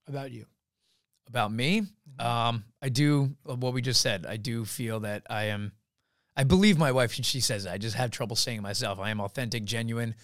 [0.07, 0.47] about you?
[1.29, 1.83] about me
[2.19, 5.73] um i do what we just said i do feel that i am
[6.37, 9.19] i believe my wife she says i just have trouble saying it myself i am
[9.19, 10.15] authentic genuine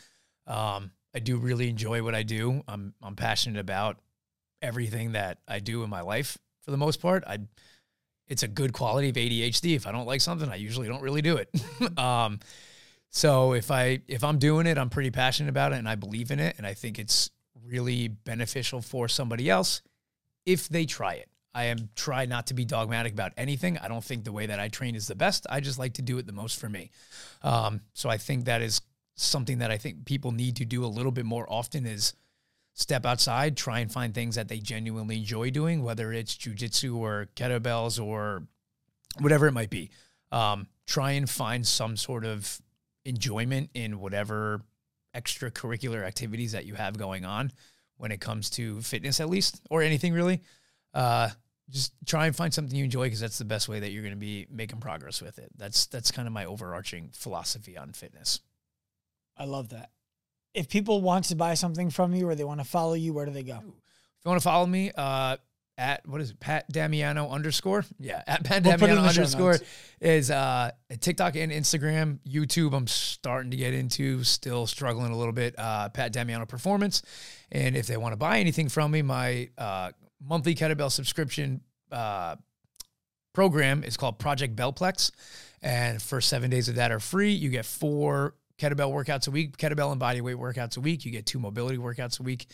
[0.47, 3.97] um i do really enjoy what i do i'm i'm passionate about
[4.63, 7.39] everything that i do in my life for the most part i
[8.29, 11.23] it's a good quality of adhd if i don't like something i usually don't really
[11.23, 11.51] do it
[11.99, 12.39] um
[13.11, 16.31] so if i if i'm doing it i'm pretty passionate about it and i believe
[16.31, 17.31] in it and i think it's
[17.67, 19.83] really beneficial for somebody else
[20.47, 21.29] if they try it.
[21.55, 23.79] I am try not to be dogmatic about anything.
[23.79, 25.47] I don't think the way that I train is the best.
[25.51, 26.91] I just like to do it the most for me.
[27.43, 28.81] Um, so I think that is
[29.23, 32.15] something that I think people need to do a little bit more often is
[32.75, 37.29] step outside, try and find things that they genuinely enjoy doing, whether it's jujitsu or
[37.35, 38.45] kettlebells or
[39.21, 39.91] whatever it might be.
[40.31, 42.61] Um, try and find some sort of
[43.05, 44.63] enjoyment in whatever
[45.15, 47.51] extracurricular activities that you have going on
[47.97, 50.43] when it comes to fitness, at least, or anything really.
[50.95, 51.31] Uh,
[51.71, 54.15] just try and find something you enjoy because that's the best way that you're going
[54.15, 55.51] to be making progress with it.
[55.57, 58.41] That's that's kind of my overarching philosophy on fitness.
[59.39, 59.91] I love that.
[60.55, 63.27] If people want to buy something from you or they want to follow you, where
[63.27, 63.59] do they go?
[63.59, 65.37] If you want to follow me, uh,
[65.79, 67.85] at what is it, Pat Damiano underscore?
[68.01, 69.59] Yeah, at Pat We'll put it in Damiano underscore
[70.01, 72.19] is uh, TikTok and Instagram.
[72.29, 75.55] YouTube, I'm starting to get into, still struggling a little bit.
[75.57, 77.03] Uh, Pat Damiano Performance.
[77.53, 81.61] And if they want to buy anything from me, my uh, monthly kettlebell subscription
[81.93, 82.35] uh,
[83.33, 85.13] program is called Project Bellplex.
[85.63, 87.33] And for seven days of that are free.
[87.33, 91.05] You get four kettlebell workouts a week, kettlebell and bodyweight workouts a week.
[91.05, 92.47] You get two mobility workouts a week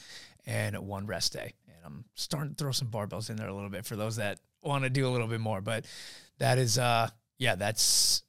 [0.46, 1.54] and one rest day.
[1.68, 4.38] And I'm starting to throw some barbells in there a little bit for those that
[4.62, 5.60] want to do a little bit more.
[5.60, 5.86] But
[6.38, 7.08] that is, uh,
[7.38, 8.22] yeah, that's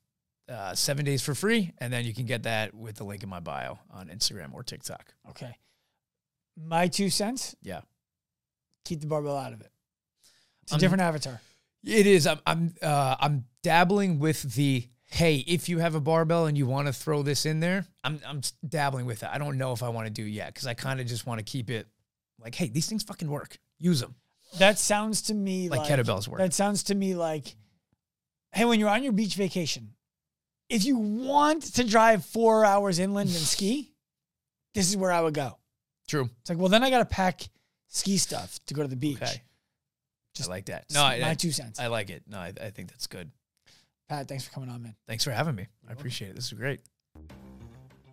[0.49, 1.71] uh, seven days for free.
[1.79, 4.63] And then you can get that with the link in my bio on Instagram or
[4.63, 5.13] TikTok.
[5.29, 5.57] Okay.
[6.57, 7.81] My two cents, Yeah.
[8.85, 9.71] keep the barbell out of it.
[10.63, 11.41] It's a I'm- different avatar.
[11.83, 12.25] It is.
[12.25, 16.65] I'm I'm uh, I'm dabbling with the hey, if you have a barbell and you
[16.65, 19.29] want to throw this in there, I'm I'm dabbling with it.
[19.31, 21.25] I don't know if I want to do it yet because I kind of just
[21.25, 21.87] want to keep it
[22.39, 23.57] like, hey, these things fucking work.
[23.77, 24.15] Use them
[24.57, 26.39] That sounds to me like, like, kettlebells work.
[26.39, 27.55] That sounds to me like,
[28.51, 29.91] hey, when you're on your beach vacation,
[30.69, 33.93] if you want to drive four hours inland and ski,
[34.73, 35.57] this is where I would go.
[36.07, 36.29] True.
[36.41, 37.41] It's like, well, then I got to pack
[37.87, 39.21] ski stuff to go to the beach.
[39.21, 39.41] Okay.
[40.35, 40.85] Just I like that.
[40.93, 41.79] No, I, my I, two cents.
[41.79, 42.23] I like it.
[42.27, 43.31] No, I, I think that's good.
[44.07, 44.95] Pat, thanks for coming on, man.
[45.07, 45.67] Thanks for having me.
[45.89, 46.35] I appreciate it.
[46.35, 46.79] This is great.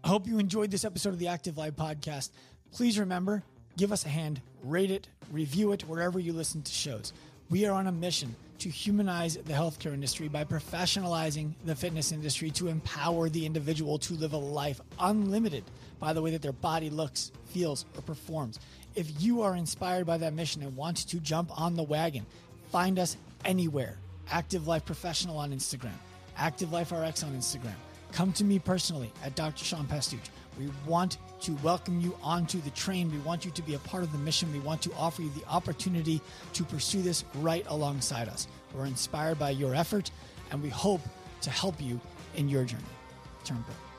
[0.05, 2.31] I hope you enjoyed this episode of the Active Life podcast.
[2.73, 3.43] Please remember,
[3.77, 7.12] give us a hand, rate it, review it wherever you listen to shows.
[7.51, 12.51] We are on a mission to humanize the healthcare industry by professionalizing the fitness industry
[12.52, 15.64] to empower the individual to live a life unlimited
[16.01, 18.59] by the way that their body looks, feels, or performs.
[18.94, 22.24] If you are inspired by that mission and want to jump on the wagon,
[22.70, 23.98] find us anywhere.
[24.32, 25.92] Active Life Professional on Instagram,
[26.38, 27.74] Active Life RX on Instagram.
[28.12, 29.62] Come to me personally at Dr.
[29.64, 30.30] Sean Pastuch.
[30.59, 33.10] We want to welcome you onto the train.
[33.10, 34.52] We want you to be a part of the mission.
[34.52, 36.20] We want to offer you the opportunity
[36.54, 38.48] to pursue this right alongside us.
[38.74, 40.10] We're inspired by your effort
[40.50, 41.02] and we hope
[41.42, 42.00] to help you
[42.34, 42.82] in your journey.
[43.44, 43.91] Turn pro.